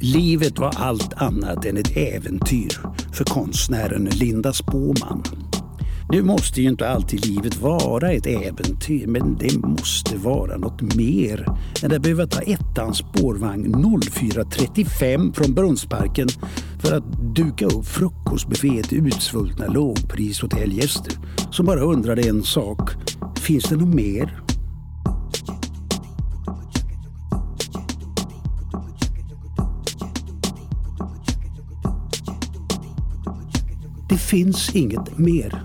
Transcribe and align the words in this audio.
Livet 0.00 0.58
var 0.58 0.74
allt 0.76 1.12
annat 1.16 1.64
än 1.64 1.76
ett 1.76 1.96
äventyr 1.96 2.80
för 3.12 3.24
konstnären 3.24 4.04
Linda 4.04 4.52
Spåman. 4.52 5.22
Nu 6.12 6.22
måste 6.22 6.62
ju 6.62 6.68
inte 6.68 6.88
alltid 6.88 7.26
livet 7.26 7.56
vara 7.56 8.12
ett 8.12 8.26
äventyr, 8.26 9.06
men 9.06 9.36
det 9.38 9.58
måste 9.58 10.16
vara 10.16 10.56
något 10.56 10.94
mer 10.94 11.46
än 11.82 11.92
att 11.92 12.02
behöva 12.02 12.26
ta 12.26 12.40
ettans 12.40 12.98
spårvagn 12.98 13.74
04.35 13.74 15.32
från 15.32 15.54
Brunnsparken 15.54 16.28
för 16.82 16.96
att 16.96 17.34
duka 17.36 17.66
upp 17.66 17.86
frukostbuffé 17.86 18.82
till 18.82 19.06
utsvultna 19.06 19.66
lågprishotellgäster 19.66 21.12
som 21.50 21.66
bara 21.66 21.80
undrade 21.80 22.28
en 22.28 22.42
sak. 22.42 22.90
Finns 23.38 23.64
det 23.64 23.76
något 23.76 23.94
mer? 23.94 24.47
Det 34.18 34.22
finns 34.22 34.76
inget 34.76 35.18
mer. 35.18 35.62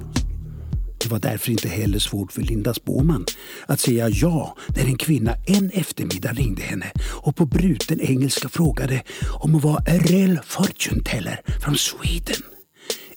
Det 1.04 1.10
var 1.10 1.20
därför 1.20 1.52
inte 1.52 1.68
heller 1.70 2.00
svårt 2.00 2.32
för 2.32 2.42
Linda 2.42 2.74
Spåman 2.74 3.26
att 3.66 3.80
säga 3.80 4.10
ja 4.10 4.56
när 4.76 4.86
en 4.86 4.98
kvinna 4.98 5.36
en 5.46 5.70
eftermiddag 5.70 6.32
ringde 6.32 6.62
henne 6.62 6.86
och 7.22 7.36
på 7.36 7.46
bruten 7.46 8.02
engelska 8.02 8.50
frågade 8.50 9.02
om 9.40 9.52
hon 9.52 9.62
var 9.62 9.76
a 9.76 9.98
real 10.00 10.40
fortune 10.46 11.04
teller 11.04 11.42
från 11.62 11.76
Sweden. 11.78 12.42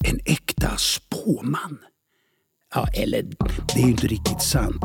En 0.05 0.21
äkta 0.25 0.77
spåman. 0.77 1.79
Ja, 2.75 2.89
eller 2.95 3.23
det 3.75 3.80
är 3.80 3.85
ju 3.85 3.91
inte 3.91 4.07
riktigt 4.07 4.43
sant. 4.43 4.85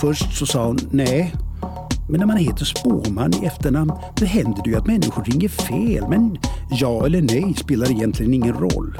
Först 0.00 0.38
så 0.38 0.46
sa 0.46 0.66
hon 0.66 0.78
nej. 0.90 1.34
Men 2.10 2.20
när 2.20 2.26
man 2.26 2.36
heter 2.36 2.64
spåman 2.64 3.32
i 3.42 3.46
efternamn 3.46 3.92
då 4.16 4.26
händer 4.26 4.62
det 4.64 4.70
ju 4.70 4.76
att 4.76 4.86
människor 4.86 5.24
ringer 5.24 5.48
fel. 5.48 6.08
Men 6.08 6.38
ja 6.70 7.06
eller 7.06 7.22
nej 7.22 7.54
spelar 7.56 7.90
egentligen 7.90 8.34
ingen 8.34 8.54
roll. 8.54 8.98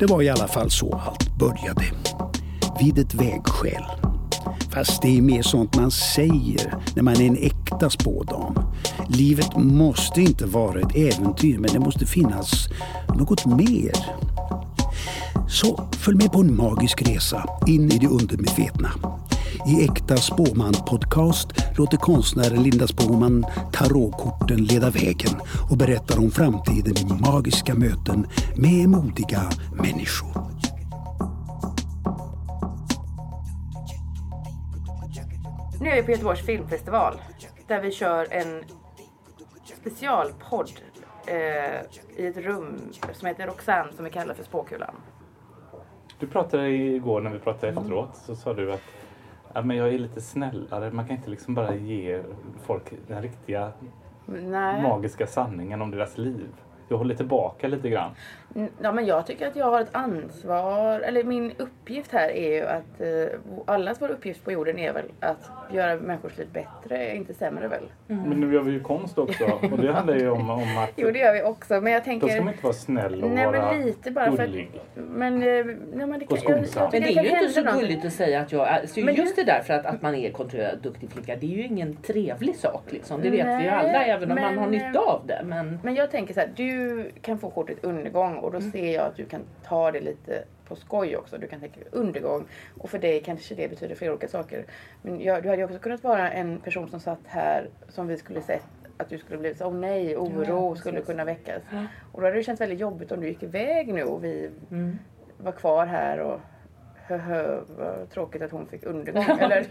Det 0.00 0.06
var 0.06 0.22
i 0.22 0.28
alla 0.28 0.48
fall 0.48 0.70
så 0.70 0.94
allt 1.06 1.38
började. 1.38 1.84
Vid 2.80 2.98
ett 2.98 3.14
vägskäl. 3.14 3.84
Fast 4.70 5.02
det 5.02 5.18
är 5.18 5.22
mer 5.22 5.42
sånt 5.42 5.76
man 5.76 5.90
säger 5.90 6.76
när 6.94 7.02
man 7.02 7.14
är 7.14 7.26
en 7.26 7.36
äkta 7.36 7.90
spådam. 7.90 8.54
Livet 9.08 9.56
måste 9.56 10.20
inte 10.20 10.46
vara 10.46 10.80
ett 10.80 10.96
äventyr 10.96 11.58
men 11.58 11.72
det 11.72 11.78
måste 11.78 12.06
finnas 12.06 12.68
något 13.18 13.46
mer. 13.46 13.92
Så 15.48 15.88
följ 15.92 16.16
med 16.16 16.32
på 16.32 16.40
en 16.40 16.56
magisk 16.56 17.02
resa 17.02 17.44
in 17.66 17.92
i 17.92 17.98
det 17.98 18.06
undermedvetna. 18.06 18.90
I 19.66 19.84
Äkta 19.84 20.16
Spåman 20.16 20.72
podcast 20.72 21.48
låter 21.78 21.96
konstnären 21.96 22.62
Linda 22.62 22.86
Spåman 22.86 23.44
tarotkorten 23.72 24.64
leda 24.64 24.90
vägen 24.90 25.40
och 25.70 25.76
berättar 25.76 26.18
om 26.18 26.30
framtiden 26.30 26.94
i 26.96 27.30
magiska 27.30 27.74
möten 27.74 28.26
med 28.56 28.88
modiga 28.88 29.42
människor. 29.72 30.32
Nu 35.80 35.90
är 35.90 35.96
vi 35.96 36.02
på 36.02 36.10
Göteborgs 36.10 36.46
filmfestival 36.46 37.20
där 37.66 37.80
vi 37.80 37.90
kör 37.90 38.26
en 38.30 38.64
specialpodd 39.80 40.70
eh, 41.26 41.36
i 42.16 42.26
ett 42.26 42.36
rum 42.36 42.78
som 43.12 43.28
heter 43.28 43.46
Roxanne 43.46 43.92
som 43.92 44.04
vi 44.04 44.10
kallar 44.10 44.34
för 44.34 44.44
Spåkulan. 44.44 44.94
Du 46.18 46.26
pratade 46.26 46.70
igår 46.70 47.20
när 47.20 47.30
vi 47.30 47.38
pratade 47.38 47.72
efteråt 47.72 48.16
så 48.26 48.36
sa 48.36 48.54
du 48.54 48.72
att 48.72 48.80
ja, 49.54 49.62
men 49.62 49.76
jag 49.76 49.94
är 49.94 49.98
lite 49.98 50.20
snällare. 50.20 50.90
Man 50.90 51.06
kan 51.06 51.16
inte 51.16 51.30
liksom 51.30 51.54
bara 51.54 51.74
ge 51.74 52.22
folk 52.62 52.92
den 53.08 53.22
riktiga 53.22 53.72
Nej. 54.26 54.82
magiska 54.82 55.26
sanningen 55.26 55.82
om 55.82 55.90
deras 55.90 56.18
liv. 56.18 56.48
Jag 56.88 56.98
håller 56.98 57.14
tillbaka 57.14 57.68
lite 57.68 57.88
grann. 57.90 58.10
Mm, 58.56 58.70
Ja, 58.82 58.92
men 58.92 59.06
jag 59.06 59.26
tycker 59.26 59.46
att 59.46 59.56
jag 59.56 59.70
har 59.70 59.80
ett 59.80 59.88
ansvar, 59.92 61.00
eller 61.00 61.24
min 61.24 61.52
uppgift 61.58 62.12
här 62.12 62.28
är 62.28 62.54
ju 62.54 62.66
att, 62.66 63.00
eh, 63.00 63.38
allas 63.74 64.02
vår 64.02 64.08
uppgift 64.08 64.44
på 64.44 64.52
jorden 64.52 64.78
är 64.78 64.92
väl 64.92 65.04
att 65.20 65.50
göra 65.72 65.96
människors 65.96 66.38
liv 66.38 66.48
bättre, 66.52 67.16
inte 67.16 67.34
sämre 67.34 67.68
väl? 67.68 67.82
Men 68.06 68.40
nu 68.40 68.54
gör 68.54 68.62
vi 68.62 68.72
ju 68.72 68.80
konst 68.80 69.18
också 69.18 69.44
och 69.44 69.78
det 69.78 69.92
handlar 69.92 70.14
ju 70.14 70.30
om, 70.30 70.50
om 70.50 70.78
att 70.78 70.90
Jo, 70.96 71.10
det 71.10 71.18
gör 71.18 71.32
vi 71.32 71.42
också, 71.42 71.80
men 71.80 71.92
jag 71.92 72.02
då 72.02 72.04
tänker... 72.04 72.28
ska 72.28 72.40
man 72.42 72.52
inte 72.52 72.64
vara 72.64 72.74
snäll 72.74 73.24
och 73.24 73.30
Nej, 73.30 73.46
vara 73.46 73.72
men 73.72 73.82
lite 73.86 74.10
bara 74.10 74.32
för 74.32 74.42
att... 74.42 74.48
gullig. 74.48 74.70
Men, 74.94 75.34
eh, 75.34 75.64
nej, 75.94 76.06
men 76.06 76.18
det 76.18 76.26
kan, 76.26 76.38
jag, 76.42 76.58
jag 76.74 76.92
Men 76.92 77.02
det 77.02 77.08
är 77.18 77.22
ju 77.24 77.30
inte 77.30 77.48
så 77.48 77.60
något. 77.62 77.80
gulligt 77.80 78.04
att 78.04 78.12
säga 78.12 78.40
att 78.40 78.52
jag 78.52 78.68
är... 78.68 78.86
Så 78.86 79.00
Men 79.00 79.14
just 79.14 79.36
det 79.36 79.44
där 79.44 79.60
för 79.60 79.74
att, 79.74 79.86
att 79.86 80.02
man 80.02 80.14
är 80.14 80.30
kontrollerad 80.30 80.78
duktig 80.82 81.10
flicka. 81.10 81.36
Det 81.36 81.46
är 81.46 81.56
ju 81.56 81.64
ingen 81.66 81.96
trevlig 81.96 82.56
sak 82.56 82.82
liksom. 82.88 83.20
Det 83.22 83.30
vet 83.30 83.46
vi 83.60 83.62
ju 83.64 83.68
alla 83.68 84.04
även 84.04 84.30
om 84.30 84.40
man 84.40 84.54
men, 84.54 84.58
har 84.64 84.70
nytta 84.70 84.98
av 84.98 85.26
det. 85.26 85.42
Men 85.44 85.78
Men 85.82 85.94
jag 85.94 86.10
tänker 86.10 86.34
så 86.34 86.40
här, 86.40 86.50
du 86.56 87.10
kan 87.22 87.38
få 87.38 87.50
kortet 87.50 87.84
undergång 87.84 88.43
och 88.44 88.52
då 88.52 88.58
Mm. 88.58 88.72
ser 88.72 88.94
jag 88.94 89.06
att 89.06 89.16
du 89.16 89.24
kan 89.24 89.40
ta 89.64 89.90
det 89.90 90.00
lite 90.00 90.44
på 90.68 90.76
skoj 90.76 91.16
också. 91.16 91.38
Du 91.38 91.46
kan 91.46 91.60
tänka 91.60 91.80
undergång 91.90 92.44
och 92.78 92.90
för 92.90 92.98
dig 92.98 93.20
kanske 93.22 93.54
det 93.54 93.68
betyder 93.68 93.94
flera 93.94 94.12
olika 94.12 94.28
saker. 94.28 94.64
Men 95.02 95.20
jag, 95.20 95.42
du 95.42 95.48
hade 95.48 95.60
ju 95.60 95.64
också 95.64 95.78
kunnat 95.78 96.04
vara 96.04 96.30
en 96.32 96.60
person 96.60 96.88
som 96.88 97.00
satt 97.00 97.20
här 97.26 97.68
som 97.88 98.06
vi 98.06 98.16
skulle 98.16 98.40
sett 98.40 98.62
att 98.96 99.08
du 99.08 99.18
skulle 99.18 99.38
bli 99.38 99.54
så, 99.54 99.66
åh 99.66 99.74
nej, 99.74 100.16
oro 100.16 100.44
Ja, 100.70 100.76
skulle 100.76 101.00
kunna 101.00 101.24
väckas. 101.24 101.62
Ja. 101.72 101.84
Och 102.12 102.20
då 102.20 102.26
hade 102.26 102.36
det 102.38 102.42
känts 102.42 102.60
väldigt 102.60 102.80
jobbigt 102.80 103.12
om 103.12 103.20
du 103.20 103.28
gick 103.28 103.42
iväg 103.42 103.94
nu 103.94 104.02
och 104.04 104.24
vi 104.24 104.50
Mm. 104.70 104.98
var 105.38 105.52
kvar 105.52 105.86
här 105.86 106.18
och 106.20 106.40
höhö, 107.06 107.60
vad 107.68 108.10
tråkigt 108.10 108.42
att 108.42 108.50
hon 108.50 108.66
fick 108.66 108.86
undergång. 108.86 109.22
Eller, 109.40 109.66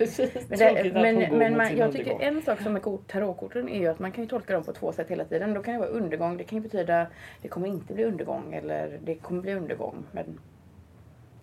men, 0.49 0.83
det, 0.83 0.93
men, 0.93 1.37
men 1.37 1.57
man, 1.57 1.77
jag 1.77 1.91
tycker 1.91 2.11
undergång. 2.11 2.37
en 2.37 2.41
sak 2.41 2.61
som 2.61 2.73
med 2.73 2.81
kort, 2.81 3.07
tarotkorten 3.07 3.69
är 3.69 3.79
ju 3.79 3.87
att 3.87 3.99
man 3.99 4.11
kan 4.11 4.23
ju 4.23 4.29
tolka 4.29 4.53
dem 4.53 4.63
på 4.63 4.73
två 4.73 4.91
sätt 4.91 5.09
hela 5.09 5.25
tiden. 5.25 5.53
Då 5.53 5.63
kan 5.63 5.73
det 5.73 5.79
vara 5.79 5.89
undergång, 5.89 6.37
det 6.37 6.43
kan 6.43 6.57
ju 6.57 6.61
betyda 6.61 7.07
det 7.41 7.47
kommer 7.47 7.67
inte 7.67 7.93
bli 7.93 8.03
undergång 8.03 8.53
eller 8.53 8.99
det 9.03 9.15
kommer 9.15 9.41
bli 9.41 9.53
undergång. 9.53 10.03
Men, 10.11 10.39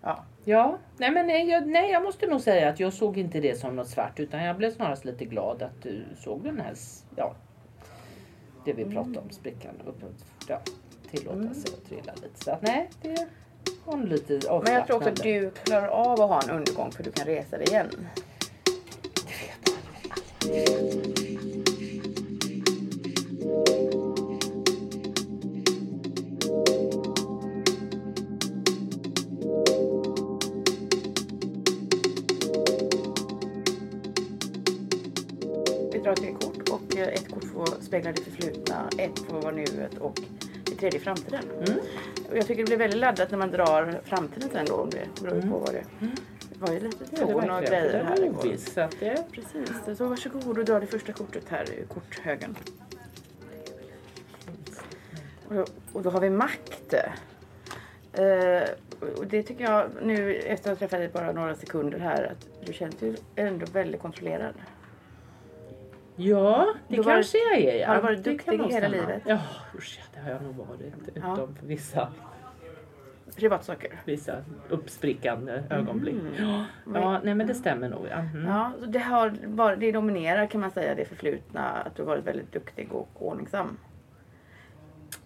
ja. 0.02 0.24
Ja, 0.44 0.78
nej 0.96 1.10
men 1.10 1.26
nej, 1.26 1.50
jag, 1.50 1.66
nej 1.66 1.90
jag 1.90 2.02
måste 2.02 2.26
nog 2.26 2.40
säga 2.40 2.68
att 2.68 2.80
jag 2.80 2.92
såg 2.92 3.18
inte 3.18 3.40
det 3.40 3.58
som 3.58 3.76
något 3.76 3.88
svart 3.88 4.20
utan 4.20 4.44
jag 4.44 4.56
blev 4.56 4.70
snarast 4.70 5.04
lite 5.04 5.24
glad 5.24 5.62
att 5.62 5.82
du 5.82 6.04
såg 6.16 6.44
den 6.44 6.60
här, 6.60 6.74
ja, 7.16 7.34
det 8.64 8.72
vi 8.72 8.84
pratade 8.84 9.18
om, 9.18 9.30
sprickan 9.30 9.74
och 9.86 9.94
ja, 10.48 10.60
tillåta 11.10 11.54
sig 11.54 11.74
att 11.74 11.84
trilla 11.88 12.12
lite. 12.14 12.44
Så 12.44 12.50
att 12.50 12.62
nej, 12.62 12.90
det 13.02 13.28
nog 13.86 14.08
lite 14.08 14.34
avslappnande. 14.34 14.70
Men 14.70 14.74
jag 14.74 14.86
tror 14.86 14.96
också 14.96 15.08
att 15.08 15.22
du 15.22 15.50
klarar 15.64 15.88
av 15.88 16.20
att 16.20 16.28
ha 16.28 16.42
en 16.42 16.50
undergång 16.50 16.92
för 16.92 17.02
du 17.02 17.12
kan 17.12 17.26
resa 17.26 17.58
dig 17.58 17.66
igen. 17.68 18.06
Vi 35.92 35.98
drar 35.98 36.14
tre 36.14 36.32
kort 36.32 36.68
och 36.68 36.96
eh, 36.96 37.08
ett 37.08 37.30
kort 37.30 37.44
får 37.44 37.82
spegla 37.82 38.12
det 38.12 38.22
förflutna, 38.22 38.88
ett 38.98 39.18
får 39.18 39.42
vara 39.42 39.54
nuet 39.54 39.98
och 39.98 40.20
det 40.64 40.74
tredje 40.74 41.00
framtiden. 41.00 41.44
Och 42.30 42.36
jag 42.36 42.46
tycker 42.46 42.62
det 42.62 42.66
blir 42.66 42.76
väldigt 42.76 43.00
laddat 43.00 43.30
när 43.30 43.38
man 43.38 43.50
drar 43.50 44.00
framtiden 44.04 44.50
sen 44.52 44.66
då. 44.66 44.88
Det 44.90 45.22
beror 45.22 45.36
ju 45.36 45.42
på 45.50 45.58
vad 45.58 45.72
det 45.72 45.84
det 46.60 46.66
var 46.66 46.72
ju 46.74 46.80
lite 46.80 47.04
Ja, 47.10 47.26
ton 47.26 47.50
och 47.50 47.62
grejer 47.62 48.04
här 48.04 48.24
igår. 48.24 48.40
Precis, 49.32 49.98
så 49.98 50.06
varsågod 50.06 50.58
och 50.58 50.64
dra 50.64 50.80
det 50.80 50.86
första 50.86 51.12
kortet 51.12 51.48
här 51.48 51.70
i 51.70 51.84
korthögen. 51.88 52.56
Och 55.48 55.54
då, 55.54 55.64
och 55.92 56.02
då 56.02 56.10
har 56.10 56.20
vi 56.20 56.30
makt. 56.30 56.94
Eh, 58.12 58.62
och 59.18 59.26
det 59.26 59.42
tycker 59.42 59.64
jag 59.64 59.90
nu 60.02 60.34
efter 60.36 60.72
att 60.72 60.80
ha 60.80 60.88
träffat 60.88 61.00
dig 61.00 61.08
bara 61.08 61.32
några 61.32 61.54
sekunder 61.54 61.98
här 61.98 62.24
att 62.24 62.66
du 62.66 62.72
känns 62.72 63.02
ju 63.02 63.16
ändå 63.36 63.66
väldigt 63.72 64.00
kontrollerad. 64.00 64.54
ja, 66.16 66.74
det 66.88 66.96
Du 66.96 67.02
kanske 67.02 67.38
jag 67.38 67.58
är. 67.60 67.80
Ja. 67.80 67.88
har 67.88 67.94
du 67.94 68.00
varit 68.00 68.24
duktig 68.24 68.58
hela 68.58 68.88
livet? 68.88 69.22
Ja, 69.26 69.40
usch, 69.78 69.98
ja, 70.00 70.04
det 70.14 70.20
har 70.20 70.30
jag 70.30 70.42
nog 70.42 70.54
varit. 70.54 70.94
Ja. 71.14 71.32
Utom 71.32 71.54
för 71.54 71.66
vissa, 71.66 72.12
Privatsaker. 73.40 74.00
vissa 74.04 74.36
uppsprickande 74.68 75.62
ögonblick. 75.70 76.14
Mm. 76.14 76.34
Ja, 76.48 76.64
ja, 76.94 77.20
nej 77.24 77.34
men 77.34 77.46
det 77.46 77.54
stämmer 77.54 77.88
nog. 77.88 78.06
Ja. 78.10 78.16
Mm. 78.16 78.46
Ja, 78.46 78.72
så 78.80 78.86
det, 78.86 78.98
har 78.98 79.30
bara, 79.46 79.76
det 79.76 79.92
dominerar 79.92 80.46
kan 80.46 80.60
man 80.60 80.70
säga 80.70 80.94
det 80.94 81.04
förflutna 81.04 81.68
att 81.70 81.96
du 81.96 82.02
varit 82.02 82.24
väldigt 82.26 82.52
duktig 82.52 82.92
och 82.92 83.08
ordningsam. 83.14 83.76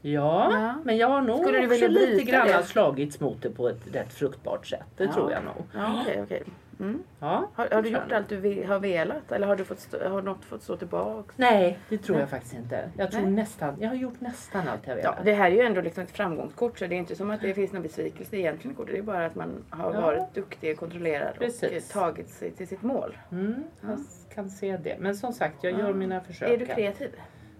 Ja, 0.00 0.48
Ja. 0.52 0.74
men 0.84 0.96
jag 0.96 1.08
har 1.08 1.20
nog 1.20 1.42
Skulle 1.42 1.58
du 1.58 1.66
också 1.66 1.88
lite 1.88 2.24
grann 2.24 2.46
det? 2.46 2.62
slagits 2.62 3.20
mot 3.20 3.42
det 3.42 3.50
på 3.50 3.68
ett 3.68 3.94
rätt 3.94 4.12
fruktbart 4.12 4.66
sätt. 4.66 4.84
Det 4.96 5.04
Ja. 5.04 5.12
tror 5.12 5.32
jag 5.32 5.44
nog. 5.44 5.64
Ja, 5.74 6.00
okej, 6.02 6.20
okej. 6.22 6.42
Mm. 6.80 7.02
Ja, 7.20 7.48
Har, 7.54 7.68
har 7.70 7.82
du 7.82 7.88
gjort 7.88 8.02
jag 8.08 8.16
allt 8.16 8.28
du 8.28 8.36
vi- 8.36 8.62
har 8.64 8.78
velat 8.80 9.32
eller 9.32 9.46
har, 9.46 9.56
du 9.56 9.64
fått 9.64 9.80
stå, 9.80 10.08
har 10.08 10.22
något 10.22 10.44
fått 10.44 10.62
stå 10.62 10.76
tillbaka? 10.76 11.32
Nej, 11.36 11.78
det 11.88 11.98
tror 11.98 12.16
Nej. 12.16 12.20
jag 12.22 12.30
faktiskt 12.30 12.54
inte. 12.54 12.90
Jag 12.98 13.10
tror 13.10 13.22
Nej. 13.22 13.30
nästan, 13.30 13.74
jag 13.80 13.88
har 13.88 13.96
gjort 13.96 14.20
nästan 14.20 14.68
allt 14.68 14.86
jag 14.86 14.98
Ja, 14.98 15.02
velat. 15.02 15.24
det 15.24 15.32
här 15.34 15.50
är 15.50 15.54
ju 15.54 15.60
ändå 15.60 15.80
liksom 15.80 16.02
ett 16.02 16.10
framgångskort 16.10 16.78
så 16.78 16.86
det 16.86 16.94
är 16.94 16.98
inte 16.98 17.16
som 17.16 17.30
att 17.30 17.40
det 17.40 17.54
finns 17.54 17.72
någon 17.72 17.82
besvikelse 17.82 18.36
egentligen 18.36 18.72
i 18.72 18.76
kortet. 18.76 18.92
Det 18.94 18.98
är 18.98 19.02
bara 19.02 19.26
att 19.26 19.34
man 19.34 19.64
har 19.70 19.94
Ja. 19.94 20.00
varit 20.00 20.34
duktig 20.34 20.72
och 20.72 20.78
kontrollerad 20.78 21.30
och 21.32 21.38
Precis. 21.38 21.94
eh, 21.94 22.00
tagit 22.00 22.28
sig 22.28 22.50
till 22.50 22.68
sitt 22.68 22.82
mål. 22.82 23.18
Mm, 23.32 23.64
jag 23.80 23.98
kan 24.34 24.50
se 24.50 24.76
det. 24.76 24.96
Men 25.00 25.16
som 25.16 25.32
sagt, 25.32 25.64
jag 25.64 25.72
gör 25.72 25.88
Ja. 25.88 25.92
mina 25.94 26.20
försök. 26.20 26.50
Är 26.50 26.58
du 26.58 26.66
kreativ? 26.66 27.10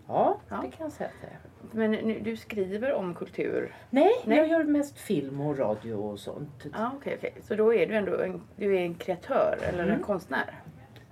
Ja, 0.09 0.37
Ja. 0.49 0.57
det 0.63 0.71
kan 0.71 0.85
jag 0.87 0.93
säga 0.93 1.09
att 1.09 1.21
det 1.21 1.27
är. 1.27 1.39
Men 1.73 2.23
du 2.23 2.37
skriver 2.37 2.93
om 2.93 3.15
kultur? 3.15 3.75
Nej, 3.91 4.11
Nej. 4.25 4.39
jag 4.39 4.49
gör 4.49 4.65
mest 4.65 4.99
film 4.99 5.41
och 5.41 5.59
radio 5.59 5.95
och 5.95 6.19
sånt. 6.21 6.65
Ja, 6.73 6.91
okej, 6.97 7.15
okej. 7.19 7.35
Så 7.43 7.55
då 7.55 7.75
är 7.75 7.87
du 7.87 7.95
ändå 7.95 8.17
en, 8.21 8.43
du 8.57 8.77
är 8.77 8.81
en 8.81 8.95
kreatör 8.95 9.59
eller 9.69 9.83
en 9.83 9.89
Mm. 9.89 10.03
konstnär? 10.03 10.55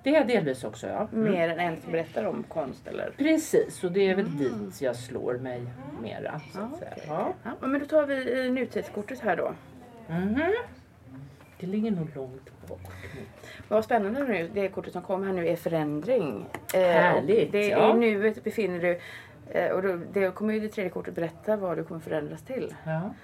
Det 0.03 0.11
är 0.11 0.15
jag 0.15 0.27
delvis 0.29 0.65
också 0.65 0.87
ja. 0.87 1.09
Mm. 1.13 1.31
Mer 1.33 1.49
än 1.49 1.61
en 1.61 1.77
som 1.81 1.93
berättar 1.93 2.25
om 2.25 2.43
konst 2.49 2.87
eller? 2.87 3.11
Precis, 3.19 3.85
och 3.85 3.93
det 3.93 4.09
är 4.11 4.15
väl 4.15 4.39
dit 4.39 4.81
jag 4.83 4.97
slår 4.97 5.35
mig 5.39 5.63
mera. 6.03 6.41
Så 6.53 6.59
Ja, 6.59 6.79
säga. 6.79 6.91
okej. 6.97 7.05
Ja. 7.09 7.33
Ja, 7.61 7.67
men 7.67 7.81
då 7.81 7.87
tar 7.87 8.07
vi 8.07 8.47
eh, 8.47 8.53
nutidskortet 8.53 9.21
här 9.21 9.37
då. 9.37 9.53
Mhm. 10.09 10.41
Det 11.61 11.67
ligger 11.67 11.91
nog 11.91 12.09
långt 12.15 12.51
nu. 12.69 12.75
Vad 13.69 13.85
spännande 13.85 14.25
nu. 14.25 14.51
Det 14.55 14.69
kortet 14.69 14.93
som 14.93 15.03
kom 15.03 15.23
här 15.27 15.33
nu 15.33 15.49
är 15.49 15.57
förändring. 15.57 16.47
Eh, 16.75 16.81
Härligt, 16.81 17.53
Det 17.53 17.69
ja. 17.69 17.91
är 17.91 17.95
nuet 17.95 18.45
befinner 18.45 18.79
du. 18.81 19.01
Eh, 19.55 19.71
och 19.71 19.83
då, 19.83 19.99
det 20.13 20.35
kommer 20.35 20.55
ju 20.55 20.61
det 20.61 20.69
tredje 20.69 20.91
kortet 20.91 21.15
berätta 21.15 21.57
vad 21.57 21.77
du 21.77 21.85
kommer 21.85 22.01
förändras 22.01 22.43
till. 22.43 22.75
Ja. 22.85 23.15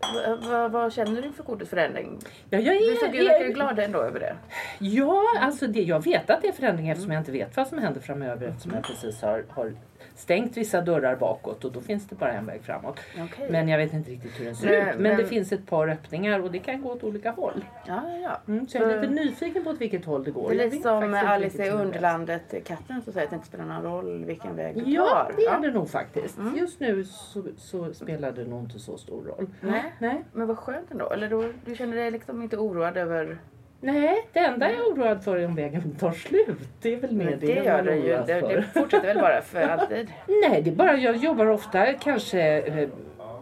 Va, 0.00 0.36
va, 0.36 0.68
vad 0.68 0.92
känner 0.92 1.22
du 1.22 1.32
för 1.32 1.42
kortets 1.42 1.70
förändring? 1.70 2.18
Ja, 2.50 2.58
jag 2.58 2.76
är, 2.76 3.12
du 3.12 3.24
verkar 3.24 3.46
ju 3.46 3.52
glad 3.52 3.78
ändå 3.78 4.02
över 4.02 4.20
det. 4.20 4.36
Ja, 4.78 5.22
alltså 5.40 5.66
det, 5.66 5.82
jag 5.82 6.04
vet 6.04 6.30
att 6.30 6.42
det 6.42 6.48
är 6.48 6.52
förändring 6.52 6.88
eftersom 6.88 7.12
jag 7.12 7.20
inte 7.20 7.32
vet 7.32 7.56
vad 7.56 7.66
som 7.66 7.78
händer 7.78 8.00
framöver 8.00 8.46
eftersom 8.46 8.72
jag 8.74 8.84
precis 8.84 9.22
har, 9.22 9.44
har 9.48 9.74
stängt 10.18 10.56
vissa 10.56 10.80
dörrar 10.80 11.16
bakåt 11.16 11.64
och 11.64 11.72
då 11.72 11.80
finns 11.80 12.06
det 12.08 12.14
bara 12.14 12.32
en 12.32 12.46
väg 12.46 12.60
framåt. 12.62 13.00
Okej. 13.24 13.48
Men 13.50 13.68
jag 13.68 13.78
vet 13.78 13.92
inte 13.92 14.10
riktigt 14.10 14.40
hur 14.40 14.44
den 14.44 14.56
ser 14.56 14.66
Men- 14.68 14.88
ut. 14.88 14.94
Men, 14.94 15.02
men- 15.02 15.16
det 15.16 15.26
finns 15.26 15.52
ett 15.52 15.66
par 15.66 15.88
öppningar 15.88 16.40
och 16.40 16.50
det 16.52 16.58
kan 16.58 16.82
gå 16.82 16.92
åt 16.92 17.04
olika 17.04 17.30
håll. 17.30 17.64
Ja, 17.86 18.02
ja, 18.08 18.16
ja. 18.22 18.52
Mm, 18.52 18.68
så 18.68 18.78
jag 18.78 18.90
är 18.92 18.94
Så- 18.94 19.00
lite 19.10 19.24
nyfiken 19.24 19.64
på 19.64 19.70
åt 19.70 19.80
vilket 19.80 20.04
håll 20.04 20.24
det 20.24 20.30
går. 20.30 20.50
Det 20.50 20.62
är 20.62 20.70
lite 20.70 20.82
som 20.82 21.14
Alice 21.14 21.66
i. 21.66 21.70
Underlandet, 21.70 22.64
katten 22.64 23.02
som 23.02 23.12
säger 23.12 23.26
att 23.26 23.30
det 23.30 23.36
inte 23.36 23.48
spelar 23.48 23.64
någon 23.64 23.82
roll 23.82 24.24
vilken 24.24 24.56
väg 24.56 24.74
du 24.84 24.90
Ja, 24.90 25.04
tar. 25.06 25.32
det 25.36 25.44
är 25.44 25.60
det 25.60 25.70
nog 25.78 25.90
faktiskt. 25.90 26.38
Mm. 26.38 26.56
Just 26.56 26.80
nu 26.80 27.04
så, 27.04 27.42
så 27.56 27.94
spelar 27.94 28.32
det 28.32 28.44
nog 28.44 28.62
inte 28.64 28.78
så 28.78 28.98
stor 28.98 29.22
roll. 29.24 29.46
Nej. 29.60 29.94
Nej. 29.98 30.24
Men 30.32 30.46
vad 30.46 30.58
skönt 30.58 30.90
ändå. 30.90 31.10
Eller 31.10 31.28
då, 31.30 31.44
du 31.64 31.74
känner 31.76 31.96
dig 31.96 32.10
liksom 32.10 32.42
inte 32.42 32.56
oroad 32.56 32.96
över... 32.96 33.38
Nej, 33.80 34.28
det 34.32 34.38
enda 34.38 34.70
jag 34.70 34.80
är 34.80 34.84
oroad 34.84 35.24
för 35.24 35.36
är 35.36 35.46
om 35.46 35.54
vägen 35.54 35.94
tar 35.94 36.12
slut. 36.12 36.58
Det 36.82 36.94
är 36.94 36.96
väl 36.96 37.12
mer 37.12 37.30
det, 37.30 37.36
det 37.36 37.64
gör 37.64 37.82
det 37.82 37.96
ju. 37.96 38.08
Det, 38.08 38.40
det 38.40 38.62
fortsätter 38.74 39.06
väl 39.06 39.18
bara 39.18 39.42
för 39.42 39.60
alltid. 39.68 40.10
Nej, 40.48 40.62
det 40.62 40.70
är 40.70 40.74
bara 40.74 40.96
jag 40.96 41.16
jobbar 41.16 41.46
ofta 41.46 41.92
kanske 41.92 42.40
eh, 42.60 42.88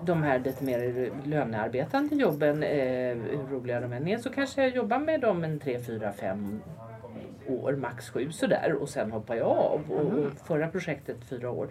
de 0.03 0.23
här 0.23 0.39
lite 0.39 0.65
mer 0.65 1.11
lönearbetande 1.25 2.15
jobben, 2.15 2.63
eh, 2.63 3.17
hur 3.17 3.47
roliga 3.51 3.81
de 3.81 3.93
än 3.93 4.09
är, 4.09 4.19
så 4.19 4.31
kanske 4.31 4.63
jag 4.63 4.77
jobbar 4.77 4.99
med 4.99 5.21
dem 5.21 5.45
en 5.45 5.61
tre, 5.61 5.81
fyra, 5.81 6.13
fem 6.13 6.61
år, 7.49 7.73
max 7.73 8.11
sju 8.11 8.33
sådär 8.33 8.77
och 8.81 8.89
sen 8.89 9.13
hoppar 9.13 9.35
jag 9.35 9.49
av. 9.49 9.81
Och, 9.91 10.19
och 10.19 10.33
förra 10.47 10.69
projektet, 10.69 11.17
fyra 11.31 11.51
år, 11.51 11.69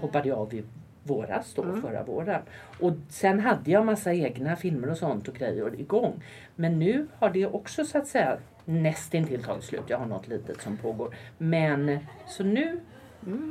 hoppade 0.00 0.28
jag 0.28 0.38
av 0.38 0.54
i 0.54 0.64
våras 1.02 1.54
då, 1.54 1.62
förra 1.62 2.02
våren. 2.02 2.40
Och 2.80 2.92
sen 3.08 3.40
hade 3.40 3.70
jag 3.70 3.86
massa 3.86 4.12
egna 4.14 4.56
filmer 4.56 4.90
och 4.90 4.96
sånt 4.96 5.28
och 5.28 5.34
grejer 5.34 5.80
igång. 5.80 6.22
Men 6.56 6.78
nu 6.78 7.06
har 7.18 7.30
det 7.30 7.46
också 7.46 7.84
så 7.84 7.98
att 7.98 8.06
säga 8.06 8.38
nästintill 8.64 9.42
tagit 9.42 9.64
slut. 9.64 9.82
Jag 9.86 9.98
har 9.98 10.06
något 10.06 10.28
litet 10.28 10.62
som 10.62 10.76
pågår. 10.76 11.14
Men 11.38 11.98
så 12.26 12.44
nu, 12.44 12.80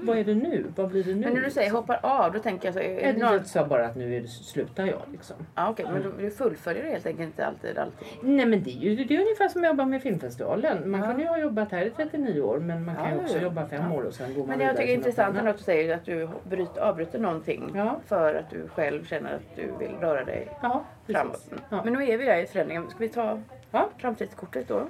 vad 0.03 0.17
är 0.17 0.23
det 0.23 0.35
nu? 0.35 0.65
Vad 0.75 0.89
blir 0.89 1.03
det 1.03 1.15
nu? 1.15 1.21
Men 1.25 1.33
när 1.33 1.41
du 1.41 1.51
säger 1.51 1.71
hoppar 1.71 1.99
av, 2.03 2.33
då 2.33 2.39
tänker 2.39 2.67
jag 2.67 2.73
så... 2.73 2.79
Är 2.79 3.13
det 3.13 3.19
någon... 3.19 3.45
sa 3.45 3.65
bara 3.65 3.85
att 3.85 3.95
nu 3.95 4.15
är 4.17 4.21
det, 4.21 4.27
slutar 4.27 4.85
jag 4.85 5.01
liksom. 5.11 5.35
Ja, 5.55 5.69
okej, 5.69 5.85
men 5.93 6.13
du, 6.17 6.31
fullföljer 6.31 6.83
det 6.83 6.89
helt 6.89 7.05
enkelt 7.05 7.25
inte 7.27 7.45
alltid. 7.45 7.77
alltid. 7.77 8.07
Nej 8.21 8.45
men 8.45 8.63
det 8.63 8.69
är 8.69 8.89
ju 8.95 9.03
det 9.03 9.15
är 9.15 9.19
ungefär 9.21 9.47
som 9.47 9.61
att 9.63 9.67
jobba 9.67 9.85
med 9.85 10.01
filmfestivalen. 10.01 10.91
Man 10.91 10.99
Ja. 10.99 11.05
kan 11.05 11.19
ju 11.19 11.27
ha 11.27 11.37
jobbat 11.37 11.71
här 11.71 11.85
i 11.85 11.89
39 11.89 12.41
år 12.41 12.59
men 12.59 12.85
man 12.85 12.95
kan 12.95 13.05
Ja, 13.05 13.11
ju 13.11 13.19
också 13.19 13.37
jobba 13.39 13.67
fem 13.67 13.83
Ja. 13.91 13.97
år 13.97 14.03
och 14.03 14.13
sen 14.13 14.33
går 14.33 14.39
man 14.39 14.47
Men 14.47 14.57
vidare 14.57 14.69
jag 14.71 14.77
tycker 14.77 14.87
det 14.87 14.93
är 14.93 14.97
intressant 14.97 15.37
att 15.37 15.57
du 15.57 15.63
säger 15.63 15.95
att 15.95 16.05
du 16.05 16.29
bryter, 16.49 16.81
avbryter 16.81 17.19
någonting 17.19 17.71
Ja. 17.75 17.99
för 18.07 18.35
att 18.35 18.49
du 18.49 18.67
själv 18.67 19.05
känner 19.05 19.35
att 19.35 19.55
du 19.55 19.61
vill 19.79 19.91
röra 20.01 20.23
dig 20.25 20.47
Ja, 20.61 20.85
framåt. 21.07 21.51
Men 21.69 21.93
nu 21.93 22.07
är 22.07 22.17
vi 22.17 22.25
där 22.25 22.37
i 22.43 22.45
förändringen. 22.45 22.89
Ska 22.89 22.99
vi 22.99 23.09
ta 23.09 23.39
Ja. 23.71 23.89
framtidskortet 23.97 24.67
då? 24.67 24.81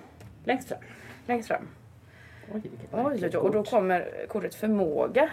Längst 0.43 0.69
fram. 0.69 0.79
Längst 1.27 1.47
fram. 1.47 1.67
Oj, 2.53 2.61
vilket 2.61 3.35
Oj, 3.35 3.37
och 3.37 3.51
då 3.51 3.63
kommer 3.63 4.25
kortet 4.27 4.55
förmåga. 4.55 5.29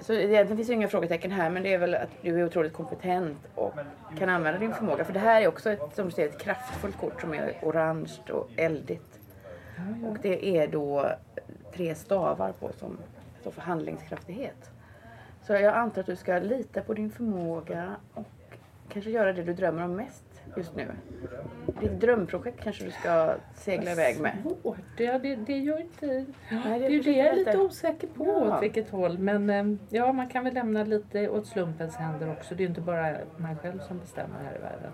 Så 0.00 0.12
egentligen 0.12 0.56
finns 0.56 0.68
det 0.68 0.74
inga 0.74 0.88
frågetecken 0.88 1.30
här 1.30 1.50
men 1.50 1.62
det 1.62 1.74
är 1.74 1.78
väl 1.78 1.94
att 1.94 2.10
du 2.22 2.40
är 2.40 2.44
otroligt 2.44 2.72
kompetent 2.72 3.38
och 3.54 3.74
kan 4.18 4.28
använda 4.28 4.58
din 4.60 4.74
förmåga. 4.74 5.04
För 5.04 5.12
det 5.12 5.18
här 5.18 5.42
är 5.42 5.48
också 5.48 5.70
ett, 5.70 5.94
som 5.94 6.04
du 6.04 6.10
ser, 6.10 6.26
ett 6.26 6.40
kraftfullt 6.40 6.96
kort 6.96 7.20
som 7.20 7.34
är 7.34 7.54
orange 7.62 8.18
och 8.32 8.50
eldigt. 8.56 9.20
Och 10.06 10.16
det 10.22 10.58
är 10.58 10.68
då 10.68 11.10
tre 11.74 11.94
stavar 11.94 12.52
på 12.52 12.70
som 12.72 12.98
står 13.40 13.50
för 13.50 13.60
handlingskraftighet. 13.60 14.70
Så 15.42 15.52
jag 15.52 15.74
antar 15.74 16.00
att 16.00 16.06
du 16.06 16.16
ska 16.16 16.38
lita 16.38 16.82
på 16.82 16.94
din 16.94 17.10
förmåga 17.10 17.96
och 18.14 18.58
kanske 18.88 19.10
göra 19.10 19.32
det 19.32 19.42
du 19.42 19.52
drömmer 19.52 19.84
om 19.84 19.96
mest 19.96 20.25
just 20.56 20.76
nu. 20.76 20.86
Ditt 21.80 22.00
drömprojekt 22.00 22.60
kanske 22.64 22.84
du 22.84 22.90
ska 22.90 23.34
segla 23.54 23.92
iväg 23.92 24.20
med. 24.20 24.32
Svårt. 24.62 24.76
Det, 24.96 25.18
det, 25.18 25.36
det 25.36 25.56
gör 25.58 25.80
inte... 25.80 26.06
Nej, 26.06 26.24
Det 26.50 26.86
är 26.86 26.90
det 26.90 26.98
försöker 26.98 27.18
jag 27.18 27.26
är 27.28 27.36
lite 27.36 27.58
osäker 27.58 28.06
på 28.06 28.26
Ja. 28.26 28.56
åt 28.56 28.62
vilket 28.62 28.90
håll. 28.90 29.18
Men 29.18 29.50
eh, 29.50 29.64
ja, 29.88 30.12
man 30.12 30.28
kan 30.28 30.44
väl 30.44 30.54
lämna 30.54 30.84
lite 30.84 31.28
åt 31.28 31.46
slumpens 31.46 31.96
händer 31.96 32.32
också. 32.32 32.54
Det 32.54 32.60
är 32.60 32.64
ju 32.64 32.68
inte 32.68 32.80
bara 32.80 33.16
man 33.36 33.58
själv 33.58 33.78
som 33.80 33.98
bestämmer 33.98 34.36
här 34.44 34.56
i 34.56 34.62
världen. 34.62 34.90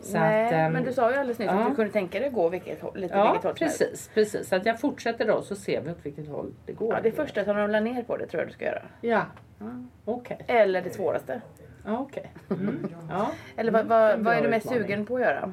Så 0.00 0.18
Nej, 0.18 0.46
att, 0.46 0.52
ehm, 0.52 0.72
men 0.72 0.84
du 0.84 0.92
sa 0.92 1.10
ju 1.10 1.16
alldeles 1.16 1.38
nyss 1.38 1.48
ja. 1.52 1.58
att 1.60 1.68
du 1.70 1.74
kunde 1.76 1.92
tänka 1.92 2.18
dig 2.18 2.28
att 2.28 2.34
gå 2.34 2.48
vilket, 2.48 2.80
håll- 2.82 2.96
lite 2.96 3.14
Ja, 3.16 3.24
vilket 3.32 3.44
håll 3.44 3.54
precis, 3.54 4.10
precis. 4.14 4.48
Så 4.48 4.56
att 4.56 4.66
jag 4.66 4.80
fortsätter 4.80 5.26
då 5.26 5.42
så 5.42 5.56
ser 5.56 5.80
vi 5.80 5.90
åt 5.90 6.06
vilket 6.06 6.28
håll 6.28 6.54
det 6.66 6.72
går. 6.72 6.94
Ja, 6.94 7.00
det 7.02 7.12
första 7.12 7.44
som 7.44 7.56
ramlar 7.56 7.80
ner 7.80 8.02
på 8.02 8.16
det 8.16 8.26
tror 8.26 8.40
jag 8.40 8.48
du 8.48 8.52
ska 8.52 8.64
göra. 8.64 8.82
Ja, 9.00 9.22
Ja. 9.58 9.66
okej. 10.04 10.38
Eller 10.46 10.82
det 10.82 10.90
svåraste. 10.90 11.40
Ja, 11.86 11.98
okej. 11.98 12.32
Mm. 12.50 12.86
Ja. 13.10 13.30
Eller 13.56 13.72
vad, 13.72 13.86
vad, 13.86 14.10
en 14.10 14.24
vad 14.24 14.34
är 14.36 14.42
du 14.42 14.48
mest 14.48 14.66
utmaning. 14.66 14.82
sugen 14.86 15.06
på 15.06 15.14
att 15.16 15.20
göra? 15.22 15.52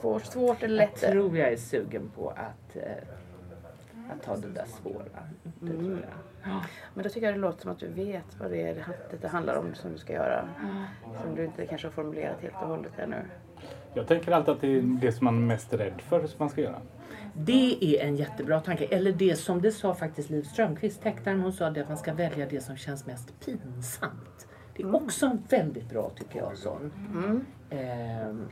Svårt, 0.00 0.24
svårt 0.24 0.62
eller 0.62 0.82
Jag 0.82 0.90
lätt? 0.90 1.00
tror 1.12 1.38
jag 1.38 1.52
är 1.52 1.56
sugen 1.56 2.10
på 2.16 2.28
att, 2.30 2.76
eh, 2.76 2.82
att 4.16 4.22
ta 4.22 4.36
det 4.36 4.48
där 4.48 4.64
svåra. 4.82 5.04
Det 5.60 5.70
Mm. 5.72 5.84
tror 5.84 5.98
jag. 6.44 6.52
Men 6.94 7.02
då 7.04 7.10
tycker 7.10 7.26
jag 7.26 7.34
det 7.34 7.40
låter 7.40 7.60
som 7.62 7.70
att 7.70 7.78
du 7.78 7.88
vet 7.88 8.40
vad 8.40 8.50
det 8.50 8.62
är 8.62 8.74
det, 9.10 9.16
det 9.20 9.28
handlar 9.28 9.56
om 9.56 9.74
som 9.74 9.92
du 9.92 9.98
ska 9.98 10.12
göra. 10.12 10.48
Som 11.22 11.34
du 11.34 11.44
inte 11.44 11.66
kanske 11.66 11.86
har 11.86 11.92
formulerat 11.92 12.40
helt 12.40 12.54
och 12.62 12.68
hållet 12.68 12.92
ännu. 12.98 13.16
Jag 13.94 14.06
tänker 14.06 14.32
alltid 14.32 14.54
att 14.54 14.60
det 14.60 14.78
är 14.78 14.82
det 15.00 15.12
som 15.12 15.24
man 15.24 15.36
är 15.36 15.40
mest 15.46 15.72
rädd 15.74 16.00
för 16.08 16.20
som 16.26 16.36
man 16.38 16.50
ska 16.50 16.60
göra. 16.60 16.80
Det 17.34 17.78
är 17.84 18.04
en 18.06 18.16
jättebra 18.16 18.60
tanke. 18.60 18.84
Eller 18.84 19.12
det 19.12 19.36
som 19.36 19.62
det 19.62 19.72
sa 19.72 19.94
faktiskt 19.94 20.30
Liv 20.30 20.42
Strömquist, 20.42 21.02
tecknaren. 21.02 21.40
Hon 21.40 21.52
sa 21.52 21.70
det 21.70 21.80
att 21.80 21.88
man 21.88 21.96
ska 21.96 22.14
välja 22.14 22.46
det 22.46 22.60
som 22.60 22.76
känns 22.76 23.06
mest 23.06 23.40
pinsamt. 23.46 24.31
Det 24.76 24.82
är 24.82 24.94
också 24.94 25.26
en 25.26 25.42
väldigt 25.48 25.88
bra 25.90 26.10
tycker 26.16 26.38
jag 26.38 26.58
sån. 26.58 26.92
Mm. 27.14 27.44
Ehm, 27.70 28.48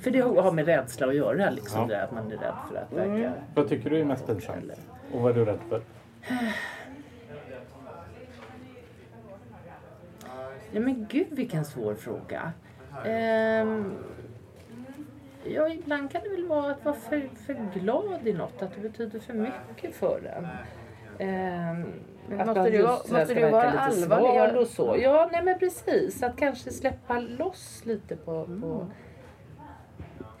för 0.00 0.10
det 0.10 0.20
har 0.20 0.52
med 0.52 0.66
rädsla 0.66 1.06
att 1.06 1.14
göra 1.14 1.50
liksom. 1.50 1.80
Ja. 1.80 1.86
Det 1.86 1.94
där 1.94 2.04
att 2.04 2.12
man 2.12 2.26
är 2.32 2.36
rädd 2.36 2.54
för 2.68 2.76
att 2.76 2.92
verka... 2.92 3.32
Vad 3.54 3.68
tycker 3.68 3.90
du 3.90 4.00
är 4.00 4.04
mest 4.04 4.26
pinsamt? 4.26 4.72
Och 5.12 5.20
vad 5.20 5.30
är 5.30 5.34
du 5.34 5.44
rädd 5.44 5.58
för? 5.68 5.82
Ja 10.72 10.80
men 10.80 11.06
gud 11.10 11.26
vilken 11.30 11.64
svår 11.64 11.94
fråga. 11.94 12.52
Ehm, 13.04 13.94
ja 15.44 15.68
ibland 15.68 16.10
kan 16.10 16.20
det 16.22 16.28
väl 16.28 16.46
vara 16.46 16.70
att 16.70 16.84
vara 16.84 16.96
för, 16.96 17.28
för 17.46 17.78
glad 17.80 18.26
i 18.26 18.32
något. 18.32 18.62
Att 18.62 18.74
det 18.74 18.80
betyder 18.80 19.18
för 19.20 19.34
mycket 19.34 19.94
för 19.94 20.34
en. 20.36 20.46
Ehm, 21.18 21.84
Men 22.28 22.40
att 22.40 22.46
måste 22.56 22.70
du 22.70 22.82
måste 22.82 23.34
du 23.34 23.50
vara 23.50 23.70
allvarlig? 23.70 24.60
och 24.60 24.66
så. 24.66 24.96
Ja 24.98 25.28
nej 25.32 25.42
men 25.44 25.58
precis. 25.58 26.22
Att 26.22 26.36
kanske 26.36 26.70
släppa 26.70 27.18
loss 27.18 27.82
lite 27.84 28.16
på, 28.16 28.30
Mm. 28.32 28.60
på 28.62 28.86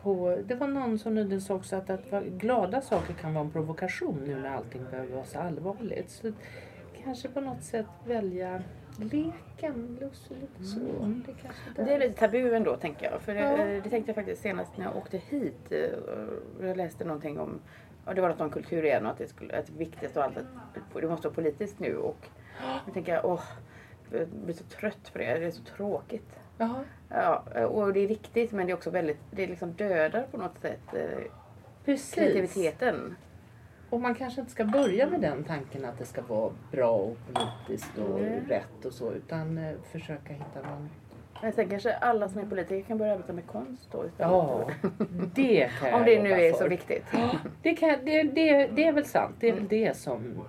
på, 0.02 0.38
det 0.44 0.54
var 0.54 0.66
någon 0.66 0.98
som 0.98 1.14
nyligen 1.14 1.40
sa 1.40 1.54
också 1.54 1.76
att, 1.76 1.90
att 1.90 2.24
glada 2.24 2.80
saker 2.80 3.14
kan 3.14 3.34
vara 3.34 3.44
en 3.44 3.50
provokation 3.50 4.22
nu 4.26 4.36
när 4.36 4.56
allting 4.56 4.82
behöver 4.90 5.14
vara 5.14 5.24
så 5.24 5.38
allvarligt. 5.38 6.10
Så 6.10 6.32
kanske 7.04 7.28
på 7.28 7.40
något 7.40 7.62
sätt 7.62 7.86
välja 8.06 8.62
leken, 8.98 9.98
lust, 10.00 10.30
lite 10.30 10.64
så. 10.64 10.78
Det, 11.26 11.32
kanske 11.42 11.84
Det 11.84 11.94
är 11.94 11.98
lite 11.98 12.14
tabu 12.20 12.54
ändå 12.54 12.76
tänker 12.76 13.10
jag. 13.10 13.20
För 13.20 13.34
det, 13.34 13.40
Ja. 13.40 13.56
det 13.84 13.90
tänkte 13.90 14.08
jag 14.10 14.14
faktiskt 14.14 14.42
senast 14.42 14.76
när 14.76 14.84
jag 14.84 14.96
åkte 14.96 15.16
hit. 15.18 15.72
eh, 15.72 15.78
och 16.58 16.66
Jag 16.66 16.76
läste 16.76 17.04
någonting 17.04 17.38
om, 17.40 17.58
ja, 18.06 18.14
det 18.14 18.20
var 18.20 18.28
något 18.28 18.40
om 18.40 18.50
kultur 18.50 18.84
igen 18.84 19.06
och 19.06 19.12
att 19.12 19.18
det, 19.18 19.28
skulle, 19.28 19.58
att 19.58 19.66
det 19.66 19.72
viktigaste 19.72 20.20
av 20.20 20.24
allt 20.24 20.36
att 20.36 20.46
det 20.94 21.08
måste 21.08 21.28
vara 21.28 21.34
politiskt 21.34 21.78
nu. 21.78 21.96
Och 21.96 22.28
då 22.86 22.92
tänker 22.92 23.14
jag, 23.14 23.24
åh, 23.24 23.42
jag 24.10 24.28
blir 24.28 24.54
så 24.54 24.64
trött 24.64 25.12
på 25.12 25.18
det. 25.18 25.38
Det 25.38 25.46
är 25.46 25.50
så 25.50 25.62
tråkigt. 25.62 26.38
Jaha. 26.58 26.84
Ja, 27.08 27.66
och 27.66 27.92
det 27.92 28.00
är 28.00 28.08
viktigt 28.08 28.52
men 28.52 28.66
det 28.66 28.72
är 28.72 28.74
också 28.74 28.90
väldigt, 28.90 29.18
det 29.30 29.46
liksom 29.46 29.72
dödar 29.72 30.26
på 30.30 30.36
något 30.36 30.58
sätt 30.58 30.94
eh, 30.94 31.32
Precis. 31.84 32.14
kreativiteten. 32.14 33.16
Och 33.90 34.00
man 34.00 34.14
kanske 34.14 34.40
inte 34.40 34.52
ska 34.52 34.64
börja 34.64 35.10
med 35.10 35.20
den 35.20 35.44
tanken 35.44 35.84
att 35.84 35.98
det 35.98 36.04
ska 36.04 36.22
vara 36.22 36.52
bra 36.72 36.90
och 36.90 37.16
politiskt 37.26 37.98
och 37.98 38.20
Nej. 38.20 38.42
rätt 38.48 38.84
och 38.84 38.92
så 38.92 39.12
utan 39.12 39.58
eh, 39.58 39.74
försöka 39.92 40.32
hitta 40.32 40.62
någon... 40.70 40.90
Men 41.42 41.52
sen 41.52 41.68
kanske 41.68 41.94
alla 41.96 42.28
som 42.28 42.40
är 42.40 42.44
politiker 42.46 42.88
kan 42.88 42.98
börja 42.98 43.12
arbeta 43.12 43.32
med 43.32 43.46
konst 43.46 43.88
då 43.92 44.06
istället. 44.06 44.32
Ja, 44.32 44.70
det 45.34 45.70
kan 45.80 45.88
jag 45.88 45.98
Om 45.98 46.04
det 46.06 46.22
nu 46.22 46.30
är 46.32 46.52
så 46.52 46.68
viktigt. 46.68 47.04
Det, 47.62 47.74
kan, 47.74 47.94
det, 48.04 48.22
det, 48.22 48.66
det 48.66 48.84
är 48.84 48.92
väl 48.92 49.04
sant. 49.04 49.36
Det 49.40 49.48
är 49.48 49.52
väl 49.52 49.68
det 49.68 49.96
som 49.96 50.44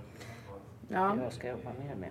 Ja. 0.89 1.17
jag 1.23 1.33
ska 1.33 1.47
jobba 1.49 1.69
mer 1.87 1.95
med. 1.95 2.09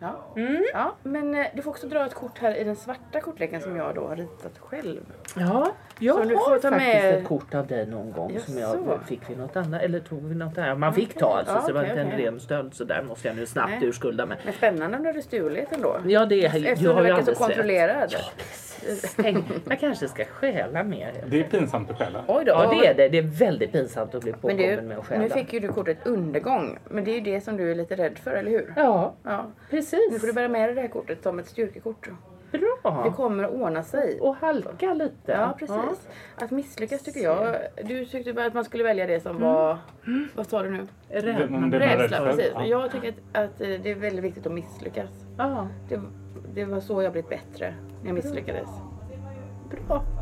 Ja. 0.00 0.20
Mm. 0.36 0.64
ja. 0.72 0.94
Men 1.02 1.34
eh, 1.34 1.46
du 1.54 1.62
får 1.62 1.70
också 1.70 1.86
dra 1.86 2.06
ett 2.06 2.14
kort 2.14 2.38
här 2.38 2.54
i 2.54 2.64
den 2.64 2.76
svarta 2.76 3.20
kortleken 3.20 3.60
som 3.60 3.76
jag 3.76 3.94
då 3.94 4.06
har 4.08 4.16
ritat 4.16 4.58
själv. 4.58 5.00
Ja, 5.36 5.72
jag 5.98 6.16
Så 6.16 6.22
du 6.24 6.34
har 6.36 6.42
får 6.44 6.58
ta 6.58 6.70
faktiskt 6.70 6.94
med- 7.02 7.14
ett 7.18 7.24
kort 7.28 7.54
av 7.54 7.66
dig 7.66 7.86
någon 7.86 8.12
gång. 8.12 8.38
Som 8.46 8.58
Jaså? 8.58 8.78
jag, 8.86 9.02
fick 9.08 9.20
vi 9.30 9.36
något 9.36 9.56
annat? 9.56 9.82
Eller 9.82 10.00
tog 10.00 10.28
vi 10.28 10.34
något 10.34 10.58
annat? 10.58 10.78
Man 10.78 10.94
fick 10.94 11.14
ta 11.18 11.36
alltså, 11.38 11.54
Ja, 11.54 11.60
så 11.60 11.66
det 11.66 11.72
var 11.72 11.84
inte 11.84 12.00
en 12.00 12.06
okej. 12.06 12.24
ren 12.26 12.40
stöld. 12.40 12.74
Så 12.74 12.84
där 12.84 13.02
måste 13.02 13.28
jag 13.28 13.36
nu 13.36 13.46
snabbt 13.46 13.70
Nej. 13.80 13.88
urskulda 13.88 14.26
mig. 14.26 14.38
Men 14.44 14.52
spännande 14.54 14.96
om 14.96 15.02
du 15.02 15.08
hade 15.08 15.22
stulit 15.22 15.72
ändå. 15.72 15.96
Ja, 16.06 16.26
det 16.26 16.44
är, 16.44 16.46
Eftersom 16.46 16.84
du 16.84 16.88
har 16.88 16.96
du 16.96 17.02
verkar 17.02 17.14
så 17.16 17.20
alldeles 17.20 17.28
rätt. 17.28 17.38
kontrollerad. 17.38 18.14
Tänk, 19.16 19.44
jag 19.68 19.80
kanske 19.80 20.08
ska 20.08 20.24
stjäla 20.24 20.82
mer. 20.84 21.12
Det 21.26 21.40
är 21.40 21.44
pinsamt 21.44 21.90
att 21.90 21.98
stjäla. 21.98 22.24
Oj 22.28 22.44
då. 22.44 22.52
Ja, 22.52 22.74
det 22.80 22.86
är 22.86 22.94
det. 22.94 23.08
Det 23.08 23.18
är 23.18 23.22
väldigt 23.22 23.72
pinsamt 23.72 24.14
att 24.14 24.22
bli 24.22 24.32
Men 24.32 24.40
påkommen 24.40 24.88
med 24.88 24.98
att 24.98 25.06
stjäla. 25.06 25.22
nu 25.22 25.28
fick 25.28 25.52
ju 25.52 25.60
du 25.60 25.68
kortet 25.68 26.06
undergång. 26.06 26.78
Men 26.90 27.04
det 27.04 27.10
är 27.10 27.14
ju 27.14 27.20
det 27.20 27.40
som 27.40 27.56
du 27.56 27.70
är 27.70 27.74
lite 27.74 27.96
rädd 27.96 28.18
för, 28.18 28.30
eller 28.30 28.50
hur? 28.50 28.72
Ja, 28.76 29.14
Ja. 29.24 29.46
precis. 29.70 29.89
Nu 30.10 30.18
får 30.18 30.26
du 30.26 30.32
bära 30.32 30.48
med 30.48 30.68
dig 30.68 30.74
det 30.74 30.80
här 30.80 30.88
kortet 30.88 31.22
som 31.22 31.38
ett 31.38 31.46
styrkekort. 31.48 32.08
Det 32.50 32.58
Bra. 32.58 33.12
kommer 33.16 33.44
att 33.44 33.50
ordna 33.50 33.82
sig. 33.82 34.20
Och 34.20 34.36
halka 34.36 34.94
lite. 34.94 35.32
Ja, 35.32 35.54
precis. 35.58 36.08
Att 36.36 36.50
misslyckas 36.50 37.02
tycker 37.02 37.20
jag. 37.20 37.56
Du 37.84 38.04
tyckte 38.04 38.32
bara 38.32 38.46
att 38.46 38.54
man 38.54 38.64
skulle 38.64 38.84
välja 38.84 39.06
det 39.06 39.20
som 39.20 39.40
var... 39.40 39.78
Vad 40.34 40.46
sa 40.46 40.62
du 40.62 40.70
nu? 40.70 40.86
Det- 41.08 41.20
det- 41.20 41.78
Rädsla, 41.78 42.16
för. 42.16 42.26
precis. 42.26 42.50
Ja. 42.54 42.64
Jag 42.66 42.90
tycker 42.92 43.08
att, 43.08 43.44
att 43.44 43.60
eh, 43.60 43.68
det 43.68 43.90
är 43.90 43.94
väldigt 43.94 44.24
viktigt 44.24 44.46
att 44.46 44.52
misslyckas. 44.52 45.10
Ja, 45.38 45.68
Det, 45.88 46.00
det 46.54 46.64
var 46.64 46.80
så 46.80 47.02
jag 47.02 47.12
blev 47.12 47.24
bättre, 47.28 47.74
när 48.00 48.06
jag 48.08 48.14
misslyckades. 48.14 48.68
bra. 49.86 50.02
Då 50.04 50.19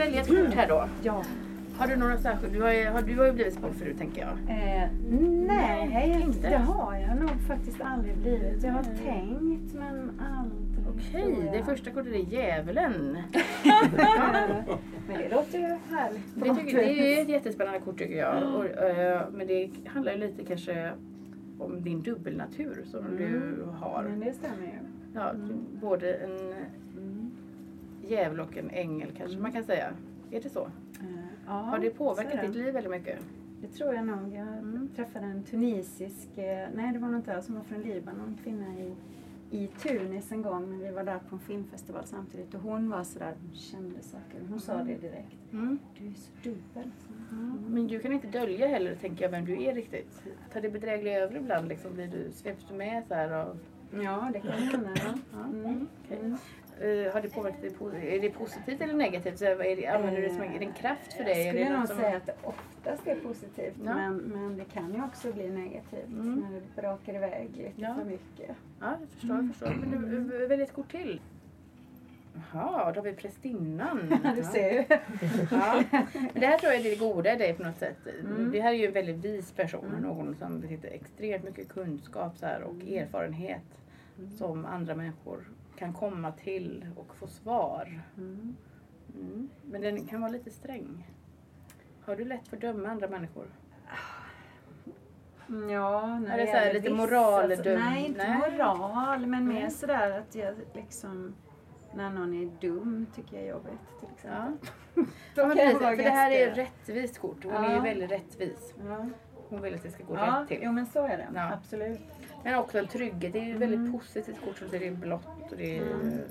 välja 0.00 0.20
ett 0.20 0.28
kort 0.28 0.54
här 0.54 0.68
då. 0.68 0.88
Ja. 1.02 1.24
Har 1.78 1.86
du 1.86 1.96
några 1.96 2.18
särskilda? 2.18 2.58
Du 2.58 2.62
har 2.62 2.72
ju, 2.72 2.84
har, 2.86 3.02
du 3.02 3.18
har 3.18 3.26
ju 3.26 3.32
blivit 3.32 3.54
spådd 3.54 3.74
förut 3.74 3.98
tänker 3.98 4.20
jag. 4.20 4.56
Eh, 4.56 4.88
nej, 5.46 6.22
inte. 6.22 6.50
det 6.50 6.56
har 6.56 6.94
jag 6.94 7.16
nog 7.16 7.30
faktiskt 7.48 7.80
aldrig 7.80 8.16
blivit. 8.16 8.62
Jag 8.62 8.72
har 8.72 8.82
tänkt 8.82 9.74
men 9.74 10.20
aldrig. 10.20 10.70
Okej, 10.88 11.44
jag. 11.44 11.52
det 11.52 11.64
första 11.64 11.90
kortet 11.90 12.14
är 12.14 12.32
djävulen. 12.32 13.18
Men 15.08 15.18
det 15.18 15.28
låter 15.28 15.58
ju 15.58 15.66
härligt. 15.66 16.22
Det, 16.34 16.54
tycker, 16.54 16.76
det 16.76 17.18
är 17.18 17.22
ett 17.22 17.28
jättespännande 17.28 17.80
kort 17.80 17.98
tycker 17.98 18.18
jag. 18.18 18.54
Och, 18.54 18.66
eh, 18.66 19.22
men 19.32 19.46
det 19.46 19.70
handlar 19.86 20.12
ju 20.12 20.18
lite 20.18 20.44
kanske 20.44 20.92
om 21.58 21.82
din 21.82 22.02
dubbelnatur 22.02 22.84
som 22.84 23.16
du 23.16 23.64
har. 23.72 24.02
Men 24.02 24.20
det 24.20 24.32
stämmer 24.32 24.66
ju. 24.66 24.78
Ja, 25.14 25.32
både 25.80 26.14
en 26.14 26.54
djävul 28.10 28.40
och 28.40 28.56
en 28.56 28.70
ängel 28.70 29.12
kanske 29.16 29.38
man 29.38 29.52
kan 29.52 29.64
säga. 29.64 29.92
Är 30.30 30.40
det 30.40 30.48
så? 30.48 30.60
Eh, 31.00 31.06
ja, 31.46 31.52
Har 31.52 31.78
det 31.78 31.90
påverkat 31.90 32.40
det. 32.40 32.46
ditt 32.46 32.56
liv 32.56 32.74
väldigt 32.74 32.90
mycket? 32.90 33.18
Det 33.60 33.68
tror 33.68 33.94
jag 33.94 34.06
nog. 34.06 34.32
Jag 34.34 34.48
Mm. 34.58 34.88
träffade 34.96 35.26
en 35.26 35.42
tunisisk, 35.42 36.38
eh, 36.38 36.68
nej 36.74 36.92
det 36.92 36.98
var 36.98 37.08
nog 37.08 37.20
inte 37.20 37.30
jag 37.30 37.44
som 37.44 37.54
var 37.54 37.62
från 37.62 37.80
Libanon, 37.82 38.28
en 38.28 38.38
kvinna 38.44 38.66
i, 38.78 38.94
i 39.50 39.66
Tunis 39.66 40.32
en 40.32 40.42
gång 40.42 40.70
när 40.70 40.86
vi 40.88 40.90
var 40.94 41.04
där 41.04 41.18
på 41.28 41.34
en 41.36 41.40
filmfestival 41.40 42.02
samtidigt 42.04 42.54
och 42.54 42.60
hon 42.60 42.90
var 42.90 43.04
sådär, 43.04 43.34
hon 43.46 43.54
kände 43.54 44.02
saker. 44.02 44.40
Hon 44.48 44.60
sa 44.60 44.76
det 44.82 44.94
direkt. 44.96 45.36
Mm. 45.52 45.78
Du 45.98 46.06
är 46.06 46.12
så 46.12 46.30
dubbel. 46.42 46.90
Men 47.68 47.86
du 47.86 47.98
kan 48.00 48.12
inte 48.12 48.26
dölja 48.26 48.66
heller, 48.66 48.94
tänker 48.94 49.24
jag, 49.24 49.30
vem 49.30 49.44
du 49.44 49.62
är 49.64 49.74
riktigt. 49.74 50.22
Tar 50.52 50.60
det 50.60 50.70
bedrägliga 50.70 51.18
över 51.18 51.36
ibland? 51.36 51.68
Liksom, 51.68 51.94
blir 51.94 52.06
du, 52.06 52.30
sveps 52.32 52.66
du 52.68 52.74
med 52.74 53.02
så 53.08 53.14
här 53.14 53.30
av... 53.30 53.58
Ja, 54.02 54.30
det 54.32 54.40
kan 54.40 54.50
hända. 54.52 54.90
Ja. 55.32 56.36
Mm. 56.80 56.92
Mm. 56.92 57.06
Eh, 57.06 57.12
har 57.12 57.20
det 57.20 57.28
påverkat 57.34 57.60
dig? 57.60 57.70
po- 57.70 58.04
Är 58.04 58.20
det 58.20 58.30
positivt 58.30 58.80
eller 58.80 58.94
negativt? 58.94 59.38
Så 59.38 59.44
är 59.44 59.76
det, 59.76 59.86
använder 59.86 60.20
du 60.22 60.28
det 60.28 60.34
som 60.34 60.42
en, 60.42 60.54
är 60.54 60.58
det 60.58 60.64
en 60.64 60.72
kraft 60.72 61.12
för 61.12 61.24
dig? 61.24 61.38
Jag 61.46 61.46
Är 61.56 61.64
skulle 61.64 61.78
nog 61.78 61.88
som- 61.88 61.96
säga 61.96 62.16
att 62.16 62.26
det 62.26 62.34
oftast 62.42 63.06
är 63.06 63.14
positivt 63.14 63.74
Ja. 63.84 63.94
men, 63.94 64.16
men 64.16 64.56
det 64.56 64.64
kan 64.64 64.94
ju 64.94 65.04
också 65.04 65.32
bli 65.32 65.50
negativt 65.50 66.06
Mm. 66.12 66.34
när 66.50 66.60
det 66.60 66.82
brakar 66.82 67.14
iväg 67.14 67.48
lite 67.56 67.72
Ja. 67.76 67.94
för 67.94 68.04
mycket. 68.04 68.56
Ja, 68.80 68.96
jag 69.00 69.08
förstår. 69.08 69.36
Jag 69.36 69.48
förstår. 69.48 69.74
Men 69.80 69.90
du, 70.10 70.38
du, 70.38 70.46
välj 70.46 70.62
ett 70.62 70.72
kort 70.72 70.90
till. 70.90 71.20
Jaha, 72.52 72.92
då 72.92 73.00
har 73.00 73.04
vi 73.04 73.12
prästinnan. 73.12 74.14
Du 74.36 74.42
ser 74.42 74.70
ju. 74.72 74.84
Ja. 75.50 75.82
Men 76.32 76.40
det 76.40 76.46
här 76.46 76.58
tror 76.58 76.72
jag 76.72 76.80
är 76.86 76.90
det 76.90 76.96
goda 76.96 77.34
i 77.34 77.36
dig 77.36 77.54
på 77.54 77.62
något 77.62 77.78
sätt. 77.78 77.96
Mm. 78.24 78.50
Det 78.52 78.60
här 78.60 78.70
är 78.72 78.76
ju 78.76 78.86
en 78.86 78.92
väldigt 78.92 79.16
vis 79.24 79.52
person. 79.52 79.96
Någon 80.02 80.34
som 80.34 80.60
besitter 80.60 80.88
extremt 80.88 81.44
mycket 81.44 81.68
kunskap 81.68 82.38
så 82.38 82.46
här, 82.46 82.62
och 82.62 82.74
erfarenhet. 82.88 83.62
Som 84.38 84.64
andra 84.64 84.94
människor 84.94 85.38
kan 85.80 85.92
komma 85.92 86.32
till 86.32 86.86
och 86.96 87.14
få 87.16 87.26
svar. 87.26 88.02
Mm. 88.16 88.56
Mm. 89.14 89.48
Men 89.64 89.80
den 89.80 90.06
kan 90.06 90.20
vara 90.20 90.32
lite 90.32 90.50
sträng. 90.50 91.06
Har 92.04 92.16
du 92.16 92.24
lätt 92.24 92.48
för 92.48 92.56
att 92.56 92.62
döma 92.62 92.88
andra 92.88 93.08
människor? 93.08 93.46
Ja, 95.70 96.18
när 96.18 96.32
Är 96.32 96.36
det 96.36 96.42
det 96.44 96.46
så 96.46 96.56
här 96.56 96.66
gäller 96.66 96.80
lite 96.80 96.94
moraldum? 96.94 97.78
Nej, 97.80 98.06
inte 98.06 98.28
Nej. 98.28 98.38
moral 98.38 99.26
men 99.26 99.48
mer 99.48 99.60
Nej. 99.60 99.70
sådär 99.70 100.18
att 100.18 100.34
jag 100.34 100.54
liksom 100.74 101.34
när 101.94 102.10
någon 102.10 102.34
är 102.34 102.50
dum 102.60 103.06
tycker 103.14 103.36
jag 103.36 103.44
är 103.44 103.50
jobbigt 103.50 103.98
till 104.00 104.08
Ja. 104.22 104.48
exempel. 104.58 104.68
Ja, 105.34 105.44
precis, 105.54 105.80
vara 105.80 105.96
för 105.96 106.02
det 106.02 106.10
här 106.10 106.30
är 106.30 106.54
rättvist 106.54 107.18
kort. 107.18 107.44
Hon 107.44 107.54
är 107.54 107.68
ju 107.70 107.74
Ja. 107.76 107.82
väldigt 107.82 108.10
rättvis. 108.10 108.74
Ja, 108.88 109.06
Hon 109.50 109.62
vill 109.62 109.74
att 109.74 109.82
det 109.82 109.90
ska 109.90 110.04
gå 110.04 110.14
ja 110.14 110.40
rätt 110.40 110.48
till. 110.48 110.58
jo 110.62 110.72
men 110.72 110.86
så 110.86 111.04
är 111.06 111.16
det. 111.16 111.26
Ja. 111.34 111.52
Absolut. 111.52 112.00
Men 112.44 112.54
också 112.54 112.78
en 112.78 112.86
trygghet. 112.86 113.32
Det 113.32 113.38
är 113.38 113.44
ju 113.44 113.50
ett 113.50 113.56
Mm. 113.56 113.70
väldigt 113.70 113.92
positivt 114.00 114.40
kort. 114.44 114.58
Så 114.58 114.64
det 114.64 114.86
är 114.86 114.90
blått 114.90 115.50
och 115.50 115.56
det 115.56 115.78
är 115.78 115.82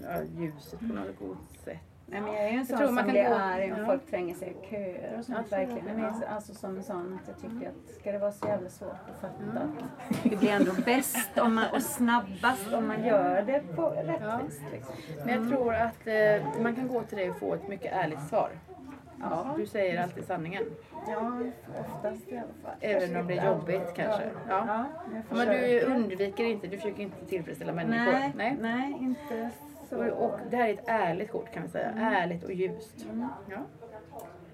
ja, 0.04 0.22
ljuset 0.38 0.80
på 0.80 0.86
något 0.86 1.20
gott 1.20 1.38
sätt. 1.66 1.78
Nej, 2.12 2.22
men 2.22 2.34
jag 2.34 2.44
är 2.44 2.50
ju 2.52 2.58
en 2.58 2.66
sån 2.66 2.78
som 2.78 2.96
blir 2.96 3.30
gå- 3.30 3.36
arg 3.36 3.72
om 3.74 3.80
ja. 3.80 3.86
folk 3.86 4.10
tränger 4.10 4.36
sig 4.36 4.50
i 4.64 4.70
köer 4.70 5.16
och 5.20 5.26
sånt 5.26 5.38
Ja, 5.38 5.44
så 5.50 5.56
verkligen. 5.56 5.88
är 5.88 5.94
Men 5.94 6.04
ja. 6.04 6.28
är 6.28 6.36
alltså 6.36 6.54
som 6.54 6.78
en 6.78 6.84
sån 6.84 7.20
att 7.22 7.28
jag 7.28 7.52
tycker 7.52 7.68
att 7.70 7.96
ska 8.00 8.12
det 8.12 8.18
vara 8.18 8.32
så 8.32 8.48
jävla 8.48 8.70
svårt 8.70 8.90
att 9.16 9.22
fatta 9.22 9.60
att 9.60 10.24
det 10.24 10.36
blir 10.40 10.50
ändå 10.50 10.72
bäst 10.86 11.38
om 11.38 11.56
man, 11.56 11.66
och 11.74 11.82
snabbast 11.82 12.74
om 12.74 12.88
man 12.88 13.06
gör 13.06 13.42
det 13.42 13.76
på 13.76 13.90
rättvist. 13.90 14.62
Liksom. 14.72 14.96
Men 15.26 15.34
jag 15.44 15.50
tror 15.50 15.74
att 15.74 16.08
eh, 16.08 16.62
man 16.62 16.76
kan 16.76 16.88
gå 16.88 17.02
till 17.04 17.18
dig 17.18 17.30
och 17.30 17.40
få 17.40 17.54
ett 17.54 17.68
mycket 17.68 17.94
ärligt 17.94 18.22
svar. 18.30 18.50
Ja. 19.22 19.54
Du 19.58 19.66
säger 19.66 20.04
alltid 20.04 20.26
sanningen. 20.26 20.64
ja, 21.08 21.40
oftast 21.80 22.28
i 22.28 22.38
alla 22.38 22.48
fall. 22.64 22.76
Även 22.82 23.18
om 23.18 23.28
det 23.28 23.38
är 23.38 23.46
jobbigt 23.46 23.94
kanske. 23.96 24.30
Ja. 24.50 24.66
Ja. 24.68 24.86
Men 25.30 25.48
du 25.48 25.82
undviker 25.82 26.44
inte, 26.44 26.68
du 26.68 26.78
försöker 26.78 27.04
inte 27.04 27.26
tillfredsställa 27.26 27.74
människor. 27.74 28.12
Nej, 28.12 28.34
Nej. 28.36 28.58
nej, 28.62 28.96
inte 29.00 29.50
så. 29.90 29.98
Och, 29.98 30.26
och 30.26 30.40
det 30.50 30.58
här 30.58 30.70
är 30.70 30.74
ett 30.74 30.84
ärligt 30.88 31.32
kort 31.32 31.54
kan 31.54 31.64
vi 31.64 31.70
säga. 31.70 31.92
Ärligt 31.98 32.44
och 32.44 32.54
ljust. 32.54 33.06
Ja. 33.50 33.58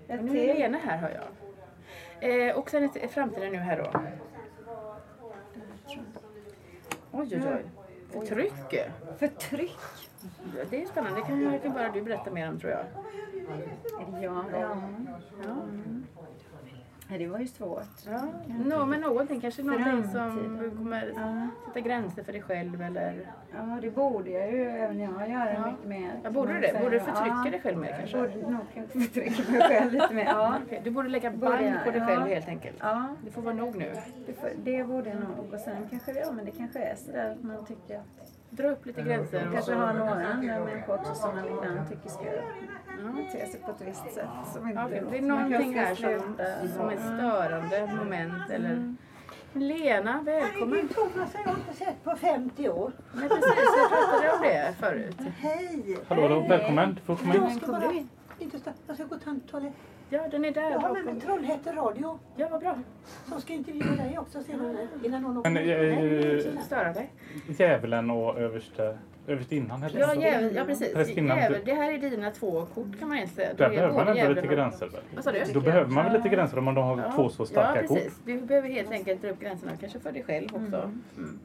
Ett 0.08 0.20
Och 0.20 0.26
nu 0.26 0.40
är. 0.40 0.56
Lena 0.56 0.78
här 0.78 0.98
hör 0.98 1.10
jag. 1.10 1.28
Eh, 2.20 2.56
och 2.56 2.70
sen 2.70 2.84
är 2.84 3.08
framtiden 3.08 3.52
nu 3.52 3.58
här 3.58 3.78
då. 3.78 4.00
Oj, 7.12 7.28
oj, 7.32 7.42
oj. 7.56 7.66
Förtryck. 8.12 8.54
Förtryck. 9.20 9.80
Det 10.70 10.82
är 10.82 10.86
spännande. 10.86 11.20
Det 11.20 11.26
kan, 11.26 11.60
kan 11.60 11.74
bara 11.74 11.90
du 11.92 12.02
berätta 12.02 12.32
mer 12.32 12.50
om 12.50 12.60
tror 12.60 12.72
jag. 12.72 12.86
Ja, 14.22 14.44
ja. 14.52 14.76
Ja. 15.46 15.56
Nej, 17.10 17.20
det 17.20 17.28
var 17.28 17.40
ju 17.40 17.48
svårt. 17.48 17.88
Ja. 18.06 18.22
No, 18.66 18.86
men 18.86 19.02
någonting, 19.02 19.42
kanske 19.42 19.64
någonting 19.64 20.04
som 20.04 20.12
Framtiden. 20.12 20.72
kommer 20.78 21.12
Ja. 21.16 21.48
sätta 21.68 21.80
gränser 21.80 22.24
för 22.24 22.32
dig 22.32 22.42
själv 22.42 22.82
eller? 22.82 23.28
Ja, 23.54 23.78
det 23.82 23.90
borde 23.96 24.30
jag 24.30 24.52
ju 24.52 24.64
även 24.64 25.00
jag 25.00 25.30
göra 25.30 25.54
Ja. 25.54 25.72
mycket 25.72 25.86
mer. 25.86 26.20
Ja, 26.24 26.32
borde 26.32 26.54
du 26.54 26.60
det? 26.60 26.80
Borde 26.84 26.96
du 26.96 27.00
förtrycka 27.00 27.48
dig 27.52 27.60
själv 27.64 27.78
mer 27.78 27.96
kanske? 28.00 28.18
Borde 28.18 28.52
nog 28.52 28.62
förtrycka 28.92 29.52
mig 29.52 29.62
själv 29.62 29.92
lite 29.94 30.14
mer. 30.14 30.26
Ja, 30.36 30.58
Okej, 30.66 30.82
Du 30.84 30.92
borde 30.92 31.10
lägga 31.10 31.32
band 31.32 31.66
jag? 31.66 31.84
på 31.84 31.92
dig 31.92 32.00
Ja. 32.00 32.06
själv 32.08 32.22
helt 32.28 32.48
enkelt. 32.48 32.78
ja 32.80 33.08
Det 33.26 33.32
får 33.32 33.42
vara 33.42 33.56
nog 33.56 33.76
nu. 33.76 33.92
det, 34.26 34.34
får, 34.34 34.50
det 34.64 34.84
borde 34.84 35.10
jag 35.10 35.20
nog. 35.20 35.54
Och 35.54 35.60
sen 35.60 35.76
kanske 35.90 36.14
det, 36.14 36.20
ja, 36.20 36.32
men 36.32 36.46
det 36.46 36.52
kanske 36.52 36.80
är 36.80 36.96
sådär 36.96 37.32
att 37.32 37.44
man 37.44 37.66
tycker 37.66 37.96
att 38.00 38.35
Dra 38.50 38.70
upp 38.72 38.86
lite 38.86 39.02
gränser. 39.02 39.48
och 39.48 39.54
kanske 39.54 39.74
har 39.74 39.94
några 39.94 40.16
människor 40.16 40.96
också 40.96 41.16
som 41.16 41.36
man 41.36 41.46
ibland 41.46 41.90
tycker 41.90 42.10
ska 42.10 42.24
bete 43.16 43.46
sig 43.48 43.62
på 43.62 43.72
ett 43.72 43.82
visst 43.88 44.14
sätt. 44.14 44.30
Som 44.54 44.68
inte, 44.68 44.84
okej. 44.86 45.04
Det 45.12 45.18
är 45.18 45.22
någonting 45.22 45.74
här 45.74 45.96
som, 45.96 46.38
som 46.76 46.90
är 46.90 46.98
störande 46.98 47.94
moment 48.04 48.50
eller... 48.50 48.72
Mm. 48.72 48.98
Lena, 49.54 50.22
välkommen! 50.22 50.76
Herregud 50.76 50.96
Thomas 50.96 51.34
har 51.34 51.44
jag 51.46 51.54
inte 51.58 51.74
sett 51.74 52.04
på 52.04 52.16
50 52.16 52.70
år. 52.70 52.92
Nej 53.14 53.30
precis, 53.30 53.46
vi 53.46 53.90
pratade 53.90 54.32
om 54.32 54.42
det 54.42 54.76
förut. 54.80 55.18
Hej! 55.38 55.98
Hallå, 56.08 56.28
då, 56.28 56.40
välkommen. 56.40 56.96
Du 56.96 57.02
får 57.02 57.16
komma 57.16 57.36
in. 57.36 57.42
Jag 57.42 57.52
ska 57.52 57.68
bara 57.68 57.94
inte 58.40 58.60
stå. 58.60 58.72
Jag 58.88 58.96
ska 58.96 59.06
gå 59.06 59.18
till 59.18 59.40
toalett. 59.42 59.74
Ja, 60.10 60.28
den 60.32 60.46
är 60.46 60.52
där 60.52 60.72
Jag 60.72 60.80
har 60.80 60.94
med 60.94 61.06
mig 61.06 61.20
Trollhätte 61.22 61.72
Radio 61.72 62.20
Ja, 62.36 62.48
vad 62.52 62.60
bra. 62.62 62.78
som 63.26 63.42
ska 63.42 63.54
intervjua 63.54 63.96
dig 63.96 64.18
också 64.20 64.44
senare. 64.44 64.88
Innan 65.04 65.22
någon 65.22 65.42
Men 65.44 65.58
åker. 65.58 66.48
inte 66.48 66.62
störa 66.62 66.94
dig. 66.94 67.10
djävulen 67.48 68.10
och 68.10 68.40
överste, 68.40 68.98
överstinnan 69.28 69.84
heter 69.84 70.00
Ja, 70.00 70.16
jävel, 70.16 70.56
ja 70.56 70.66
precis. 70.66 70.94
Prästinnan, 70.94 71.38
Jävel, 71.38 71.62
det 71.66 71.74
här 71.74 71.92
är 71.94 71.98
dina 71.98 72.32
två 72.32 72.66
kort 72.66 73.00
kan 73.00 73.10
man 73.10 73.28
säga. 73.28 73.54
Där 73.54 73.70
behöver 73.70 73.94
man 73.94 74.18
ändå 74.18 74.34
lite 74.34 74.48
gränser? 74.48 74.90
Vad 75.16 75.24
sa 75.24 75.32
du? 75.32 75.44
Då 75.54 75.62
behöver 75.62 75.92
man 75.92 76.06
väl 76.06 76.14
lite 76.14 76.30
gränser 76.30 76.58
om 76.58 76.66
de 76.66 76.78
har 76.78 77.12
två 77.16 77.30
så 77.30 77.46
starka 77.46 77.82
ja, 77.82 77.88
kort. 77.88 77.98
precis. 77.98 78.20
Du 78.26 78.42
behöver 78.42 78.70
helt 78.70 78.92
enkelt 78.92 79.22
dra 79.22 79.30
upp 79.30 79.40
gränserna, 79.40 79.72
kanske 79.80 80.00
för 80.00 80.12
dig 80.12 80.24
själv 80.24 80.46
också. 80.46 80.92
Mm. 81.18 81.40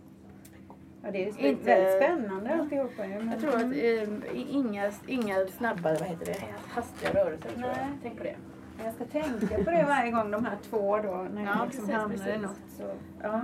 Ja, 1.03 1.11
det 1.11 1.19
är 1.29 1.43
ju 1.43 1.49
Inte- 1.49 1.65
väldigt 1.65 1.97
spännande 1.97 2.55
alltihopa 2.55 3.07
ju. 3.07 3.15
men- 3.15 3.31
Jag 3.31 3.41
tror 3.41 3.57
att 3.57 3.63
eh, 3.63 4.55
inga, 4.57 4.91
inga 5.07 5.47
snabba, 5.47 5.83
vad 5.95 6.03
heter 6.09 6.27
det, 6.27 6.37
hastiga 6.69 7.25
rörelser. 7.25 7.49
Tror 7.49 7.61
jag. 7.67 7.77
Nej. 7.77 7.87
Tänk 8.03 8.19
på 8.19 8.25
det. 8.25 8.35
Jag 8.85 8.95
ska 8.95 9.05
tänka 9.05 9.65
på 9.65 9.71
det 9.71 9.85
varje 9.89 10.11
gång 10.11 10.31
de 10.31 10.45
här 10.45 10.57
två 10.71 10.97
då, 10.99 11.27
när 11.35 11.45
Ja, 11.45 11.49
jag 11.59 11.67
liksom 11.67 11.87
precis, 11.87 11.95
hamnar 12.01 12.15
i 12.15 12.19
precis. 12.19 12.43
något. 12.43 12.57
Så. 12.77 12.83
Ja. 13.23 13.41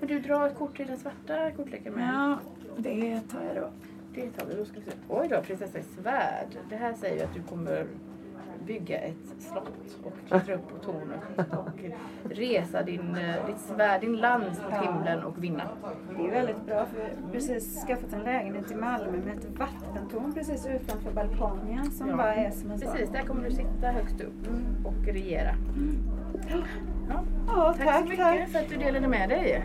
Men 0.00 0.08
du 0.08 0.18
drar 0.20 0.46
ett 0.46 0.58
kort 0.58 0.76
till 0.76 0.86
den 0.86 0.98
svarta 0.98 1.50
kortleken 1.50 1.92
med. 1.92 2.14
Ja, 2.14 2.38
det 2.76 3.20
tar 3.20 3.42
jag 3.54 3.56
då. 3.56 3.68
Det 4.14 4.30
tar 4.30 4.46
vi. 4.46 4.54
Då 4.54 4.64
ska 4.64 4.74
vi 4.80 4.84
se. 4.84 4.90
Oj 5.08 5.28
då, 5.28 5.40
prinsessa 5.42 5.78
i 5.78 5.82
svärd. 5.82 6.46
Det 6.70 6.76
här 6.76 6.94
säger 6.94 7.16
ju 7.16 7.22
att 7.22 7.34
du 7.34 7.42
kommer 7.42 7.86
bygga 8.66 8.98
ett 8.98 9.16
slott 9.38 9.96
och 10.04 10.12
klättra 10.28 10.54
upp 10.54 10.68
på 10.68 10.78
tornet 10.92 11.20
och 11.50 11.84
resa 12.30 12.82
din, 12.82 13.14
eh, 13.16 13.46
ditt 13.46 13.58
svärd, 13.60 14.00
din 14.00 14.16
lans 14.16 14.60
mot 14.64 14.84
himlen 14.84 15.22
och 15.22 15.44
vinna. 15.44 15.62
Det 16.16 16.26
är 16.26 16.30
väldigt 16.30 16.66
bra 16.66 16.86
för 16.86 16.96
vi 16.96 17.02
har 17.24 17.32
precis 17.32 17.84
skaffat 17.86 18.12
en 18.12 18.20
lägenhet 18.20 18.70
i 18.70 18.74
Malmö 18.74 19.12
med 19.24 19.36
ett 19.38 19.58
vattentorn 19.58 20.32
precis 20.34 20.66
utanför 20.66 21.10
balkongen 21.12 21.90
som 21.90 22.08
Ja. 22.08 22.16
bara 22.16 22.34
är 22.34 22.50
som 22.50 22.70
en. 22.70 22.80
Precis, 22.80 23.10
där 23.10 23.22
kommer 23.22 23.44
du 23.44 23.50
sitta 23.50 23.86
högst 23.86 24.20
upp 24.20 24.48
och 24.84 25.04
regera. 25.06 25.54
Ja, 26.48 26.56
Ja, 27.46 27.74
tack, 27.78 27.86
tack, 27.86 27.98
så 27.98 28.04
mycket 28.04 28.18
tack. 28.24 28.48
för 28.48 28.58
att 28.58 28.68
du 28.68 28.76
delade 28.76 29.08
med 29.08 29.28
dig. 29.28 29.64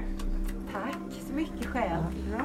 Tack 0.74 1.12
så 1.28 1.34
mycket 1.34 1.66
själv. 1.66 2.04
Ja. 2.32 2.44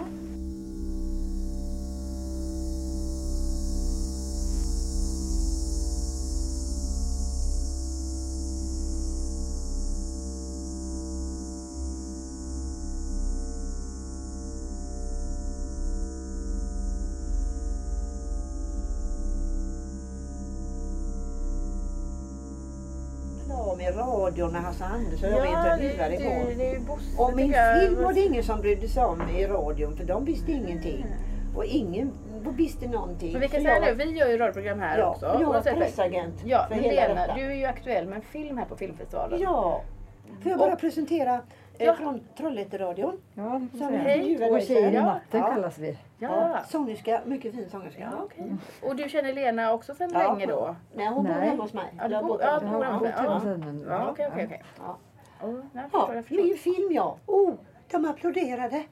Radion 24.39 24.53
med 24.53 24.63
Hasse 24.63 24.85
Andersson. 24.85 25.31
Jag 25.31 25.39
Ja, 25.39 25.43
vet 25.43 25.53
det, 25.65 25.73
att 25.73 25.81
du 25.81 25.89
det, 25.89 26.55
det 26.59 26.75
är 26.75 26.81
Bosse. 26.81 27.23
Och 27.23 27.37
min 27.37 27.51
jag. 27.51 27.81
film 27.81 28.03
var 28.03 28.13
det 28.13 28.21
ingen 28.21 28.43
som 28.43 28.61
brydde 28.61 28.89
sig 28.89 29.05
om 29.05 29.23
i 29.37 29.47
radion 29.47 29.97
för 29.97 30.05
de 30.05 30.25
visste 30.25 30.53
ingenting. 30.53 31.07
Och 31.57 31.65
ingen 31.65 32.13
visste 32.57 32.89
någonting. 32.89 33.33
Men 33.33 33.41
vi 33.41 33.49
kan 33.49 33.61
säga 33.63 33.75
jag- 33.87 33.99
nu, 33.99 34.05
vi 34.05 34.19
gör 34.19 34.29
ju 34.29 34.39
radioprogram 34.39 34.81
här 34.81 34.99
Ja, 34.99 35.07
också. 35.11 35.27
jag 35.27 35.35
var 35.35 35.47
oavsett- 35.47 35.77
pressagent 35.79 36.35
Ja, 36.45 36.67
för 36.69 36.75
Lena, 36.81 37.35
du 37.37 37.43
är 37.43 37.55
ju 37.55 37.65
aktuell 37.65 38.07
med 38.07 38.17
en 38.17 38.23
film 38.23 38.59
här 38.59 38.65
på 38.65 38.77
filmfestivalen. 38.77 39.41
Ja. 39.41 39.83
Får 40.43 40.51
jag 40.51 40.59
bara 40.59 40.73
Och- 40.73 40.81
presentera 40.81 41.41
Ja. 41.79 41.95
från 41.95 42.21
Trollhätteradion. 42.37 43.21
Ja, 43.35 43.43
det 43.73 43.79
får 43.79 44.61
säga. 44.61 44.91
I 44.91 44.93
natten 44.95 45.41
Ja. 45.41 45.47
kallas 45.55 45.79
vi. 45.79 45.99
Ja. 46.19 46.59
Sångerska, 46.69 47.21
mycket 47.25 47.55
fin 47.55 47.71
sångerska. 47.71 48.01
Ja, 48.03 48.19
okej. 48.25 48.57
Och 48.83 48.97
du 48.97 49.09
känner 49.09 49.33
Lena 49.33 49.73
också 49.73 49.95
sedan 49.95 50.11
Ja. 50.13 50.33
länge 50.33 50.47
då? 50.47 50.77
Nej, 50.95 51.07
hon 51.07 51.25
bor 51.25 51.33
hemma 51.33 51.63
hos 51.63 51.73
mig. 51.73 51.95
Ja, 51.99 52.09
du 52.09 52.15
Jag 52.15 52.27
bor- 52.27 52.39
hemma 52.67 52.85
hos 52.93 53.45
mig. 53.45 53.85
Ja. 53.89 54.11
okej, 54.11 54.29
okej, 54.33 54.45
okej. 54.47 54.63
Ja. 54.79 54.99
Min 56.29 56.57
film 56.59 56.89
ja. 56.93 57.17
Oh, 57.27 57.55
de 57.91 58.05
applåderade. 58.05 58.83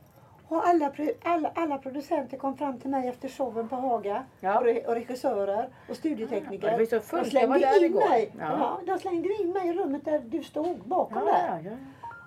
Och 0.49 0.67
alla, 0.69 0.93
alla, 1.25 1.51
alla 1.55 1.79
producenter 1.79 2.37
kom 2.37 2.57
fram 2.57 2.79
till 2.79 2.91
mig 2.91 3.09
efter 3.09 3.29
showen 3.29 3.69
på 3.69 3.77
Haga. 3.77 4.25
Ja. 4.41 4.59
Och, 4.59 4.65
re, 4.65 4.81
och 4.87 4.95
regissörer 4.95 5.69
och 5.89 5.97
studiotekniker. 5.97 6.67
Ja, 6.67 6.73
det 6.73 6.79
var 6.79 6.87
så 6.87 7.01
fullt. 7.01 7.33
De 7.33 7.39
Jag 7.41 7.49
var 7.49 7.59
slängde 7.59 7.75
där 7.79 7.85
in 7.85 7.91
igår. 7.93 8.09
mig. 8.09 8.33
Ja. 8.41 8.79
Ja. 8.87 8.93
de 8.95 8.99
slängde 8.99 9.29
in 9.43 9.53
mig 9.53 9.69
i 9.69 9.73
rummet 9.73 10.05
där 10.05 10.19
du 10.27 10.43
stod 10.43 10.79
bakom 10.85 11.23
Ja, 11.27 11.33
där. 11.33 11.61
ja, 11.65 11.71
ja. 11.71 11.77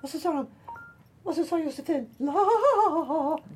Och 0.03 0.09
så 0.09 0.17
sa 0.19 0.33
de 0.33 0.47
och 1.23 1.33
så 1.35 1.43
sa 1.43 1.59
Josefin. 1.59 2.09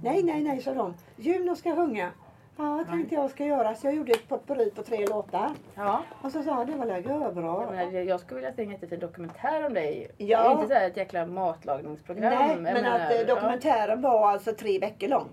Nej, 0.01 0.23
nej, 0.23 0.43
nej, 0.43 0.61
sa 0.61 0.73
de. 0.73 0.93
Juno 1.17 1.55
ska 1.55 1.75
sjunga. 1.75 2.11
Ja, 2.57 2.83
tänkte 2.89 3.15
jag 3.15 3.29
ska 3.29 3.45
göra. 3.45 3.75
Så 3.75 3.87
jag 3.87 3.95
gjorde 3.95 4.11
ett 4.11 4.27
potpurri 4.29 4.71
på 4.71 4.83
tre 4.83 5.07
låtar. 5.07 5.49
ja. 5.75 6.01
Och 6.21 6.31
så 6.31 6.43
sa 6.43 6.49
jag, 6.57 6.67
det 6.67 6.75
var 6.75 6.85
väl 6.85 7.03
Jag, 7.05 7.35
bra. 7.35 7.71
menar, 7.71 7.91
jag 7.91 8.19
skulle 8.19 8.35
vilja 8.39 8.53
se 8.53 8.63
en 8.63 8.69
jättefin 8.71 8.99
dokumentär 8.99 9.65
om 9.65 9.73
dig. 9.73 10.11
Ja. 10.17 10.51
Inte 10.51 10.67
så 10.67 10.73
här 10.73 10.87
ett 10.87 10.97
jäkla 10.97 11.25
matlagningsprogram. 11.25 12.33
Nej, 12.33 12.55
men 12.55 12.73
menar, 12.73 12.99
att 12.99 13.19
eh, 13.19 13.35
dokumentären 13.35 14.01
var 14.01 14.29
alltså 14.31 14.53
tre 14.53 14.79
veckor 14.79 15.07
lång. 15.07 15.27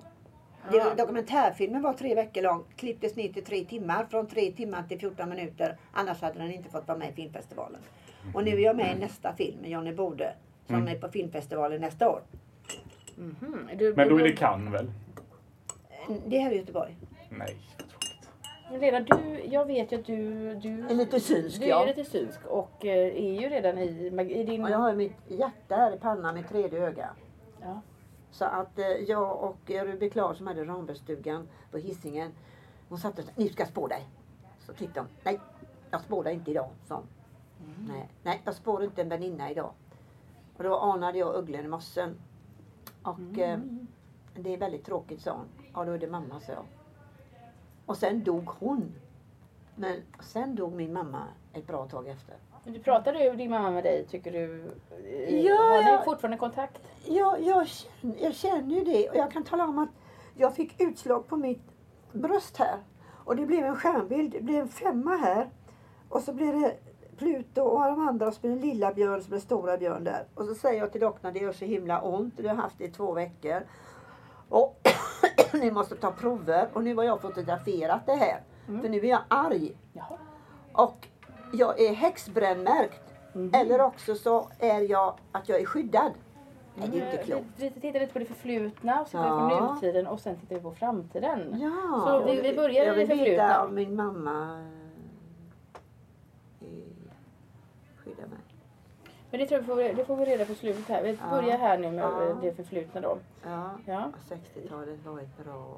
Ja. 0.72 0.94
Dokumentärfilmen 0.98 1.82
var 1.82 1.92
tre 1.92 2.14
veckor 2.14 2.42
lång. 2.42 2.64
Klipptes 2.76 3.16
ner 3.16 3.28
till 3.32 3.44
tre 3.44 3.64
timmar. 3.64 4.06
Från 4.10 4.26
tre 4.26 4.52
timmar 4.52 4.82
till 4.88 5.00
14 5.00 5.28
minuter. 5.28 5.76
Annars 5.92 6.22
hade 6.22 6.38
den 6.38 6.52
inte 6.52 6.70
fått 6.70 6.88
vara 6.88 6.98
med 6.98 7.08
i 7.10 7.12
filmfestivalen. 7.12 7.80
Och 8.34 8.44
nu 8.44 8.50
är 8.50 8.58
jag 8.58 8.76
med 8.76 8.96
i 8.96 9.00
nästa 9.00 9.32
film 9.32 9.64
Johnny 9.64 9.92
Bode. 9.92 10.32
Som 10.70 10.78
Mm. 10.78 10.88
är 10.96 10.98
på 11.00 11.08
filmfestivalen 11.08 11.80
nästa 11.80 12.08
år. 12.10 12.22
Mhm. 13.16 13.70
Du, 13.78 13.94
Men 13.96 14.08
då 14.08 14.18
är 14.18 14.22
det 14.22 14.32
Cannes 14.32 14.74
väl? 14.74 14.90
Det 16.26 16.38
här 16.38 16.50
är 16.50 16.54
Göteborg. 16.54 16.96
Nej. 17.30 17.56
Lena, 18.80 19.00
du, 19.00 19.40
jag 19.44 19.64
vet 19.66 19.92
ju 19.92 19.98
att 20.00 20.06
du, 20.06 20.54
du, 20.54 20.86
Är 20.90 20.94
lite 20.94 21.20
synsk 21.20 21.60
du 21.60 21.66
ja. 21.66 21.82
är 21.82 21.86
lite 21.86 22.10
synsk 22.10 22.46
och 22.46 22.84
eh, 22.86 23.24
är 23.24 23.40
ju 23.40 23.48
redan 23.48 23.78
i, 23.78 24.06
i 24.30 24.44
din... 24.44 24.64
Och 24.64 24.70
jag 24.70 24.78
har 24.78 24.94
mitt 24.94 25.16
hjärta 25.28 25.76
här 25.76 25.94
i 25.96 25.98
pannan, 25.98 26.34
mitt 26.34 26.48
tredje 26.48 26.78
öga. 26.86 27.10
Ja. 27.60 27.80
Så 28.30 28.44
att 28.44 28.78
eh, 28.78 28.86
jag 28.86 29.42
och 29.44 29.70
eh, 29.70 29.84
Ruby 29.84 30.10
Klar 30.10 30.34
som 30.34 30.46
hade 30.46 30.64
Rambergsstugan 30.64 31.48
på 31.70 31.78
Hisingen. 31.78 32.32
Hon 32.88 32.98
satt 32.98 33.18
och 33.18 33.24
sa, 33.24 33.30
nu 33.36 33.48
ska 33.48 33.62
jag 33.62 33.68
spå 33.68 33.86
dig. 33.86 34.08
Så 34.58 34.72
tittade 34.72 35.00
hon, 35.00 35.08
nej 35.24 35.40
jag 35.90 36.00
spår 36.00 36.24
dig 36.24 36.34
inte 36.34 36.50
idag, 36.50 36.68
sa 36.88 36.94
hon. 36.94 37.06
Nej, 37.88 38.08
nej 38.22 38.40
jag 38.44 38.54
spår 38.54 38.84
inte 38.84 39.02
en 39.02 39.08
väninna 39.08 39.50
idag. 39.50 39.70
Och 40.60 40.64
då 40.64 40.76
anade 40.78 41.18
jag 41.18 41.34
ugglan 41.36 41.64
i 41.64 41.68
mossen. 41.68 42.16
Och 43.02 43.38
eh, 43.38 43.58
det 44.34 44.54
är 44.54 44.58
väldigt 44.58 44.84
tråkigt, 44.84 45.20
sa 45.22 45.32
hon. 45.32 45.46
Ja 45.74 45.84
då 45.84 45.92
är 45.92 45.98
det 45.98 46.06
mamma, 46.10 46.40
sa 46.40 46.52
jag. 46.52 46.64
Och 47.86 47.96
sen 47.96 48.24
dog 48.24 48.48
hon. 48.58 48.92
Men 49.76 49.96
sen 50.20 50.54
dog 50.54 50.72
min 50.72 50.92
mamma 50.92 51.22
ett 51.52 51.66
bra 51.66 51.88
tag 51.88 52.08
efter. 52.08 52.34
Men 52.64 52.72
Du 52.72 52.80
pratade 52.80 53.24
ju 53.24 53.36
din 53.36 53.50
mamma 53.50 53.70
med 53.70 53.84
dig, 53.84 54.06
tycker 54.10 54.32
du? 54.32 54.64
eh, 55.04 55.36
Ja, 55.46 55.54
har 55.56 55.84
ni 55.84 55.90
jag- 55.90 56.04
fortfarande 56.04 56.36
kontakt? 56.38 56.80
Jag, 57.04 57.42
jag, 57.42 57.66
känner, 57.68 58.16
jag 58.22 58.34
känner 58.34 58.74
ju 58.74 58.84
det 58.84 59.08
och 59.10 59.16
jag 59.16 59.32
kan 59.32 59.44
tala 59.44 59.64
om 59.64 59.78
att 59.78 59.90
jag 60.36 60.54
fick 60.54 60.80
utslag 60.80 61.26
på 61.28 61.36
mitt 61.36 61.62
bröst 62.12 62.56
här. 62.56 62.78
Och 63.24 63.36
det 63.36 63.46
blev 63.46 63.64
en 63.64 63.76
stjärnbild. 63.76 64.32
Det 64.32 64.40
blev 64.40 64.60
en 64.60 64.68
femma 64.68 65.16
här. 65.16 65.50
Och 66.08 66.22
så 66.22 66.32
blev 66.32 66.60
det 66.60 66.76
Pluto 67.20 67.60
och 67.62 67.80
de 67.84 68.08
andra 68.08 68.26
och 68.26 68.34
så 68.34 68.40
blev 68.40 68.54
det 68.56 68.66
lilla 68.66 68.92
björn 68.92 69.20
blev 69.28 69.30
det 69.30 69.40
stora 69.40 69.76
björn 69.76 70.04
där. 70.04 70.24
Och 70.34 70.44
så 70.44 70.54
säger 70.54 70.78
jag 70.80 70.92
till 70.92 71.00
doktorn 71.00 71.32
det 71.32 71.38
gör 71.40 71.52
så 71.52 71.64
himla 71.64 72.00
ont. 72.02 72.34
Du 72.36 72.48
har 72.48 72.54
haft 72.54 72.78
det 72.78 72.84
i 72.84 72.90
två 72.90 73.12
veckor. 73.12 73.62
Och 74.48 74.88
ni 75.52 75.70
måste 75.70 75.96
ta 75.96 76.10
prover. 76.12 76.68
Och 76.72 76.84
nu 76.84 76.94
har 76.96 77.04
jag 77.04 77.20
fotograferat 77.20 78.06
det 78.06 78.14
här. 78.14 78.40
För 78.66 78.88
nu 78.88 78.98
är 78.98 79.04
jag 79.04 79.20
arg. 79.28 79.72
Jaha. 79.92 80.18
Och 80.72 81.08
jag 81.52 81.80
är 81.80 81.92
häxbrännmärkt. 81.94 83.00
Mhm. 83.32 83.50
Eller 83.54 83.80
också 83.80 84.14
så 84.14 84.48
är 84.58 84.90
jag 84.90 85.14
att 85.32 85.48
jag 85.48 85.60
är 85.60 85.66
skyddad. 85.66 86.12
Nej, 86.74 86.88
det 86.92 87.00
är 87.00 87.10
inte 87.12 87.24
klokt. 87.24 87.44
Vi, 87.56 87.68
vi 87.68 87.80
tittar 87.80 88.00
lite 88.00 88.12
på 88.12 88.18
det 88.18 88.24
förflutna, 88.24 89.00
och 89.00 89.08
så 89.08 89.16
Ja. 89.16 89.50
på 89.58 89.74
nutiden 89.74 90.06
och 90.06 90.20
sen 90.20 90.36
tittar 90.36 90.54
vi 90.56 90.60
på 90.62 90.70
framtiden. 90.72 91.56
Ja. 91.60 92.02
Så 92.06 92.24
vi- 92.24 92.40
vi 92.40 92.56
börjar 92.56 92.84
i 92.84 92.86
jag 92.86 92.96
det 92.96 93.04
vill 93.04 93.08
veta 93.18 93.24
förflutna. 93.24 93.64
om 93.64 93.74
min 93.74 93.96
mamma 93.96 94.64
eh, 96.60 96.66
skyddar 98.10 98.28
mig. 98.28 98.38
Men 99.30 99.40
det 99.40 99.46
tror 99.46 99.56
jag 99.56 99.76
vi 99.76 99.88
får, 99.90 99.96
det 99.96 100.04
får 100.04 100.16
vi 100.16 100.24
reda 100.24 100.44
på 100.44 100.54
slutet 100.54 100.88
här. 100.88 101.02
Vi 101.02 101.18
Ja. 101.22 101.30
börjar 101.30 101.58
här 101.58 101.78
nu 101.78 101.90
med 101.90 102.04
Ja. 102.04 102.36
det 102.42 102.52
förflutna 102.54 103.00
då. 103.00 103.18
Ja, 103.44 103.70
Ja. 103.86 104.10
60-talet 104.28 105.04
var 105.06 105.18
ett 105.20 105.44
bra... 105.44 105.76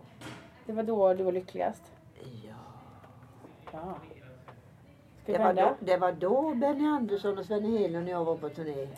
Det 0.66 0.72
var 0.72 0.82
då 0.82 1.14
du 1.14 1.24
var 1.24 1.32
lyckligast. 1.32 1.82
Ja. 2.44 2.54
Ja. 3.72 3.94
Vi 5.26 5.32
Det 5.32 5.38
var, 5.38 5.52
då, 5.52 5.74
det 5.80 5.96
var 5.96 6.12
då 6.12 6.54
Benny 6.54 6.86
Andersson 6.88 7.38
och 7.38 7.44
Sven 7.44 7.64
Hedlund 7.64 8.06
och 8.06 8.12
jag 8.12 8.24
var 8.24 8.36
på 8.36 8.48
turné. 8.48 8.88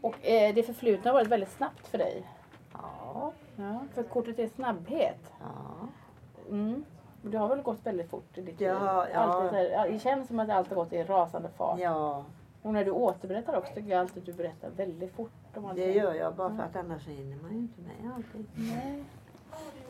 Och 0.00 0.26
eh, 0.26 0.54
det 0.54 0.62
förflutna 0.62 1.10
har 1.10 1.14
varit 1.18 1.28
väldigt 1.28 1.52
snabbt 1.52 1.86
för 1.88 1.98
dig. 1.98 2.26
Ja. 2.72 3.32
Ja, 3.56 3.80
för 3.94 4.02
kortet 4.02 4.38
är 4.38 4.46
snabbhet. 4.46 5.32
ja. 5.40 5.88
Mm. 6.48 6.84
Det 7.22 7.38
har 7.38 7.48
väl 7.48 7.62
gått 7.62 7.86
väldigt 7.86 8.10
fort 8.10 8.38
i 8.38 8.40
ditt 8.40 8.60
liv? 8.60 8.68
Ja, 8.68 9.06
ja. 9.12 9.18
Alltid 9.18 9.92
det 9.92 9.98
känns 10.02 10.28
som 10.28 10.40
att 10.40 10.50
allt 10.50 10.68
har 10.68 10.76
gått 10.76 10.92
i 10.92 11.02
rasande 11.04 11.48
fart. 11.48 11.78
Ja, 11.80 12.24
Och 12.66 12.72
när 12.72 12.84
du 12.84 12.90
återberättar 12.90 13.58
också 13.58 13.74
tycker 13.74 13.90
jag 13.90 14.00
alltid 14.00 14.18
att 14.18 14.26
du 14.26 14.32
berättar 14.32 14.70
väldigt 14.70 15.12
fort 15.12 15.30
om 15.54 15.64
allting. 15.64 15.86
det 15.86 15.92
gör 15.92 16.14
jag 16.14 16.34
bara 16.34 16.56
för 16.56 16.62
att 16.62 16.76
annars 16.76 17.06
hinner 17.08 17.36
man 17.42 17.50
ju 17.52 17.58
inte 17.58 17.80
med 17.80 18.12
allting. 18.14 18.46
Nej. 18.54 19.04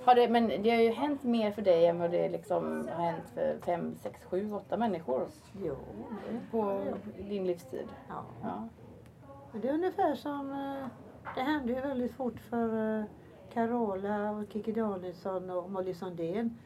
Har 0.05 0.15
det, 0.15 0.29
men 0.29 0.63
det 0.63 0.71
har 0.71 0.81
ju 0.83 0.91
hänt 0.91 1.23
mer 1.23 1.51
för 1.53 1.63
dig 1.63 1.87
än 1.87 1.99
vad 1.99 2.11
det 2.11 2.29
liksom 2.29 2.89
har 2.93 3.05
hänt 3.05 3.29
för 3.35 3.59
fem, 3.65 3.95
sex, 4.03 4.25
sju, 4.25 4.53
åtta 4.53 4.77
människor 4.77 5.27
Jo, 5.65 5.77
på 6.51 6.83
din 7.29 7.47
livstid. 7.47 7.87
ja. 8.09 8.25
Ja. 8.43 8.69
Men 9.53 9.61
det 9.61 9.69
är 9.69 9.75
ungefär 9.75 10.15
som, 10.15 10.51
eh, 10.51 10.87
det 11.35 11.41
hände 11.43 11.73
ju 11.73 11.81
väldigt 11.81 12.13
fort 12.13 12.41
för 12.41 12.99
eh, 12.99 13.05
Carola 13.53 14.31
och 14.31 14.45
Kikki 14.53 14.73
Danielsson 14.73 15.51
och 15.51 15.71
Molly 15.71 15.95
Sandén. 15.95 16.59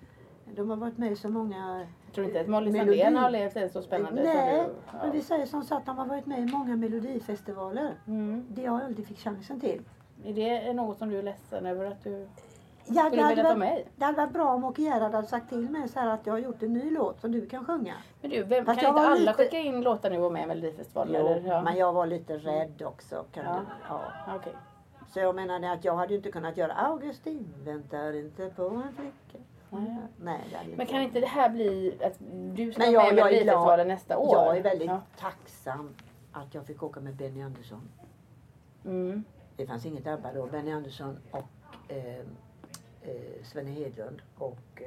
De 0.57 0.71
har 0.71 0.77
varit 0.77 0.99
med 0.99 1.13
i 1.13 1.17
så 1.17 1.29
många 1.29 1.87
Jag 2.07 2.15
tror 2.15 2.27
inte 2.27 2.41
att 2.41 2.49
Molly. 2.49 2.73
Sandén 2.79 3.17
har 3.17 3.31
levt 3.31 3.57
en 3.57 3.71
så 3.71 3.83
spännande 3.83 4.23
Nej, 4.23 4.65
som 4.65 4.75
du. 4.93 4.99
men 5.03 5.13
vi 5.13 5.23
säger 5.23 5.47
som 5.47 5.65
så 5.65 5.75
att 5.75 5.87
de 5.87 5.99
har 5.99 6.07
varit 6.07 6.27
med 6.27 6.41
i 6.41 6.47
många 6.47 6.77
melodifestivaler. 6.77 7.95
Mm. 8.07 8.47
Det 8.49 8.63
jag 8.63 8.81
aldrig 8.83 9.07
fick 9.07 9.19
chansen 9.19 9.61
till. 9.61 9.83
Är 10.25 10.35
det 10.35 10.73
något 10.73 10.99
som 10.99 11.09
du 11.11 11.19
är 11.19 11.23
ledsen 11.23 11.67
över 11.67 11.85
att 11.85 12.05
du 12.05 12.29
Jag 12.87 13.07
skulle 13.07 13.23
vara 13.23 13.43
varit, 13.43 13.59
med 13.59 13.83
det 13.97 14.05
hade 14.05 14.17
varit 14.17 14.33
bra 14.33 14.55
om 14.55 14.65
Åke 14.65 14.83
Gerhard 14.83 15.15
hade 15.15 15.27
sagt 15.27 15.49
till 15.49 15.71
mig 15.71 15.89
så 15.89 16.01
att 16.01 16.27
jag 16.27 16.33
har 16.33 16.39
gjort 16.39 16.63
en 16.63 16.73
ny 16.73 16.91
låt 16.91 17.21
som 17.21 17.33
du 17.33 17.47
kan 17.47 17.65
sjunga. 17.65 17.95
Men 18.21 18.31
du, 18.31 18.43
vem, 18.43 18.65
kan 18.65 18.75
inte 18.75 18.89
alla 18.89 19.15
lite- 19.15 19.33
skicka 19.33 19.59
in 19.59 19.81
låtar 19.81 20.11
nu 20.11 20.17
och 20.17 20.23
vara 20.23 20.33
med 20.33 20.43
i 20.43 20.47
Melodifestivalen? 20.47 21.15
Jo, 21.21 21.27
eller? 21.27 21.49
Ja. 21.49 21.63
men 21.63 21.77
jag 21.77 21.93
var 21.93 22.07
lite 22.07 22.37
rädd 22.37 22.83
också. 22.83 23.25
Kan 23.33 23.45
Ja. 23.45 23.55
Du, 23.61 23.67
ja. 23.89 24.35
Okej. 24.37 24.53
Så 25.09 25.21
jag 25.21 25.35
menade 25.35 25.73
att 25.73 25.85
jag 25.85 25.97
hade 25.97 26.13
ju 26.13 26.17
inte 26.17 26.31
kunnat 26.31 26.57
göra 26.57 26.73
Augustin 26.73 27.55
väntar 27.65 28.17
inte 28.17 28.49
på 28.57 28.63
en 28.67 28.93
flicka. 28.97 29.45
Nej. 29.71 29.97
Nej, 30.17 30.41
det 30.51 30.57
hade 30.57 30.77
Men 30.77 30.87
kan 30.87 31.03
inte 31.03 31.21
det 31.21 31.27
här 31.27 31.51
bli 31.51 31.99
att 32.05 32.19
du 32.55 32.73
ska 32.73 32.83
Men 32.85 32.95
vara 32.95 33.05
jag- 33.07 33.15
med 33.15 33.21
i. 33.21 33.25
Melodifestivalen 33.25 33.89
nästa 33.89 34.19
år? 34.19 34.37
Jag 34.37 34.57
är 34.57 34.63
väldigt 34.63 34.89
Ja. 34.89 35.01
tacksam 35.19 35.95
att 36.33 36.55
jag 36.55 36.67
fick 36.67 36.83
åka 36.83 37.01
med 37.01 37.15
Benny 37.17 37.43
Andersson. 37.43 37.89
Mm. 38.85 39.25
Det 39.57 39.67
fanns 39.67 39.87
inget 39.87 40.07
ABBA 40.07 40.33
då. 40.33 40.47
Benny 40.47 40.73
Andersson 40.73 41.19
och 41.31 41.45
eh, 41.89 42.19
eh, 43.03 43.43
Svenne 43.43 43.71
Hedlund. 43.71 44.23
Och 44.39 44.59
eh, 44.75 44.87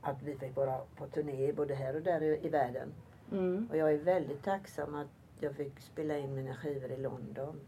att 0.00 0.22
vi 0.22 0.34
fick 0.36 0.56
vara 0.56 0.80
på 0.96 1.06
turné 1.06 1.52
både 1.52 1.74
här 1.74 1.96
och 1.96 2.02
där 2.02 2.22
i, 2.22 2.40
i 2.46 2.48
världen. 2.48 2.92
Mm. 3.32 3.68
Och 3.70 3.76
jag 3.76 3.92
är 3.92 3.98
väldigt 3.98 4.42
tacksam 4.44 4.94
att 4.94 5.06
jag 5.40 5.54
fick 5.54 5.80
spela 5.80 6.18
in 6.18 6.34
mina 6.34 6.54
skivor 6.54 6.90
i 6.92 6.96
London. 6.96 7.60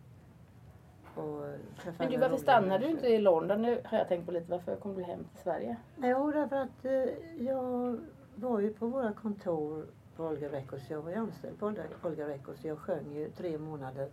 Och 1.17 1.45
träffa 1.83 2.03
Men 2.03 2.13
du, 2.13 2.19
varför 2.19 2.37
stannar 2.37 2.79
du 2.79 2.87
inte 2.87 3.07
i 3.07 3.19
London? 3.19 3.63
Nu 3.63 3.81
har 3.85 3.99
jag 3.99 4.09
tänkt 4.09 4.27
på 4.27 4.33
lite. 4.33 4.51
Varför 4.51 4.77
kom 4.77 4.95
du 4.95 5.03
hem 5.03 5.25
till 5.25 5.43
Sverige? 5.43 5.77
Jo, 5.97 6.33
därför 6.33 6.57
att 6.57 6.85
eh, 6.85 7.45
jag 7.47 7.99
var 8.35 8.61
ju 8.61 8.73
på 8.73 8.87
våra 8.87 9.13
kontor 9.13 9.87
på 10.17 10.25
Olga 10.25 10.49
Records. 10.49 10.91
Jag 10.91 11.03
var 11.03 11.11
ju 11.11 11.17
anställd 11.17 11.59
på 11.59 11.67
Olga, 12.03 12.29
Records. 12.29 12.65
Jag 12.65 12.79
sjöng 12.79 13.15
ju 13.15 13.31
tre 13.31 13.59
månader 13.59 14.09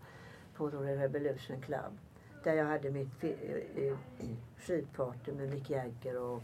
på 0.56 0.70
The 0.70 0.78
Revolution 0.78 1.62
Club. 1.62 1.98
Där 2.44 2.54
jag 2.54 2.66
hade 2.66 2.92
mitt 2.92 3.24
eh, 3.24 3.30
eh, 3.86 3.98
skidparty 4.58 5.32
med 5.32 5.50
Mick 5.50 5.70
Jagger 5.70 6.22
och, 6.22 6.42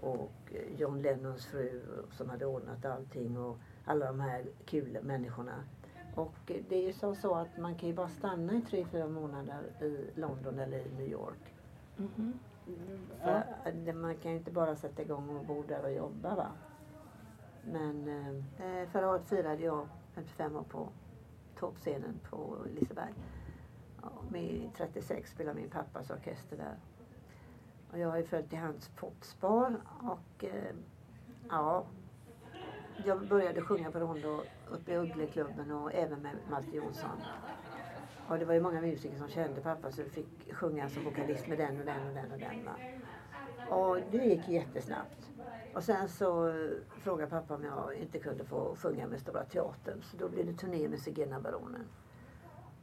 och 0.00 0.52
John 0.76 1.02
Lennons 1.02 1.46
fru 1.46 1.82
som 2.12 2.30
hade 2.30 2.46
ordnat 2.46 2.84
allting 2.84 3.38
och 3.38 3.58
alla 3.84 4.06
de 4.06 4.20
här 4.20 4.44
kul 4.64 4.98
människorna. 5.02 5.64
Och 6.18 6.50
eh, 6.50 6.56
det 6.68 6.76
är 6.76 6.86
ju 6.86 6.92
så, 6.92 7.14
så 7.14 7.34
att 7.34 7.56
man 7.58 7.74
kan 7.74 7.88
ju 7.88 7.94
bara 7.94 8.08
stanna 8.08 8.52
i 8.54 8.60
tre, 8.60 8.84
fyra 8.84 9.08
månader 9.08 9.62
i 9.82 10.10
London 10.20 10.58
eller 10.58 10.78
i 10.78 10.90
New 10.98 11.08
York. 11.08 11.54
Mhm. 11.96 12.38
För 13.22 13.30
Ja. 13.30 13.42
att 13.70 13.84
det- 13.84 13.92
man 13.92 14.14
kan 14.16 14.30
ju 14.32 14.36
inte 14.38 14.50
bara 14.50 14.76
sätta 14.76 15.02
igång 15.02 15.36
och 15.36 15.44
bo 15.44 15.62
där 15.62 15.82
och 15.84 15.92
jobba 15.92 16.34
va. 16.34 16.46
Men 17.64 18.08
eh, 18.58 18.88
förra 18.88 19.10
året 19.10 19.28
firade 19.28 19.62
jag 19.62 19.88
55 20.14 20.56
år 20.56 20.62
på 20.62 20.88
toppscenen 21.58 22.20
på 22.30 22.56
Liseberg. 22.74 23.12
Ja, 24.02 24.08
med 24.30 24.70
36 24.76 25.30
spelade 25.30 25.60
min 25.60 25.70
pappas 25.70 26.10
orkester 26.10 26.56
där. 26.56 26.76
Och 27.92 27.98
jag 27.98 28.08
har 28.08 28.16
ju 28.16 28.24
följt 28.24 28.52
i 28.52 28.56
hans 28.56 28.88
fotspår 28.88 29.76
och 30.02 30.44
eh, 30.44 30.74
ja, 31.50 31.84
jag 33.04 33.28
började 33.28 33.62
sjunga 33.62 33.90
på 33.90 33.98
Rondo 33.98 34.40
uppe 34.72 34.92
i 34.92 34.96
Uggleklubben 34.96 35.70
och 35.70 35.94
även 35.94 36.22
med 36.22 36.36
Malte 36.50 36.76
Jonsson. 36.76 37.22
Och 38.28 38.38
det 38.38 38.44
var 38.44 38.54
ju 38.54 38.60
många 38.60 38.80
musiker 38.80 39.16
som 39.16 39.28
kände 39.28 39.60
pappa 39.60 39.90
så 39.90 40.02
vi 40.02 40.10
fick 40.10 40.54
sjunga 40.54 40.88
som 40.88 41.04
vokalist 41.04 41.46
med 41.46 41.58
den 41.58 41.80
och 41.80 41.86
den 41.86 42.08
och 42.08 42.14
den 42.14 42.32
och 42.32 42.38
den. 42.38 42.64
Va? 42.64 42.74
Och 43.76 43.98
det 44.10 44.18
gick 44.18 44.48
jättesnabbt. 44.48 45.30
Och 45.74 45.84
sen 45.84 46.08
så 46.08 46.52
frågade 47.02 47.30
pappa 47.30 47.54
om 47.54 47.64
jag 47.64 47.94
inte 47.94 48.18
kunde 48.18 48.44
få 48.44 48.76
sjunga 48.76 49.06
med 49.06 49.20
Stora 49.20 49.44
Teatern. 49.44 50.02
Så 50.02 50.16
då 50.16 50.28
blev 50.28 50.46
det 50.46 50.52
turné 50.52 50.88
med 50.88 51.00
Zigenarbaronen. 51.00 51.84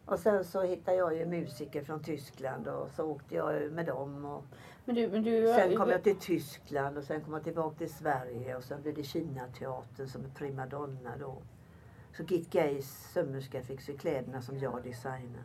Och 0.06 0.20
sen 0.20 0.44
så 0.44 0.62
hittade 0.62 0.98
jag 0.98 1.16
ju 1.16 1.26
musiker 1.26 1.84
från 1.84 2.04
Tyskland 2.04 2.68
och 2.68 2.92
så 2.92 3.04
åkte 3.06 3.36
jag 3.36 3.72
med 3.72 3.86
dem. 3.86 4.26
Och 4.26 4.44
Men 4.86 4.96
du, 4.96 5.08
men 5.08 5.24
du, 5.24 5.48
sen 5.48 5.78
kom 5.78 5.90
jag 5.90 6.04
till 6.04 6.20
Tyskland 6.20 6.98
och 6.98 7.04
sen 7.04 7.22
kom 7.22 7.34
jag 7.34 7.44
tillbaka 7.44 7.78
till 7.78 7.94
Sverige 7.94 8.56
och 8.56 8.64
sen 8.64 8.82
blev 8.82 8.96
det 8.96 9.04
Kinateatern 9.04 10.08
som 10.08 10.26
är 10.26 10.30
primadonna 10.30 11.18
då. 11.20 11.38
Så 12.18 12.24
Git 12.24 12.50
Gays 12.52 13.12
sömmerska 13.14 13.62
fick 13.62 13.82
sy 13.82 13.98
kläderna 13.98 14.42
som 14.42 14.58
jag 14.60 14.84
designade. 14.84 15.44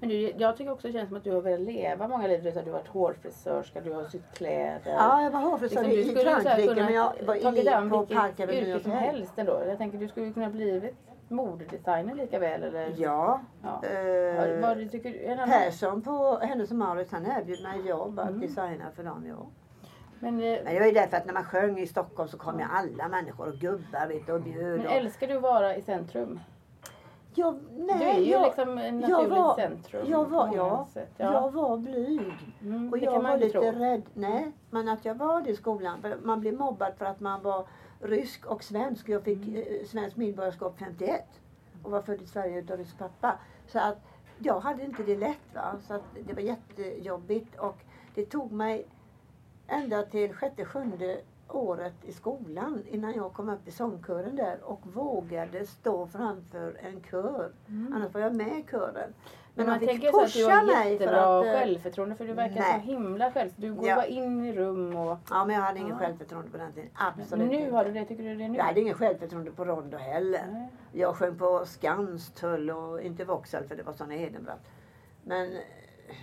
men 0.00 0.08
du, 0.08 0.32
jag 0.36 0.56
tycker 0.56 0.72
också 0.72 0.86
det 0.86 0.92
känns 0.92 1.08
som 1.08 1.16
att 1.16 1.24
du 1.24 1.32
har 1.32 1.40
velat 1.42 1.60
leva 1.60 2.08
många 2.08 2.26
liv. 2.26 2.42
Du 2.44 2.50
har 2.60 2.70
varit 2.70 2.88
hårfrisörska, 2.88 3.80
du 3.80 3.92
har 3.92 4.04
sytt 4.04 4.34
kläder. 4.34 4.80
Ja, 4.92 5.22
jag 5.22 5.30
var 5.30 5.40
hårfrisör 5.40 5.84
Liksom, 5.84 6.16
i 6.20 6.24
Frankrike 6.24 6.74
men 6.84 6.94
jag 6.94 7.12
var 7.26 7.74
an 7.74 7.90
på 7.90 8.06
Park 8.06 8.40
Avenue 8.40 8.60
yrke 8.68 8.82
som 8.82 8.92
Hotel. 8.92 9.06
helst 9.06 9.32
ändå. 9.38 9.62
Jag 9.66 9.78
tänker 9.78 9.98
du 9.98 10.08
skulle 10.08 10.32
kunna 10.32 10.50
blivit 10.50 10.94
modedesigner 11.28 12.14
lika 12.14 12.38
väl 12.38 12.62
eller? 12.62 12.94
Ja. 12.96 13.40
Ja. 13.62 13.84
eh, 13.88 14.60
Vad, 14.62 14.90
tycker 14.90 15.46
Persson 15.46 16.02
på 16.02 16.38
Hennes 16.42 16.70
och 16.70 16.76
Mauritz 16.76 17.12
han 17.12 17.26
erbjöd 17.26 17.62
mig 17.62 17.88
jobb 17.88 18.18
att 18.18 18.28
Mm. 18.28 18.40
designa 18.40 18.84
för 18.96 19.02
dem. 19.04 19.24
Ja. 19.28 19.46
Men, 20.20 20.34
eh, 20.42 20.58
Men 20.64 20.74
det 20.74 20.80
var 20.80 20.86
ju 20.86 20.92
därför 20.92 21.16
att 21.16 21.26
när 21.26 21.34
man 21.34 21.44
sjöng 21.44 21.78
i 21.78 21.86
Stockholm 21.86 22.28
så 22.28 22.38
kom 22.38 22.58
ju 22.58 22.64
alla 22.70 23.08
människor 23.08 23.48
och 23.48 23.54
gubbar 23.54 24.06
vet, 24.08 24.26
du, 24.26 24.32
och 24.32 24.40
bjöd. 24.40 24.78
men 24.78 24.86
älskar 24.86 25.26
du 25.28 25.36
att 25.36 25.42
vara 25.42 25.76
i 25.76 25.82
centrum? 25.82 26.40
Jag, 27.34 27.58
nej, 27.70 27.96
du 27.98 28.04
är 28.04 28.18
ju 28.20 28.30
jag, 28.30 28.42
liksom 28.42 28.78
en 28.78 29.00
jag 29.00 29.10
naturligt 29.10 29.38
var- 29.38 29.54
centrum. 29.56 30.06
jag 30.10 30.24
var- 30.30 30.50
ja, 30.56 30.86
sätt. 30.92 31.10
Ja. 31.16 31.32
jag 31.32 31.50
var 31.52 31.76
blyg. 31.76 32.32
Mm, 32.62 32.92
Och 32.92 32.98
jag 32.98 33.22
var 33.22 33.36
lite 33.36 33.52
tro. 33.52 33.62
rädd. 33.62 34.02
Nej, 34.14 34.52
men 34.70 34.88
att 34.88 35.04
jag 35.04 35.14
var 35.14 35.40
det 35.42 35.50
i 35.50 35.56
skolan. 35.56 36.00
För 36.02 36.16
man 36.22 36.40
blev 36.40 36.54
mobbad 36.54 36.92
för 36.98 37.04
att 37.04 37.20
man 37.20 37.42
var 37.42 37.66
rysk 38.00 38.46
och 38.46 38.64
svensk. 38.64 39.08
Jag 39.08 39.22
fick 39.22 39.48
Mm. 39.48 39.56
eh, 39.56 39.86
svenskt 39.86 40.16
medborgarskap 40.16 40.78
51 40.78 41.40
och 41.82 41.90
var 41.90 42.02
född 42.02 42.22
i 42.22 42.26
Sverige 42.26 42.58
utav 42.58 42.76
rysk 42.78 42.98
pappa. 42.98 43.38
Så 43.66 43.78
att 43.78 43.98
jag 44.38 44.60
hade 44.60 44.82
inte 44.84 45.02
det 45.02 45.16
lätt. 45.16 45.54
Va? 45.54 45.74
Så 45.88 45.94
att 45.94 46.02
det 46.26 46.32
var 46.32 46.42
jättejobbigt 46.42 47.58
och 47.58 47.76
det 48.14 48.24
tog 48.24 48.52
mig 48.52 48.86
ända 49.68 50.02
till 50.02 50.34
sjätte, 50.34 50.64
sjunde 50.64 51.20
året 51.48 51.94
i 52.04 52.12
skolan 52.12 52.82
innan 52.90 53.14
jag 53.14 53.32
kom 53.32 53.48
upp 53.48 53.68
i 53.68 53.70
sångkören 53.70 54.36
där 54.36 54.58
och 54.64 54.80
vågade 54.94 55.66
stå 55.66 56.06
framför 56.06 56.76
en 56.82 57.02
kör. 57.10 57.52
Annars 57.94 58.14
var 58.14 58.20
jag 58.20 58.34
med 58.36 58.58
i 58.58 58.64
kören. 58.70 59.14
Men 59.54 59.66
Men 59.66 59.66
man 59.66 59.86
tänker 59.88 60.12
så 60.12 60.22
att 60.24 60.32
du 60.32 60.44
har 60.44 60.66
mig 60.66 60.84
för 60.84 60.90
jättebra 60.90 61.38
att... 61.40 61.46
eh, 61.46 61.52
självförtroende 61.52 62.14
för 62.16 62.26
du 62.26 62.32
verkar 62.32 62.60
nej. 62.60 62.72
så 62.74 62.78
himla 62.92 63.32
själv. 63.32 63.50
Du 63.56 63.74
går 63.74 63.88
Ja. 63.88 63.94
bara 63.94 64.06
in 64.06 64.44
i 64.44 64.52
rum 64.52 64.96
och... 64.96 65.18
Ja, 65.30 65.44
men 65.44 65.54
jag 65.56 65.62
hade 65.62 65.78
ingen 65.78 65.90
Ja. 65.90 65.98
självförtroende 65.98 66.50
på 66.50 66.56
den 66.56 66.72
tiden. 66.72 66.90
Absolut 66.94 67.48
nu 67.50 67.54
inte. 67.60 67.76
har 67.76 67.84
du 67.84 67.92
det, 67.92 68.04
tycker 68.04 68.22
du 68.22 68.36
det 68.36 68.48
nu? 68.48 68.56
Jag 68.58 68.64
hade 68.64 68.80
ingen 68.80 68.94
självförtroende 68.94 69.50
på 69.50 69.64
Rondo 69.64 69.96
heller. 69.98 70.46
Nej. 70.52 70.68
Jag 70.92 71.16
sjöng 71.16 71.38
på 71.38 71.62
Skanstull 71.66 72.70
och 72.70 73.00
inte 73.02 73.24
Vauxhall 73.24 73.64
för 73.64 73.76
det 73.76 73.82
var 73.82 73.92
Sonja 73.92 74.18
Hedenbratt. 74.18 74.70
Men 75.24 75.50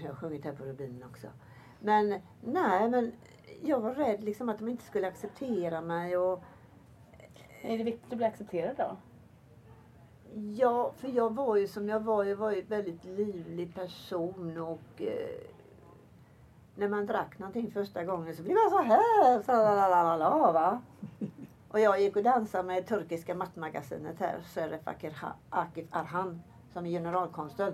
jag 0.04 0.08
har 0.10 0.16
sjungit 0.16 0.46
här 0.46 0.52
på 0.54 0.64
Rubinen 0.64 1.04
också. 1.10 1.28
Men 1.80 2.10
nej, 2.42 2.90
men 2.90 3.12
jag 3.68 3.80
var 3.80 3.94
rädd 3.94 4.24
liksom 4.24 4.50
att 4.50 4.60
de 4.60 4.68
inte 4.68 4.84
skulle 4.84 5.08
acceptera 5.08 5.82
mig 5.82 6.18
och 6.18 6.44
Är 7.62 7.78
det 7.78 7.84
viktigt 7.84 8.12
att 8.12 8.18
bli 8.18 8.26
accepterad 8.26 8.76
då? 8.78 8.98
ja, 10.58 10.92
för 10.98 11.08
jag 11.08 11.36
var 11.36 11.56
ju 11.56 11.68
som 11.68 11.90
jag 11.90 12.00
var. 12.00 12.24
Jag 12.24 12.36
var 12.36 12.52
ju 12.52 12.60
en 12.60 12.68
väldigt 12.68 13.06
livlig 13.06 13.76
person 13.76 14.58
och 14.58 15.02
eh, 15.02 15.42
när 16.76 16.90
man 16.90 17.06
drack 17.06 17.40
någonting 17.40 17.72
första 17.72 18.04
gången 18.04 18.36
så 18.36 18.44
blev 18.44 18.56
man 18.56 18.70
så 18.70 18.82
här. 18.82 19.42
Så 19.42 19.52
lalalala, 19.52 20.52
va? 20.52 20.82
Och 21.70 21.80
jag 21.80 22.02
gick 22.02 22.16
och 22.16 22.24
dansade 22.24 22.64
med 22.64 22.88
turkiska 22.88 23.36
mattmagasinet 23.36 24.20
här, 24.20 24.40
Seref 24.54 24.88
Akif 24.88 25.24
Arhan, 25.90 26.42
som 26.74 26.86
är 26.86 26.90
generalkonsul. 26.90 27.74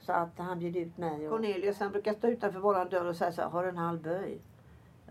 Så 0.00 0.12
att 0.12 0.38
han 0.38 0.58
bjöd 0.58 0.76
ut 0.76 0.98
mig 0.98 1.28
och 1.28 1.32
Cornelius 1.32 1.80
han 1.80 1.92
brukar 1.92 2.12
stå 2.12 2.28
utanför 2.28 2.60
våran 2.60 2.88
dörr 2.88 3.04
och 3.04 3.16
säga 3.16 3.32
så 3.32 3.42
här, 3.42 3.48
har 3.48 3.62
du 3.62 3.68
en 3.68 3.76
halv 3.76 4.02
böj? 4.02 4.40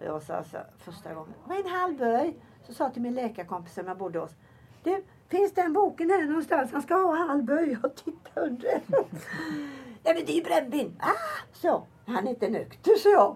Jag 0.05 0.23
sa 0.23 0.33
alltså, 0.33 0.57
första 0.77 1.13
gången, 1.13 1.33
vad 1.45 1.57
är 1.57 1.63
en 1.63 1.69
halv 1.69 1.97
böj? 1.97 2.35
Så 2.63 2.73
sa 2.73 2.83
jag 2.83 2.93
till 2.93 3.01
min 3.01 3.13
läkarkompis 3.13 3.73
som 3.73 3.87
jag 3.87 3.97
bodde 3.97 4.19
hos, 4.19 4.31
du, 4.83 5.03
finns 5.27 5.53
den 5.53 5.73
boken 5.73 6.09
här 6.09 6.25
någonstans? 6.25 6.71
Han 6.73 6.81
ska 6.81 6.95
ha 6.95 7.15
halv 7.15 7.43
böj. 7.43 7.77
Jag 7.83 7.95
tittade 7.95 8.47
under. 8.47 8.81
Nej 10.03 10.13
men 10.15 10.25
det 10.25 10.31
är 10.31 10.35
ju 10.35 10.43
brännvin. 10.43 10.95
Ah! 10.99 11.43
Så, 11.53 11.83
han 12.05 12.27
är 12.27 12.29
inte 12.29 12.49
nykter, 12.49 12.95
så 12.95 13.09
jag. 13.09 13.35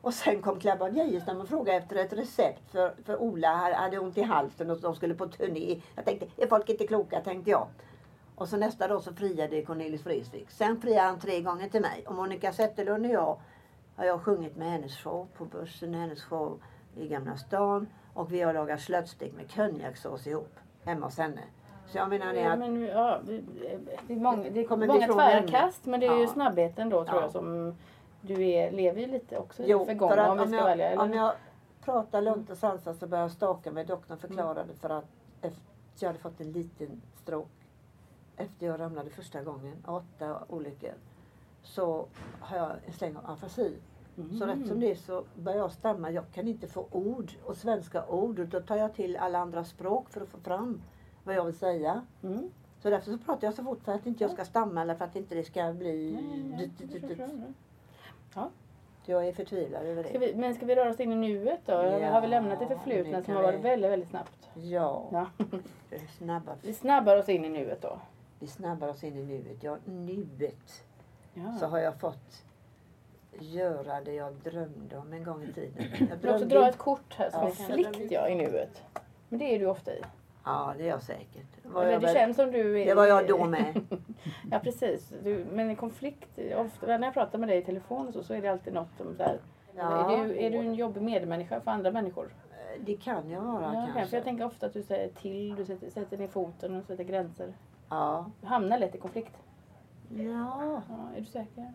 Och 0.00 0.14
sen 0.14 0.42
kom 0.42 0.60
Klabban 0.60 0.94
Geijerstam 0.94 1.40
och 1.40 1.48
frågade 1.48 1.78
efter 1.78 1.96
ett 1.96 2.12
recept 2.12 2.70
för, 2.70 2.94
för 3.04 3.16
Ola 3.22 3.48
hade- 3.54 3.74
hade 3.74 3.98
ont 3.98 4.18
i 4.18 4.22
halsen 4.22 4.70
och 4.70 4.80
de 4.80 4.94
skulle 4.94 5.14
på 5.14 5.26
turné. 5.28 5.80
Jag 5.94 6.04
tänkte, 6.04 6.26
är 6.36 6.46
folk 6.46 6.68
inte 6.68 6.86
kloka, 6.86 7.20
tänkte 7.20 7.50
jag. 7.50 7.66
Och 8.34 8.48
så 8.48 8.56
nästa 8.56 8.88
dag 8.88 9.02
så 9.02 9.12
friade 9.14 9.62
Cornelis 9.62 10.06
Vreeswijk. 10.06 10.50
Sen 10.50 10.80
friade 10.80 11.00
han 11.08 11.18
tre 11.20 11.40
gånger 11.40 11.68
till 11.68 11.80
mig. 11.80 12.04
Och 12.06 12.14
Monica 12.14 12.52
Zetterlund 12.52 13.06
och 13.06 13.12
jag 13.12 13.40
har 13.98 14.04
jag 14.04 14.20
sjungit 14.22 14.56
med 14.56 14.70
hennes 14.70 14.96
show 14.96 15.28
på 15.36 15.44
Börsen, 15.44 15.94
hennes 15.94 16.22
show 16.22 16.60
i 16.96 17.08
Gamla 17.08 17.36
stan. 17.36 17.86
Och 18.14 18.32
vi 18.32 18.40
har 18.40 18.54
lagat 18.54 18.80
slöttstek 18.80 19.32
med 19.36 19.50
konjakssås 19.54 20.26
ihop 20.26 20.54
hemma 20.84 21.06
hos 21.06 21.18
henne. 21.18 21.40
Så 21.86 21.98
jag 21.98 22.08
menar 22.08 22.32
det 22.32 22.40
Ja, 22.40 22.52
att 22.52 22.58
men, 22.58 22.82
ja, 22.82 23.20
det, 24.06 24.12
är 24.12 24.16
många, 24.16 24.50
det 24.50 24.60
är 24.60 24.68
Kommer 24.68 24.86
många 24.86 25.06
tvärkast 25.06 25.86
men 25.86 26.00
det 26.00 26.06
är 26.06 26.14
ju 26.16 26.22
Ja. 26.22 26.28
snabbheten 26.28 26.88
då 26.88 27.04
tror 27.04 27.16
Ja. 27.16 27.22
jag 27.22 27.30
som 27.30 27.74
du 28.20 28.44
är, 28.48 28.70
lever 28.70 29.00
ju 29.00 29.06
lite 29.06 29.38
också 29.38 29.62
i 29.62 29.66
det 29.66 29.78
för 29.78 29.84
förgångna 29.84 30.22
att 30.22 30.28
om 30.30 30.36
vi 30.36 30.42
om 30.42 30.48
ska 30.48 30.56
jag, 30.56 30.64
välja. 30.64 30.88
Eller? 30.90 31.02
om 31.02 31.12
jag 31.12 31.32
pratar 31.84 32.22
lugnt 32.22 32.50
och 32.50 32.56
sansat 32.56 32.96
så 32.96 33.06
börjar 33.06 33.22
jag 33.24 33.30
staka 33.32 33.70
mig. 33.72 33.84
Doktorn 33.84 34.18
förklarade 34.18 34.74
för 34.74 34.90
att 34.90 35.04
efter 35.42 35.60
jag 36.00 36.08
hade 36.08 36.18
fått 36.18 36.40
en 36.40 36.52
liten 36.52 37.02
stroke 37.22 37.50
efter 38.36 38.66
jag 38.66 38.80
ramlade 38.80 39.10
första 39.10 39.42
gången, 39.42 39.76
åtta 39.86 40.38
olyckor, 40.48 40.94
så 41.68 42.06
har 42.40 42.56
jag 42.56 42.70
en 42.86 42.92
släng 42.92 43.16
av 43.16 43.30
afasi. 43.30 43.76
Så 44.38 44.46
rätt 44.46 44.66
som 44.66 44.80
det 44.80 44.90
är 44.90 44.94
så 44.94 45.24
börjar 45.34 45.58
jag 45.58 45.72
stamma. 45.72 46.10
Jag 46.10 46.24
kan 46.32 46.48
inte 46.48 46.66
få 46.68 46.86
ord 46.90 47.32
och 47.44 47.56
svenska 47.56 48.06
ord 48.06 48.38
och 48.38 48.46
då 48.46 48.60
tar 48.60 48.76
jag 48.76 48.94
till 48.94 49.16
alla 49.16 49.38
andra 49.38 49.64
språk 49.64 50.10
för 50.10 50.20
att 50.20 50.28
få 50.28 50.38
fram 50.38 50.82
vad 51.24 51.34
jag 51.34 51.44
vill 51.44 51.54
säga. 51.58 52.06
Mm. 52.22 52.50
Så 52.82 52.90
därför 52.90 53.10
så 53.12 53.18
pratar 53.18 53.46
jag 53.46 53.54
så 53.54 53.62
fort 53.64 53.82
för 53.84 53.92
att 53.92 54.06
inte 54.06 54.24
jag 54.24 54.30
ska 54.30 54.44
stamma 54.44 54.82
eller 54.82 54.94
för 54.94 55.04
att 55.04 55.16
inte 55.16 55.34
det 55.34 55.44
ska 55.44 55.72
bli... 55.72 56.18
Ja, 56.50 56.66
det 56.86 56.86
förstår 56.88 57.16
jag. 59.06 59.28
Är 59.28 59.32
förtvivlad 59.32 59.82
över 59.86 60.02
Ska 60.02 60.12
det. 60.12 60.18
vi, 60.18 60.34
men 60.34 60.54
ska 60.54 60.66
vi 60.66 60.74
röra 60.74 60.90
oss 60.90 61.00
in 61.00 61.12
i 61.12 61.16
nuet 61.16 61.60
då? 61.66 61.72
Ja, 61.72 62.10
har 62.10 62.20
vi 62.20 62.26
lämnat 62.26 62.58
det 62.58 62.66
förflutna 62.66 63.22
som 63.22 63.34
har 63.34 63.42
varit 63.42 63.60
väldigt, 63.64 63.90
väldigt 63.90 64.08
snabbt? 64.08 64.48
Ja, 64.54 65.08
Ja. 65.12 65.26
snabba. 66.18 66.52
Vi 66.62 66.72
snabbar 66.72 67.16
oss 67.16 67.28
in 67.28 67.44
i 67.44 67.48
nuet 67.48 67.82
då. 67.82 67.98
Vi 68.38 68.46
snabbar 68.46 68.88
oss 68.88 69.04
in 69.04 69.16
i 69.16 69.24
nuet. 69.24 69.62
Ja, 69.62 69.76
nuet. 69.84 70.84
Ja. 71.44 71.58
Så 71.60 71.66
har 71.66 71.78
jag 71.78 72.00
fått 72.00 72.44
göra 73.40 74.00
det 74.00 74.12
jag 74.14 74.32
drömde 74.34 74.96
om 74.98 75.12
en 75.12 75.24
gång 75.24 75.42
i 75.42 75.52
tiden. 75.52 75.72
Jag 75.78 75.88
Jag 76.10 76.16
vill 76.16 76.30
också 76.30 76.38
drömde 76.44 76.54
dra 76.54 76.68
ett 76.68 76.78
kort 76.78 77.14
här 77.16 77.30
som 77.30 77.40
Ja. 77.40 77.48
är 77.48 77.52
flikt 77.72 78.12
ja, 78.12 78.28
i 78.28 78.34
nuet. 78.34 78.82
Men 79.28 79.38
det 79.38 79.54
är 79.54 79.58
du 79.58 79.66
ofta 79.66 79.92
i. 79.92 80.00
Ja, 80.44 80.74
det 80.78 80.84
är 80.84 80.88
jag 80.88 81.02
säkert. 81.02 81.46
Det 81.62 81.68
var, 81.68 81.82
Eller 81.82 81.92
jag 81.92 82.00
det 82.00 82.06
väl... 82.06 82.14
känns 82.16 82.36
som 82.36 82.50
du 82.52 82.80
är... 82.82 82.86
det 82.86 82.94
var 82.94 83.06
jag 83.06 83.28
då 83.28 83.44
med. 83.44 83.80
Ja 84.50 84.58
precis. 84.58 85.12
Du, 85.22 85.46
men 85.52 85.70
i 85.70 85.76
konflikt, 85.76 86.38
ofta 86.56 86.86
när 86.86 87.06
jag 87.06 87.14
pratar 87.14 87.38
med 87.38 87.48
dig 87.48 87.58
i 87.58 87.62
telefon 87.64 88.12
så, 88.12 88.22
så 88.22 88.34
är 88.34 88.42
det 88.42 88.48
alltid 88.48 88.72
något 88.74 89.00
om 89.00 89.14
så 89.16 89.22
här. 89.22 89.38
Ja. 89.76 90.12
Är, 90.18 90.24
du, 90.26 90.38
är 90.38 90.50
du 90.50 90.56
en 90.58 90.74
jobbig 90.74 91.02
medmänniska 91.02 91.60
för 91.60 91.70
andra 91.70 91.90
människor? 91.90 92.28
Det 92.80 92.96
kan 92.96 93.30
jag 93.30 93.40
vara 93.40 93.62
Ja, 93.74 93.86
för 93.86 93.92
kanske. 93.98 94.16
jag 94.16 94.24
tänker 94.24 94.44
ofta 94.44 94.66
att 94.66 94.72
du 94.72 94.82
säger 94.82 95.08
till, 95.08 95.54
du 95.56 95.64
sätter, 95.64 95.90
sätter 95.90 96.18
ner 96.18 96.28
foten 96.28 96.76
och 96.76 96.84
sätter 96.84 97.04
gränser. 97.04 97.52
Ja. 97.88 98.26
Du 98.40 98.46
hamnar 98.46 98.78
lätt 98.78 98.94
i 98.94 98.98
konflikt. 98.98 99.32
Ja. 100.16 100.82
Ja, 100.88 101.16
är 101.16 101.20
du 101.20 101.26
säker? 101.26 101.72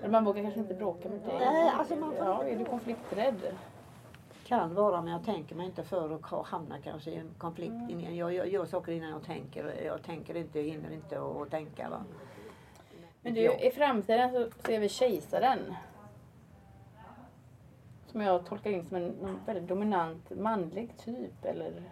Eller 0.00 0.08
man 0.10 0.24
vågar 0.24 0.42
kanske 0.42 0.60
inte 0.60 0.74
bråka 0.74 1.08
med 1.08 1.20
dig. 1.20 1.38
Nej, 1.38 1.68
alltså 1.68 1.96
man 1.96 2.10
får- 2.16 2.26
Ja, 2.26 2.44
är 2.44 2.56
du 2.58 2.64
konflikträdd? 2.64 3.40
Kan 4.46 4.74
vara, 4.74 5.02
men 5.02 5.12
jag 5.12 5.24
tänker 5.24 5.54
mig 5.56 5.66
inte 5.66 5.82
för 5.84 6.08
ha- 6.22 6.42
hamna 6.42 6.78
kanske 6.78 7.10
i 7.10 7.16
en 7.16 7.30
konflikt. 7.38 7.72
Mm. 7.72 8.14
Jag, 8.16 8.34
jag 8.34 8.48
gör 8.48 8.64
saker 8.66 8.92
innan 8.92 9.10
jag 9.10 9.22
tänker. 9.22 9.82
Jag 9.84 10.02
tänker 10.02 10.36
inte, 10.36 10.58
jag 10.60 10.66
hinner 10.66 10.90
inte 10.92 11.20
att 11.20 11.50
tänka. 11.50 11.88
Va? 11.90 12.04
Men 13.22 13.34
du, 13.34 13.40
i 13.54 13.70
framtiden 13.70 14.32
så 14.32 14.50
ser 14.66 14.80
vi 14.80 14.88
kejsaren. 14.88 15.74
Som 18.06 18.20
jag 18.20 18.46
tolkar 18.46 18.70
in 18.70 18.84
som 18.84 18.96
en 18.96 19.38
väldigt 19.46 19.68
dominant 19.68 20.30
manlig 20.30 20.96
typ. 20.98 21.44
Eller 21.44 21.82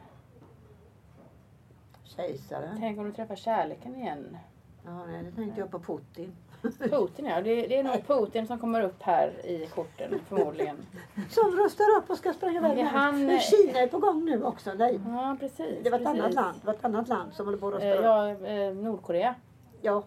Kejsaren. 2.04 2.76
tänk 2.80 2.98
om 2.98 3.04
du 3.04 3.12
träffar 3.12 3.36
kärleken 3.36 3.96
igen. 3.96 4.36
Ja, 4.84 5.06
nej, 5.06 5.22
det 5.22 5.32
tänkte 5.32 5.60
jag 5.60 5.70
på 5.70 5.78
Putin. 5.78 6.32
Putin 6.78 7.24
ja, 7.26 7.40
det, 7.42 7.66
det 7.66 7.78
är 7.78 7.82
nog 7.82 8.06
Putin 8.06 8.46
som 8.46 8.58
kommer 8.58 8.80
upp 8.82 9.02
här 9.02 9.46
i 9.46 9.66
korten 9.74 10.20
förmodligen. 10.28 10.76
Som 11.30 11.50
rustar 11.50 11.84
upp 11.98 12.10
och 12.10 12.16
ska 12.18 12.32
spränga 12.32 12.58
iväg. 12.58 12.78
Ja, 12.78 12.84
han- 12.84 13.40
Kina 13.40 13.78
är 13.78 13.86
på 13.86 13.98
gång 13.98 14.24
nu 14.24 14.44
också. 14.44 14.74
Nej. 14.74 15.00
Ja, 15.06 15.36
precis. 15.40 15.78
Det 15.84 15.90
var 15.90 15.98
ett 15.98 16.04
precis. 16.04 16.20
annat 16.22 16.34
land. 16.34 16.56
Det 16.60 16.66
var 16.66 16.74
ett 16.74 16.84
annat 16.84 17.08
land 17.08 17.32
som 17.34 17.46
håller 17.46 17.58
på 17.58 17.68
att 17.68 17.74
rusta 17.74 17.88
Eh, 17.88 17.98
upp. 17.98 18.04
Ja, 18.04 18.46
eh, 18.48 18.74
Nordkorea. 18.74 19.34
Ja. 19.80 20.02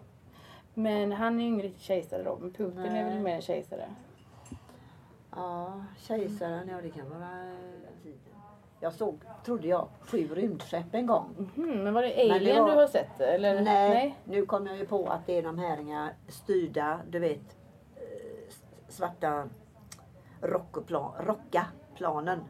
Men 0.74 1.12
han 1.12 1.34
är 1.38 1.42
ju 1.42 1.46
ingen 1.48 1.62
riktig 1.62 1.82
kejsare 1.82 2.22
då. 2.22 2.38
Men 2.40 2.50
Putin 2.52 2.78
är 2.78 3.04
väl 3.04 3.12
Nej. 3.14 3.22
mer 3.22 3.34
en 3.34 3.42
kejsare. 3.42 3.88
ja, 5.36 5.84
kejsaren. 5.98 6.68
Ja, 6.68 6.76
det 6.82 6.90
kan 6.90 7.10
vara 7.10 7.30
eh. 7.50 7.85
Jag 8.86 8.92
såg, 8.92 9.18
trodde 9.44 9.68
jag, 9.68 9.88
sju 10.00 10.28
rymdskepp 10.34 10.94
en 10.94 11.06
gång. 11.06 11.50
Mhm, 11.56 11.84
men 11.84 11.94
var 11.94 12.02
det 12.02 12.08
det 12.08 12.30
Alien 12.30 12.62
var- 12.64 12.70
du 12.70 12.76
har 12.76 12.86
sett? 12.86 13.20
Eller? 13.20 13.60
Nej, 13.62 14.16
nu 14.24 14.46
kom 14.46 14.66
jag 14.66 14.76
ju 14.76 14.86
på 14.86 15.06
att 15.08 15.26
det 15.26 15.38
är 15.38 15.42
de 15.42 15.58
här 15.58 15.78
inga 15.80 16.10
styrda, 16.28 17.00
du 17.10 17.18
vet, 17.18 17.56
eh, 17.96 18.02
svarta 18.88 19.48
rockoplan, 20.40 21.12
rockaplanen. 21.20 22.40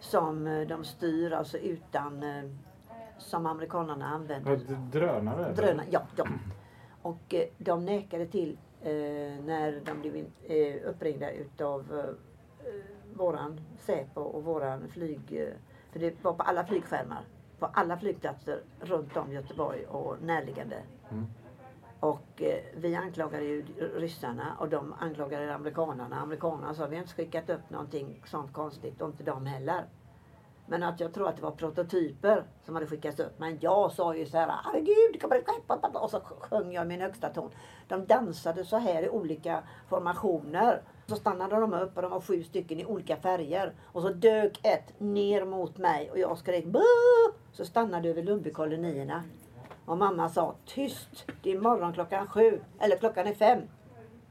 Som 0.00 0.46
eh, 0.46 0.66
de 0.68 0.84
styr 0.84 1.32
alltså 1.32 1.58
utan, 1.58 2.22
eh, 2.22 2.44
som 3.18 3.46
amerikanerna 3.46 4.06
använder. 4.06 4.56
Drönare? 4.92 5.52
Drönare, 5.52 5.86
ja, 5.90 6.02
ja. 6.16 6.24
Och 7.02 7.34
de 7.58 7.84
nekade 7.84 8.26
till 8.26 8.58
när 9.44 9.80
de 9.84 10.00
blev 10.00 10.16
in- 10.16 10.80
uppringda 10.84 11.30
utav 11.30 12.14
våran 13.20 13.60
Säpo 13.78 14.20
och 14.20 14.44
våran 14.44 14.88
flyg... 14.88 15.20
Eh, 15.32 15.54
för 15.92 16.00
det 16.00 16.24
var 16.24 16.32
på 16.32 16.42
alla 16.42 16.66
flygskärmar. 16.66 17.24
På 17.58 17.66
alla 17.66 17.98
flygplatser 17.98 18.62
runt 18.80 19.16
om 19.16 19.32
Göteborg 19.32 19.86
och 19.86 20.22
närliggande. 20.22 20.82
Mm. 21.10 21.26
Och 22.00 22.42
eh, 22.42 22.64
vi 22.76 22.96
anklagade 22.96 23.44
ju 23.44 23.64
ryssarna 23.94 24.56
och 24.58 24.68
de 24.68 24.94
anklagade 24.98 25.54
amerikanerna. 25.54 26.20
Amerikanerna 26.20 26.74
sa 26.74 26.86
vi 26.86 26.96
har 26.96 27.02
inte 27.02 27.14
skickat 27.14 27.50
upp 27.50 27.70
någonting 27.70 28.22
sånt 28.26 28.52
konstigt 28.52 29.00
och 29.00 29.08
inte 29.08 29.22
de 29.22 29.46
heller. 29.46 29.84
Men 30.66 30.82
att 30.82 31.00
jag 31.00 31.14
tror 31.14 31.28
att 31.28 31.36
det 31.36 31.42
var 31.42 31.50
prototyper 31.50 32.44
som 32.64 32.74
hade 32.74 32.86
skickats 32.86 33.20
upp. 33.20 33.38
Men 33.38 33.58
jag 33.60 33.92
sa 33.92 34.14
ju 34.14 34.26
så 34.26 34.38
här, 34.38 34.60
herregud, 34.64 35.10
det 35.12 35.18
kommer 35.18 35.36
skepp. 35.36 35.94
Och 35.94 36.10
så 36.10 36.20
sjöng 36.20 36.72
jag 36.72 36.84
i 36.84 36.88
min 36.88 37.00
högsta 37.00 37.28
ton. 37.28 37.50
De 37.88 38.06
dansade 38.06 38.64
så 38.64 38.76
här 38.76 39.02
i 39.02 39.08
olika 39.08 39.62
formationer. 39.88 40.82
Så 41.10 41.16
stannade 41.16 41.60
de 41.60 41.74
upp 41.74 41.96
och 41.96 42.02
de 42.02 42.10
var 42.10 42.20
sju 42.20 42.42
stycken 42.42 42.80
i 42.80 42.84
olika 42.84 43.16
färger. 43.16 43.72
Och 43.84 44.02
så 44.02 44.08
dök 44.08 44.60
ett 44.62 45.00
ner 45.00 45.44
mot 45.44 45.78
mig 45.78 46.10
och 46.10 46.18
jag 46.18 46.38
skrek 46.38 46.64
Boo! 46.64 47.32
Så 47.52 47.64
stannade 47.64 48.08
över 48.08 48.22
Lundbykolonierna. 48.22 49.22
Och 49.84 49.98
mamma 49.98 50.28
sa 50.28 50.54
tyst, 50.66 51.24
det 51.42 51.52
är 51.52 51.60
morgon 51.60 51.92
klockan 51.92 52.26
sju. 52.26 52.60
Eller 52.80 52.96
klockan 52.96 53.26
är 53.26 53.34
fem. 53.34 53.60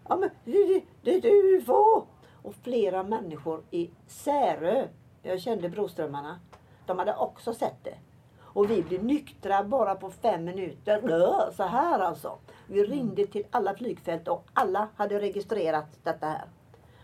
Ja 0.08 0.18
men 0.18 0.30
det, 0.46 0.82
det, 1.02 1.13
är 1.13 1.18
ett 1.18 1.26
UFO! 1.26 2.06
Och 2.42 2.56
flera 2.63 3.04
människor 3.04 3.63
i 3.72 3.89
Särö, 4.08 4.88
jag 5.22 5.42
kände 5.42 5.70
Broströmmarna, 5.70 6.39
de 6.86 7.00
hade 7.00 7.15
också 7.15 7.54
sett 7.54 7.84
det. 7.84 7.98
Och 8.42 8.72
vi 8.72 8.84
blev 8.84 9.04
nyktra 9.04 9.63
bara 9.63 9.96
på 9.96 10.10
fem 10.10 10.46
minuter. 10.46 11.52
Så 11.52 11.63
här 11.63 12.00
alltså. 12.00 12.38
Vi 12.68 12.84
ringde 12.84 13.28
till 13.28 13.46
alla 13.52 13.76
flygfält 13.76 14.28
och 14.28 14.46
alla 14.54 14.88
hade 14.96 15.20
registrerat 15.20 16.00
detta 16.04 16.26
här. 16.26 16.46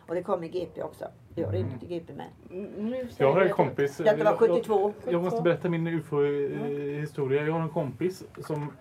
Och 0.07 0.15
det 0.15 0.23
kom 0.23 0.43
i 0.43 0.47
GP 0.47 0.83
också. 0.83 1.05
Jag 1.35 1.53
ringde 1.53 1.79
till 1.79 1.87
GP 1.89 2.13
med. 2.13 2.25
Mm, 2.51 3.07
Jag 3.17 3.33
har 3.33 3.41
en 3.41 3.49
kompis. 3.53 3.97
Detta 3.97 4.17
var 4.17 4.25
jag- 4.25 4.39
72. 4.39 4.93
Jag, 5.05 5.13
jag 5.13 5.23
måste 5.23 5.41
berätta 5.41 5.69
min 5.69 5.87
ufo-historia. 5.87 7.45
Jag 7.45 7.53
har 7.53 7.61
en 7.61 7.69
kompis 7.69 8.23
som 8.47 8.71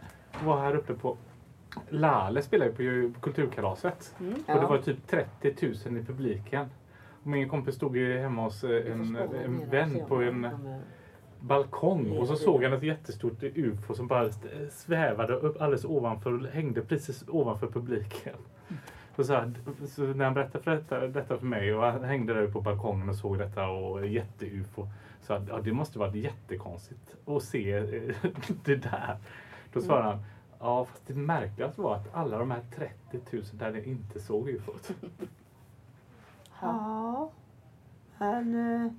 var 0.45 0.61
här 0.61 0.77
uppe 0.77 0.95
på 0.95 1.17
Lale 1.89 2.43
spelade 2.43 2.71
på 2.71 3.13
Kulturkalaset. 3.21 4.15
Mm. 4.21 4.33
Och 4.49 4.61
det 4.61 4.67
var 4.67 4.79
typ 4.79 5.07
30 5.07 5.55
000 5.91 5.97
i 5.99 6.05
publiken. 6.05 6.67
Och 7.23 7.27
min 7.27 7.49
kompis 7.49 7.75
stod 7.75 7.97
ju 7.97 8.19
hemma 8.19 8.43
hos 8.43 8.65
eh, 8.65 8.93
en, 8.93 9.17
en 9.45 9.71
vän 9.71 10.01
på 10.09 10.15
en 10.17 10.47
balkong 11.41 12.11
och 12.19 12.29
så 12.29 12.37
såg 12.37 12.65
han 12.65 12.73
ett 12.73 12.83
jättestort 12.83 13.43
ufo 13.43 13.95
som 13.95 14.07
bara 14.07 14.27
st- 14.27 14.71
svävade 14.71 15.35
upp 15.35 15.61
alldeles 15.63 15.85
ovanför 15.85 16.33
och 16.33 16.47
hängde 16.47 16.83
precis 16.83 17.25
ovanför 17.29 17.67
publiken. 17.67 18.35
Och 19.17 19.27
så, 19.27 19.33
här, 19.35 19.53
så 19.87 20.03
när 20.03 20.25
han 20.25 20.35
berättade 20.35 20.65
för 20.65 20.71
detta, 20.71 21.07
detta 21.07 21.39
för 21.39 21.47
mig 21.47 21.75
och 21.75 21.83
han 21.83 22.05
hängde 22.05 22.35
där 22.35 22.47
på 22.47 22.61
balkongen 22.61 23.09
och 23.09 23.17
såg 23.17 23.39
detta 23.39 23.69
och 23.69 24.07
jätte-ufo. 24.07 24.89
Så 25.21 25.35
att, 25.35 25.49
ja, 25.49 25.61
det 25.61 25.73
måste 25.73 25.99
varit 25.99 26.15
jättekonstigt 26.15 27.17
att 27.27 27.43
se 27.43 27.73
eh, 27.73 28.15
det 28.65 28.77
där. 28.77 29.17
Då 29.73 29.81
svarade 29.81 30.09
han 30.09 30.25
Ja 30.59 30.85
fast 30.85 31.07
det 31.07 31.15
märkligaste 31.15 31.81
var 31.81 31.97
att 31.97 32.15
alla 32.15 32.39
de 32.39 32.51
här 32.51 32.63
30 33.11 33.37
000 33.37 33.45
där 33.53 33.73
ni 33.73 33.85
inte 33.85 34.21
såg 34.21 34.49
ufot. 34.49 34.91
Ja. 36.61 37.31
Men... 38.19 38.55
eh, 38.55 38.93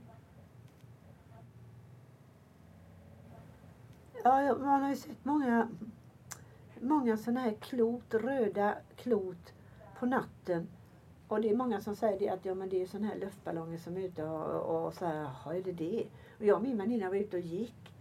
Ja, 4.23 4.41
ja, 4.41 4.55
man 4.57 4.81
har 4.81 4.89
ju 4.89 4.95
sett 4.95 5.25
många, 5.25 5.67
många 6.81 7.17
sådana 7.17 7.39
här 7.39 7.55
klot, 7.61 8.13
röda 8.13 8.75
klot 8.95 9.53
på 10.05 10.09
natten. 10.09 10.67
Och 11.27 11.41
det 11.41 11.49
är 11.49 11.55
många 11.55 11.81
som 11.81 11.95
säger 11.95 12.19
det 12.19 12.29
att 12.29 12.45
ja, 12.45 12.55
men 12.55 12.69
det 12.69 12.81
är 12.81 12.85
sådana 12.85 13.07
här 13.07 13.15
luftballonger 13.15 13.77
som 13.77 13.97
är 13.97 14.01
ute 14.01 14.23
och, 14.23 14.85
och 14.85 14.93
så 14.93 15.05
här, 15.05 15.15
jaha 15.15 15.55
är 15.55 15.61
det 15.61 15.71
det? 15.71 16.05
Och 16.39 16.45
jag 16.45 16.55
och 16.55 16.63
min 16.63 16.77
väninna 16.77 17.09
var 17.09 17.15
ute 17.15 17.37
och 17.37 17.43
gick 17.43 17.93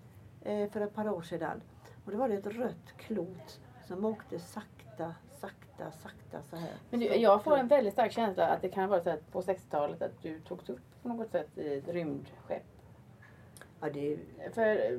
eh, 0.42 0.70
för 0.70 0.80
ett 0.80 0.94
par 0.94 1.08
år 1.08 1.22
sedan. 1.22 1.60
Och 2.04 2.12
då 2.12 2.18
var 2.18 2.28
det 2.28 2.34
ett 2.34 2.46
rött 2.46 2.92
klot 2.96 3.60
som 3.86 4.04
åkte 4.04 4.38
sakta, 4.38 5.14
sakta, 5.40 5.90
sakta 5.90 6.42
så 6.50 6.56
här. 6.56 6.72
Men 6.90 7.00
du, 7.00 7.06
jag 7.06 7.44
får 7.44 7.56
en 7.56 7.68
väldigt 7.68 7.92
stark 7.92 8.12
känsla 8.12 8.46
att 8.46 8.62
det 8.62 8.68
kan 8.68 8.88
vara 8.88 9.00
så 9.00 9.10
att 9.10 9.32
på 9.32 9.40
60-talet 9.40 10.02
att 10.02 10.22
du 10.22 10.40
togs 10.40 10.68
upp 10.68 11.02
på 11.02 11.08
något 11.08 11.30
sätt 11.30 11.58
i 11.58 11.74
ett 11.74 11.88
rymdskepp. 11.88 12.64
Ja, 13.80 13.90
det, 13.90 14.18
För, 14.52 14.98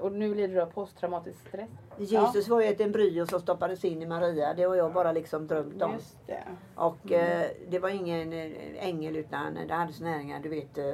och 0.00 0.12
nu 0.12 0.34
lider 0.34 0.54
du 0.54 0.60
av 0.62 0.66
posttraumatisk 0.66 1.48
stress. 1.48 1.68
Jesus 1.98 2.48
var 2.48 2.60
ju 2.60 2.66
ett 2.66 2.80
embryo 2.80 3.26
som 3.26 3.40
stoppades 3.40 3.84
in 3.84 4.02
i 4.02 4.06
Maria. 4.06 4.54
Det 4.54 4.62
har 4.62 4.74
jag 4.76 4.92
bara 4.92 5.12
liksom 5.12 5.46
drömt 5.46 5.82
om. 5.82 5.92
Just 5.92 6.26
det. 6.26 6.42
Och 6.74 7.12
eh, 7.12 7.46
det 7.68 7.78
var 7.78 7.88
ingen 7.88 8.32
eh, 8.32 8.50
ängel 8.88 9.16
utan 9.16 9.58
det 9.68 9.74
hade 9.74 9.92
såna 9.92 10.10
här, 10.10 10.40
du 10.42 10.48
vet. 10.48 10.78
Eh, 10.78 10.84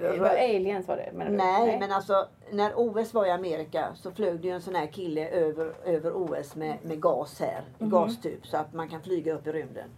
Det 0.00 0.18
var 0.18 0.28
aliens 0.28 0.88
var 0.88 0.96
det 0.96 1.12
menar 1.12 1.30
du? 1.30 1.36
Nej, 1.36 1.80
men 1.80 1.92
alltså 1.92 2.26
när 2.52 2.72
OS 2.76 3.14
var 3.14 3.26
i 3.26 3.30
Amerika 3.30 3.88
så 3.94 4.10
flög 4.10 4.40
det 4.40 4.48
ju 4.48 4.54
en 4.54 4.60
sån 4.62 4.74
här 4.74 4.86
kille 4.86 5.28
över, 5.28 5.74
över 5.84 6.12
OS 6.14 6.56
med, 6.56 6.78
med 6.82 7.00
gas 7.02 7.40
här, 7.40 7.64
Mhm. 7.78 7.90
gastub, 7.90 8.46
så 8.46 8.56
att 8.56 8.72
man 8.72 8.88
kan 8.88 9.02
flyga 9.02 9.34
upp 9.34 9.46
i 9.46 9.52
rymden. 9.52 9.88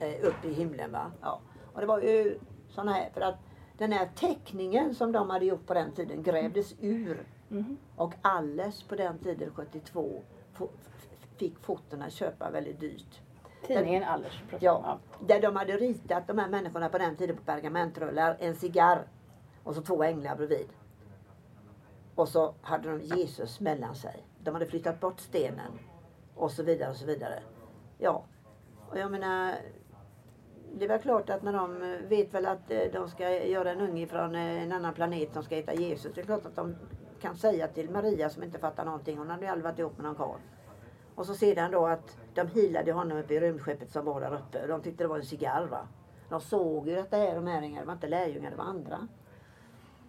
Eh, 0.00 0.28
upp 0.28 0.44
i 0.44 0.52
himlen 0.52 0.92
va. 0.92 1.12
Ja. 1.22 1.40
Och 1.74 1.80
det 1.80 1.86
var 1.86 2.00
ju 2.00 2.38
såna 2.70 2.92
här, 2.92 3.08
för 3.14 3.20
att 3.20 3.34
den 3.78 3.92
här 3.92 4.08
teckningen 4.14 4.94
som 4.94 5.12
de 5.12 5.30
hade 5.30 5.44
gjort 5.44 5.66
på 5.66 5.74
den 5.74 5.92
tiden 5.92 6.22
grävdes 6.22 6.74
ur. 6.80 7.26
Mhm. 7.48 7.76
Och 7.96 8.14
alles 8.22 8.82
på 8.82 8.96
den 8.96 9.18
tiden, 9.18 9.50
72, 9.54 10.22
fo- 10.56 10.68
f- 10.98 11.08
fick 11.36 11.58
fotona 11.58 12.10
köpa 12.10 12.50
väldigt 12.50 12.80
dyrt. 12.80 13.20
Tidningen 13.66 14.04
Allers. 14.04 14.42
ja. 14.60 14.98
där 15.26 15.40
de 15.40 15.56
hade 15.56 15.76
ritat 15.76 16.26
de 16.26 16.38
här 16.38 16.48
människorna 16.48 16.88
på 16.88 16.98
den 16.98 17.16
tiden 17.16 17.36
på 17.36 17.42
pergamentrullar, 17.42 18.36
en 18.40 18.54
cigarr 18.54 19.06
och 19.64 19.74
så 19.74 19.82
två 19.82 20.02
änglar 20.02 20.36
bredvid. 20.36 20.68
Och 22.14 22.28
så 22.28 22.54
hade 22.62 22.90
de 22.90 23.00
Jesus 23.00 23.60
mellan 23.60 23.94
sig. 23.94 24.26
De 24.40 24.50
hade 24.54 24.66
flyttat 24.66 25.00
bort 25.00 25.20
stenen 25.20 25.78
och 26.34 26.50
så 26.50 26.62
vidare 26.62 26.90
och 26.90 26.96
så 26.96 27.06
vidare. 27.06 27.42
Ja, 27.98 28.24
och 28.90 28.98
jag 28.98 29.10
menar 29.10 29.54
det 30.74 30.84
är 30.84 30.88
väl 30.88 30.98
klart 30.98 31.30
att 31.30 31.42
när 31.42 31.52
de 31.52 31.82
eh, 31.82 32.08
vet 32.08 32.34
väl 32.34 32.46
att 32.46 32.70
eh, 32.70 32.80
de 32.92 33.08
ska 33.08 33.46
göra 33.46 33.70
en 33.70 33.80
unge 33.80 34.06
från 34.06 34.34
eh, 34.34 34.62
en 34.62 34.72
annan 34.72 34.94
planet 34.94 35.32
som 35.32 35.42
ska 35.42 35.54
heta 35.54 35.74
Jesus. 35.74 36.14
Det 36.14 36.20
är 36.20 36.24
klart 36.24 36.46
att 36.46 36.56
de 36.56 36.76
kan 37.20 37.36
säga 37.36 37.68
till 37.68 37.90
Maria 37.90 38.30
som 38.30 38.42
inte 38.42 38.58
fattar 38.58 38.84
någonting. 38.84 39.18
Hon 39.18 39.30
hade 39.30 39.42
ju 39.42 39.48
aldrig 39.48 39.64
varit 39.64 39.78
ihop 39.78 39.96
med 39.96 40.04
någon 40.04 40.14
karl. 40.14 40.38
Och 41.14 41.26
så 41.26 41.34
sedan 41.34 41.70
då 41.70 41.86
att 41.86 42.16
de 42.34 42.46
healade 42.46 42.92
honom 42.92 43.18
uppe 43.18 43.34
i 43.34 43.40
rymdskeppet 43.40 43.90
som 43.90 44.04
var 44.04 44.20
där 44.20 44.34
uppe. 44.34 44.66
De 44.66 44.82
tyckte 44.82 45.04
det 45.04 45.08
var 45.08 45.18
en 45.18 45.24
cigarr 45.24 45.66
va. 45.66 45.88
De 46.28 46.40
såg 46.40 46.88
ju 46.88 46.98
att 46.98 47.10
det 47.10 47.16
här, 47.16 47.34
de 47.34 47.46
här 47.46 47.60
det 47.60 47.84
var 47.84 47.92
inte 47.92 48.08
lärjungar, 48.08 48.50
det 48.50 48.56
var 48.56 48.64
andra. 48.64 49.08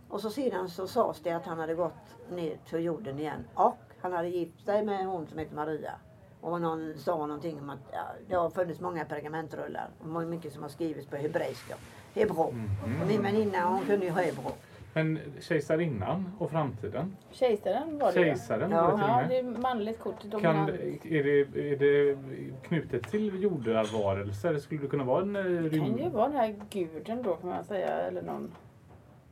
Och 0.10 0.22
så 0.22 0.30
sedan 0.30 0.70
så 0.70 0.88
sades 0.88 1.22
det 1.22 1.32
att 1.32 1.46
han 1.46 1.60
hade 1.60 1.76
gått 1.76 2.16
ner 2.30 2.58
till 2.70 2.80
jorden 2.80 3.20
igen. 3.20 3.48
Och 3.54 3.78
han 4.02 4.14
hade 4.14 4.30
gift 4.30 4.66
sig 4.66 4.86
med 4.86 5.06
hon 5.06 5.28
som 5.28 5.40
heter 5.40 5.56
Maria. 5.56 5.94
Och 6.42 6.62
någon 6.62 6.94
sa 6.98 7.16
någonting 7.16 7.60
om 7.60 7.70
att 7.70 7.80
ja, 7.92 8.04
det 8.28 8.36
har 8.36 8.50
funnits 8.50 8.80
många 8.80 9.06
pergamentrullar. 9.06 9.90
Och 10.00 10.08
många- 10.08 10.26
mycket 10.26 10.54
som 10.54 10.62
har 10.62 10.70
skrivits 10.70 11.08
på 11.08 11.16
hebreiska. 11.16 11.76
Hebro. 12.16 12.52
Mhm. 12.52 13.02
Och 13.02 13.08
min 13.08 13.22
väninna 13.22 13.66
hon 13.70 13.86
kunde 13.86 14.06
ju 14.06 14.12
hebro. 14.12 14.52
Men 14.94 15.20
kejsarinnan 15.40 16.32
och 16.40 16.52
framtiden? 16.52 17.16
Kejsaren 17.32 18.00
var 18.00 18.08
det. 18.08 18.14
Kejsaren 18.14 18.72
Ja. 18.72 18.82
var 18.92 18.98
det 18.98 19.04
Ja, 19.04 19.24
det 19.30 19.38
är 19.38 19.44
manligt 19.44 20.00
kort. 20.00 20.22
Kan, 20.22 20.30
Dominant. 20.30 20.70
är, 20.70 21.24
det, 21.24 21.72
är 21.72 21.78
det 21.78 22.18
knutet 22.62 23.08
till 23.12 23.44
jordarvarelser? 23.44 24.58
Skulle 24.58 24.82
det 24.82 24.88
kunna 24.88 25.04
vara 25.04 25.22
en 25.22 25.36
eh, 25.36 25.44
Det 25.44 25.70
kan 25.70 25.86
ju 25.88 25.98
rymd... 25.98 26.14
vara 26.14 26.28
den 26.28 26.38
här 26.38 26.56
guden 26.70 27.24
då 27.24 27.36
kan 27.36 27.50
man 27.50 27.64
säga. 27.64 27.88
Eller 27.88 28.22
någon. 28.22 28.52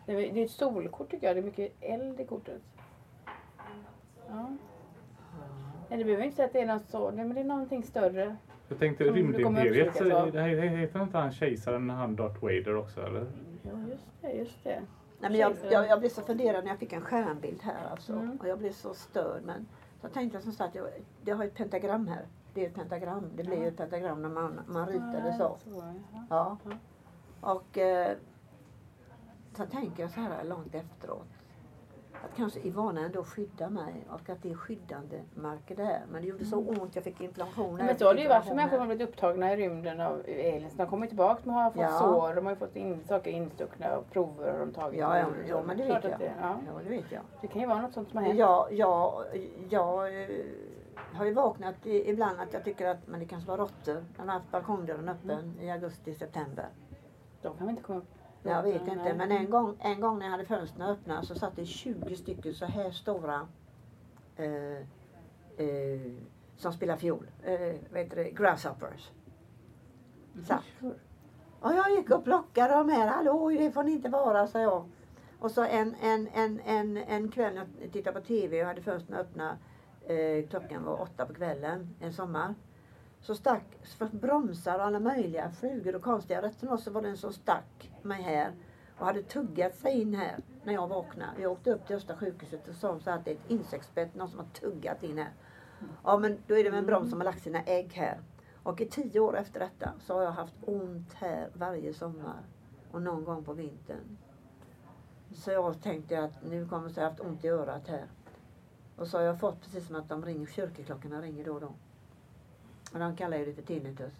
Det 0.05 0.11
är, 0.11 0.33
det 0.33 0.41
är 0.41 0.45
ett 0.45 0.51
solkort 0.51 1.11
tycker 1.11 1.27
jag. 1.27 1.35
Det 1.35 1.39
är 1.39 1.43
mycket 1.43 1.71
eld 1.81 2.19
i 2.19 2.25
kortet. 2.25 2.61
Ja. 4.29 4.47
Nej, 5.89 5.97
det 5.99 6.05
behöver 6.05 6.23
inte 6.23 6.35
säga 6.35 6.45
att 6.45 6.53
det 6.53 6.61
är 6.61 6.65
något 6.65 6.89
så. 6.89 7.11
Nej, 7.11 7.25
men 7.25 7.35
det 7.35 7.41
är 7.41 7.45
någonting 7.45 7.83
större. 7.83 8.35
Jag 8.67 8.79
tänkte 8.79 9.05
Som 9.05 9.15
du 9.15 9.43
kommer 9.43 9.63
rymdimperiet. 9.63 10.79
Heter 10.79 11.03
inte 11.03 11.17
han 11.17 11.31
kejsaren 11.31 11.89
han 11.89 12.15
Darth 12.15 12.41
Vader 12.41 12.75
också 12.75 13.01
eller? 13.01 13.25
Ja, 13.63 13.71
just 13.89 14.21
det. 14.21 14.31
Just 14.31 14.63
det. 14.63 14.81
Nej, 15.19 15.31
men 15.31 15.39
jag, 15.39 15.55
jag, 15.71 15.87
jag 15.87 15.99
blev 15.99 16.09
så 16.09 16.21
funderad 16.21 16.63
när 16.63 16.71
jag 16.71 16.79
fick 16.79 16.93
en 16.93 17.01
stjärnbild 17.01 17.61
här 17.61 17.89
alltså. 17.91 18.13
Mm. 18.13 18.37
Och 18.37 18.47
jag 18.47 18.59
blev 18.59 18.71
så 18.71 18.93
störd. 18.93 19.41
Men 19.45 19.67
så 20.01 20.07
tänkte 20.07 20.35
jag 20.35 20.43
som 20.43 20.51
sagt, 20.51 20.75
jag, 20.75 20.87
jag 21.25 21.35
har 21.35 21.45
ett 21.45 21.55
pentagram 21.55 22.07
här. 22.07 22.25
Det 22.53 22.63
är 22.65 22.67
ett 22.67 22.75
pentagram. 22.75 23.23
Det 23.35 23.43
blir 23.43 23.57
ju 23.57 23.67
ett 23.67 23.77
pentagram 23.77 24.21
när 24.21 24.29
man, 24.29 24.59
man 24.67 24.87
ritar 24.87 25.21
det 25.23 25.33
så. 25.33 25.57
ja. 25.65 25.93
Ja. 26.29 26.57
Ja. 26.63 26.77
Och 27.41 27.77
eh, 27.77 28.17
så 29.57 29.65
tänker 29.65 30.03
jag 30.03 30.11
så 30.11 30.19
här 30.19 30.43
långt 30.43 30.75
efteråt. 30.75 31.27
Att 32.23 32.37
kanske 32.37 32.59
Ivana 32.59 33.01
ändå 33.05 33.23
skyddar 33.23 33.69
mig 33.69 33.93
och 34.09 34.29
att 34.29 34.41
det 34.41 34.51
är 34.51 34.55
skyddande 34.55 35.21
marker 35.35 35.75
där. 35.75 36.01
Men 36.11 36.21
det 36.21 36.27
gjorde 36.27 36.45
så 36.45 36.57
ont, 36.57 36.95
jag 36.95 37.03
fick 37.03 37.21
inflammation. 37.21 37.79
här, 37.79 37.87
Men 37.87 37.97
så 37.97 38.05
har 38.07 38.15
det 38.15 38.21
ju 38.21 38.27
varit 38.27 38.45
för 38.45 38.55
människor 38.55 38.77
som 38.77 38.87
blivit 38.87 39.09
upptagna 39.09 39.53
i 39.53 39.55
rymden 39.55 39.99
av 40.01 40.13
aliens. 40.27 40.73
De 40.73 40.87
kommer 40.87 41.07
tillbaka 41.07 41.41
men 41.43 41.55
har 41.55 41.71
fått 41.71 41.81
Ja. 41.81 41.99
sår. 41.99 42.33
De 42.35 42.45
har 42.45 42.53
ju 42.53 42.57
fått 42.59 42.75
in, 42.75 43.03
saker 43.07 43.31
instuckna 43.31 43.97
och 43.97 44.11
prover 44.11 44.51
har 44.51 44.59
de 44.59 44.71
tagit. 44.73 44.99
Ja, 44.99 45.17
ja, 45.19 45.27
ja, 45.47 45.63
men 45.63 45.77
det 45.77 45.83
vet 45.83 46.03
jag. 46.03 46.19
Det, 46.19 46.31
ja. 46.41 46.55
Ja, 46.67 46.79
det 46.83 46.89
vet 46.89 47.11
jag. 47.11 47.21
det 47.41 47.47
kan 47.47 47.61
ju 47.61 47.67
vara 47.67 47.81
något 47.81 47.93
sånt 47.93 48.09
som 48.09 48.17
har 48.17 48.25
hänt. 48.25 48.39
Jag, 48.39 48.73
jag, 48.73 49.23
jag 49.69 50.21
eh, 50.21 50.29
har 51.13 51.25
ju 51.25 51.33
vaknat 51.33 51.75
ibland 51.85 52.39
att 52.39 52.53
jag 52.53 52.63
tycker 52.63 52.87
att 52.87 53.07
men 53.07 53.19
det 53.19 53.25
kanske 53.25 53.49
var 53.49 53.57
råttor. 53.57 54.05
De 54.17 54.27
har 54.29 54.33
haft 54.33 54.51
balkongdörren 54.51 55.09
öppen 55.09 55.53
i 55.61 55.71
augusti, 55.71 56.13
september. 56.13 56.65
De 57.41 57.57
kan 57.57 57.67
vi 57.67 57.71
inte 57.71 57.83
komma 57.83 57.99
upp. 57.99 58.05
Jag 58.47 58.63
vet 58.63 58.87
inte 58.87 59.13
men 59.13 59.31
en 59.31 59.49
gång, 59.49 59.77
en 59.79 60.01
gång 60.01 60.19
när 60.19 60.25
jag 60.25 60.31
hade 60.31 60.45
fönstren 60.45 60.89
öppna 60.89 61.23
så 61.23 61.35
satt 61.35 61.55
det 61.55 61.65
20 61.65 62.15
stycken 62.15 62.53
så 62.53 62.65
här 62.65 62.91
stora 62.91 63.47
eh, 64.35 64.77
eh, 65.67 66.11
som 66.57 66.73
spelar 66.73 66.97
fiol. 66.97 67.27
Eh, 67.43 67.75
vad 67.91 68.01
heter 68.01 68.15
det? 68.15 68.31
Grasshoppers. 68.31 69.11
Satt. 70.47 70.63
Och 71.59 71.73
jag 71.73 71.91
gick 71.91 72.11
och 72.11 72.23
plockade 72.23 72.73
dem 72.73 72.89
här. 72.89 73.07
Hallå, 73.07 73.49
det 73.49 73.71
får 73.71 73.83
ni 73.83 73.91
inte 73.91 74.09
vara, 74.09 74.47
sa 74.47 74.59
jag. 74.59 74.85
Och 75.39 75.51
så 75.51 75.63
en, 75.63 75.95
en, 76.01 76.27
en, 76.33 76.59
en, 76.65 76.97
en 76.97 77.31
kväll 77.31 77.53
när 77.53 77.67
jag 77.81 77.91
tittade 77.91 78.19
på 78.19 78.27
TV 78.27 78.61
och 78.61 78.67
hade 78.67 78.81
fönstren 78.81 79.19
öppna. 79.19 79.57
Eh, 80.07 80.47
klockan 80.49 80.83
var 80.83 81.01
åtta 81.01 81.25
på 81.25 81.33
kvällen 81.33 81.95
en 81.99 82.13
sommar. 82.13 82.55
Så 83.25 83.35
stack 83.35 83.63
för 83.97 84.05
bromsar 84.05 84.79
och 84.79 84.85
alla 84.85 84.99
möjliga 84.99 85.51
flugor 85.51 85.95
och 85.95 86.01
konstiga. 86.01 86.41
rätter 86.41 86.67
och 86.67 86.71
var 86.71 86.77
så 86.77 86.91
var 86.91 87.01
det 87.01 87.09
en 87.09 87.17
som 87.17 87.33
stack 87.33 87.91
mig 88.01 88.21
här 88.21 88.51
och 88.99 89.05
hade 89.05 89.23
tuggat 89.23 89.75
sig 89.75 90.01
in 90.01 90.13
här 90.13 90.39
när 90.63 90.73
jag 90.73 90.87
vaknade. 90.87 91.41
Jag 91.41 91.51
åkte 91.51 91.71
upp 91.71 91.87
till 91.87 91.95
Östra 91.95 92.17
sjukhuset 92.17 92.67
och 92.67 92.75
sa 92.75 92.99
så 92.99 93.09
att 93.09 93.25
det 93.25 93.31
är 93.31 93.35
ett 93.35 93.49
insektsbett, 93.51 94.15
någon 94.15 94.29
som 94.29 94.39
har 94.39 94.45
tuggat 94.45 95.03
in 95.03 95.17
här. 95.17 95.33
Ja 96.03 96.17
men 96.17 96.37
då 96.47 96.57
är 96.57 96.63
det 96.63 96.77
en 96.77 96.85
broms 96.85 97.09
som 97.09 97.19
har 97.19 97.25
lagt 97.25 97.41
sina 97.41 97.63
ägg 97.63 97.93
här. 97.93 98.19
Och 98.63 98.81
i 98.81 98.85
tio 98.85 99.19
år 99.19 99.37
efter 99.37 99.59
detta 99.59 99.93
så 99.99 100.13
har 100.13 100.23
jag 100.23 100.31
haft 100.31 100.55
ont 100.61 101.13
här 101.13 101.49
varje 101.53 101.93
sommar 101.93 102.43
och 102.91 103.01
någon 103.01 103.23
gång 103.23 103.43
på 103.43 103.53
vintern. 103.53 104.17
Så 105.33 105.51
jag 105.51 105.81
tänkte 105.81 106.23
att 106.23 106.43
nu 106.43 106.67
kommer 106.67 106.89
jag 106.89 106.95
ha 106.95 107.09
haft 107.09 107.19
ont 107.19 107.45
i 107.45 107.47
örat 107.47 107.87
här. 107.87 108.05
Och 108.95 109.07
så 109.07 109.17
har 109.17 109.23
jag 109.23 109.39
fått 109.39 109.61
precis 109.61 109.87
som 109.87 109.95
att 109.95 110.09
de 110.09 110.25
ringer, 110.25 110.45
kyrkoklockorna 110.45 111.21
ringer 111.21 111.45
då 111.45 111.53
och 111.53 111.61
då. 111.61 111.73
Och 112.93 112.99
de 112.99 113.15
kallar 113.15 113.37
ju 113.37 113.45
det 113.45 113.53
för 113.53 113.61
tinnitus. 113.61 114.13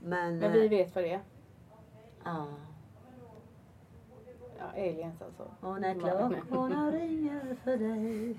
Men, 0.00 0.38
Men 0.38 0.52
vi 0.52 0.64
eh, 0.64 0.70
vet 0.70 0.94
vad 0.94 1.04
det 1.04 1.12
är. 1.12 1.20
ja. 2.24 2.46
Ja, 4.58 4.66
aliens 4.82 5.22
alltså. 5.22 5.42
Och 5.60 5.80
när 5.80 5.94
klockorna 5.94 6.90
ringer 6.90 7.56
för 7.64 7.76
dig. 7.76 8.36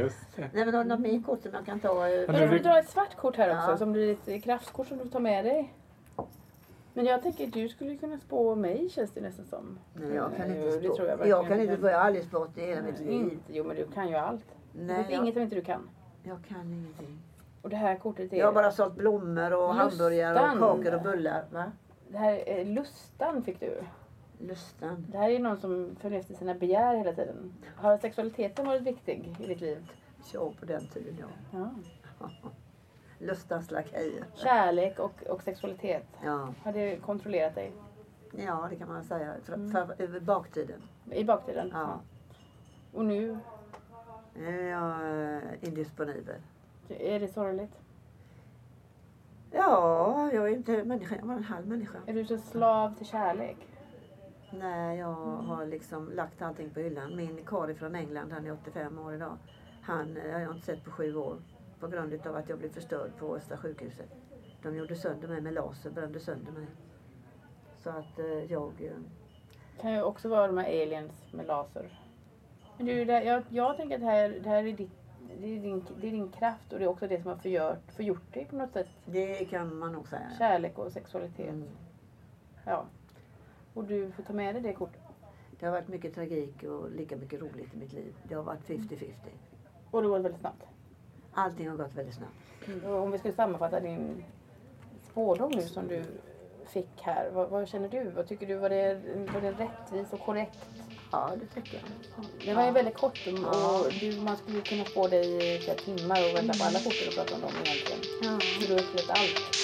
Just 0.00 0.36
det. 0.36 0.50
Nej 0.52 0.64
men 0.64 0.74
har 0.74 0.84
du 0.84 0.88
något 0.88 1.00
mer 1.00 1.22
kort 1.22 1.42
som 1.42 1.50
jag 1.54 1.66
kan 1.66 1.80
ta? 1.80 2.08
eh, 2.08 2.24
Men 2.26 2.34
du 2.40 2.40
det- 2.40 2.48
får 2.48 2.58
dra 2.64 2.78
ett 2.78 2.88
svart 2.90 3.16
kort 3.16 3.36
här 3.36 3.50
också 3.58 3.70
Ja. 3.70 3.76
som 3.76 3.92
blir 3.92 4.16
ett 4.26 4.44
kraftkort 4.44 4.86
som 4.88 4.98
du 4.98 5.04
får 5.04 5.10
ta 5.10 5.18
med 5.20 5.44
dig. 5.44 5.72
Men 6.94 7.04
jag 7.04 7.22
tänker 7.22 7.46
att 7.46 7.52
du 7.52 7.68
skulle 7.68 7.96
kunna 7.96 8.18
spå 8.18 8.54
mig 8.54 8.88
känns 8.88 9.10
det 9.10 9.20
nästan 9.20 9.46
som. 9.46 9.78
Nej, 9.94 10.14
jag 10.14 10.36
kan 10.36 10.48
Jo, 10.48 10.54
inte 10.64 10.76
det 10.80 10.86
spå. 10.86 10.96
tror 10.96 11.08
jag 11.08 11.12
jag, 11.12 11.18
verkligen 11.18 11.48
kan 11.48 11.60
inte 11.60 11.76
spå. 11.76 11.88
Jag 11.88 11.98
har 11.98 12.04
aldrig 12.04 12.24
spått 12.24 12.58
i 12.58 12.60
hela 12.60 12.82
mitt 12.82 13.00
liv. 13.00 13.10
inte, 13.10 13.36
jo 13.56 13.64
men 13.64 13.76
du 13.76 13.86
kan 13.86 14.08
ju 14.08 14.14
allt. 14.14 14.44
det 14.72 14.82
Nej, 14.82 14.96
finns 14.96 15.10
jag, 15.10 15.22
inget 15.22 15.34
som 15.34 15.42
inte 15.42 15.54
du 15.56 15.62
kan. 15.62 15.88
jag 16.22 16.38
kan 16.48 16.72
ingenting. 16.72 17.18
Och 17.66 17.70
det 17.70 17.76
här 17.76 17.96
kortet 17.96 18.32
är... 18.32 18.36
Jag 18.36 18.46
har 18.46 18.52
bara 18.52 18.70
sålt 18.70 18.94
blommor 18.94 19.52
och 19.52 19.74
Lustan. 19.74 19.76
hamburgare 19.90 20.34
och 20.52 20.60
kakor 20.60 20.94
och 20.94 21.02
bullar. 21.02 21.44
Va? 21.50 21.72
Det 22.08 22.18
här 22.18 22.48
är 22.48 22.64
lustan 22.64 23.42
fick 23.42 23.60
du. 23.60 23.82
Lustan. 24.38 25.06
Det 25.08 25.18
här 25.18 25.30
är 25.30 25.38
någon 25.38 25.56
som 25.56 25.96
följer 26.00 26.20
efter 26.20 26.34
sina 26.34 26.54
begär 26.54 26.96
hela 26.96 27.12
tiden. 27.12 27.52
Har 27.76 27.98
sexualiteten 27.98 28.66
varit 28.66 28.82
viktig 28.82 29.36
i 29.40 29.46
ditt 29.46 29.60
liv? 29.60 29.90
Ja, 30.32 30.52
på 30.60 30.66
den 30.66 30.86
tiden 30.86 31.16
ja. 31.20 31.26
Ja. 32.20 32.28
Lustans 33.18 33.70
lakejer. 33.70 34.24
Kärlek 34.34 34.98
och, 34.98 35.22
och 35.22 35.42
sexualitet. 35.42 36.06
Ja. 36.24 36.54
Har 36.62 36.72
det 36.72 36.96
kontrollerat 36.96 37.54
dig? 37.54 37.72
ja, 38.36 38.66
det 38.70 38.76
kan 38.76 38.88
man 38.88 39.04
säga. 39.04 39.34
För, 39.44 39.52
Mm. 39.54 39.70
för, 39.96 40.20
baktiden. 40.20 40.82
I 41.12 41.24
baktiden? 41.24 41.70
Ja. 41.74 42.00
Och 42.92 43.04
nu? 43.04 43.38
Nu 44.34 44.60
är 44.60 44.70
jag 44.70 44.90
eh, 45.36 45.68
indisponibel. 45.68 46.40
Är 46.88 47.20
det 47.20 47.28
sorgligt? 47.28 47.78
Ja, 49.50 50.30
jag 50.32 50.48
är 50.48 50.54
inte 50.56 50.84
människa. 50.84 51.16
Jag 51.16 51.26
var 51.26 51.34
en 51.34 51.44
halv 51.44 51.66
människa. 51.66 51.98
Är 52.06 52.14
du 52.14 52.24
så 52.24 52.38
slav 52.38 52.94
till 52.94 53.06
kärlek? 53.06 53.56
Nej, 54.50 54.98
jag 54.98 55.14
har 55.14 55.66
liksom 55.66 56.12
lagt 56.12 56.42
allting 56.42 56.70
på 56.70 56.80
hyllan. 56.80 57.16
Min 57.16 57.44
karl 57.44 57.74
från 57.74 57.94
England, 57.94 58.32
han 58.32 58.46
är 58.46 58.52
85 58.52 58.98
år 58.98 59.14
idag. 59.14 59.36
Han 59.82 60.16
eh, 60.16 60.32
har 60.32 60.40
jag 60.40 60.52
inte 60.54 60.66
sett 60.66 60.84
på 60.84 60.90
sju 60.90 61.16
år. 61.16 61.36
på 61.80 61.88
grund 61.88 62.26
av 62.26 62.36
att 62.36 62.48
jag 62.48 62.58
blev 62.58 62.72
förstörd 62.72 63.10
på 63.18 63.36
Östra 63.36 63.56
sjukhuset. 63.56 64.08
De 64.62 64.76
gjorde 64.76 64.96
sönder 64.96 65.28
mig 65.28 65.40
med 65.40 65.54
laser, 65.54 65.90
brände 65.90 66.20
sönder 66.20 66.52
mig. 66.52 66.66
Så 67.78 67.90
att 67.90 68.18
eh, 68.18 68.52
jag... 68.52 68.72
eh, 68.80 68.98
kan 69.80 69.92
ju 69.92 70.02
också 70.02 70.28
vara 70.28 70.46
de 70.46 70.58
här 70.58 70.82
aliens 70.82 71.32
med 71.32 71.46
laser. 71.46 72.00
Men 72.76 72.86
du, 72.86 73.02
jag, 73.02 73.42
jag 73.48 73.76
tänker 73.76 73.94
att 73.94 74.00
det 74.00 74.06
här, 74.06 74.28
det 74.28 74.48
här 74.48 74.64
är, 74.64 74.72
ditt, 74.72 75.05
det, 75.40 75.56
är 75.56 75.60
din, 75.60 75.84
det 76.00 76.08
är 76.08 76.12
din 76.12 76.28
kraft 76.28 76.72
och 76.72 76.78
det 76.78 76.84
är 76.84 76.88
också 76.88 77.08
det 77.08 77.22
som 77.22 77.30
har 77.30 77.36
förgjort, 77.36 77.92
förgjort 77.96 78.34
dig 78.34 78.44
på 78.44 78.56
något 78.56 78.72
sätt. 78.72 78.88
Det 79.04 79.44
kan 79.44 79.78
man 79.78 79.92
nog 79.92 80.08
säga. 80.08 80.30
Kärlek 80.38 80.78
och 80.78 80.92
sexualitet. 80.92 81.48
Mm. 81.48 81.68
Ja. 82.64 82.84
Och 83.74 83.84
du 83.84 84.10
får 84.10 84.22
ta 84.22 84.32
med 84.32 84.54
dig 84.54 84.62
det 84.62 84.72
kortet. 84.72 85.00
Det 85.60 85.66
har 85.66 85.72
varit 85.72 85.88
mycket 85.88 86.14
tragik 86.14 86.62
och 86.62 86.90
lika 86.90 87.16
mycket 87.16 87.40
roligt 87.40 87.74
i 87.74 87.76
mitt 87.76 87.92
liv. 87.92 88.14
Det 88.28 88.34
har 88.34 88.42
varit 88.42 88.68
50-50. 88.68 89.12
Och 89.90 90.02
det 90.02 90.08
går 90.08 90.18
väldigt 90.18 90.40
snabbt. 90.40 90.62
Allting 91.32 91.68
har 91.68 91.76
gått 91.76 91.94
väldigt 91.94 92.14
snabbt. 92.14 92.84
Och 92.84 93.02
om 93.02 93.10
vi 93.10 93.18
skulle 93.18 93.34
sammanfatta 93.34 93.80
din 93.80 94.24
spårdom 95.02 95.52
nu 95.54 95.62
som 95.62 95.88
du 95.88 96.04
fick 96.68 97.02
här. 97.02 97.30
Vad, 97.30 97.48
vad 97.48 97.68
känner 97.68 97.88
du? 97.88 98.10
Vad 98.10 98.28
tycker 98.28 98.46
du? 98.46 98.54
Var 98.54 98.70
det, 98.70 99.00
var 99.34 99.40
det 99.40 99.50
rättvist 99.50 100.12
och 100.12 100.20
korrekt? 100.20 100.58
Ja, 101.12 101.30
det 101.40 101.60
tycker 101.60 101.74
jag. 101.78 102.24
Det 102.46 102.54
var 102.54 102.66
ju 102.66 102.70
väldigt 102.70 102.96
kort 102.96 103.26
och, 103.26 103.32
och 103.32 103.92
du, 104.00 104.20
man 104.20 104.36
skulle 104.36 104.60
kunna 104.60 104.84
få 104.84 105.08
dig 105.08 105.54
i 105.54 105.58
flera 105.58 105.76
timmar 105.76 106.30
och 106.30 106.36
vända 106.36 106.54
på 106.54 106.64
alla 106.64 106.78
kort 106.78 107.08
och 107.08 107.14
prata 107.14 107.34
om 107.34 107.40
dem 107.40 107.50
egentligen. 107.64 108.00
Ja. 108.22 108.40
Så 108.40 108.66
du 108.66 108.72
har 108.72 108.80
upplevt 108.80 109.10
allt. 109.10 109.55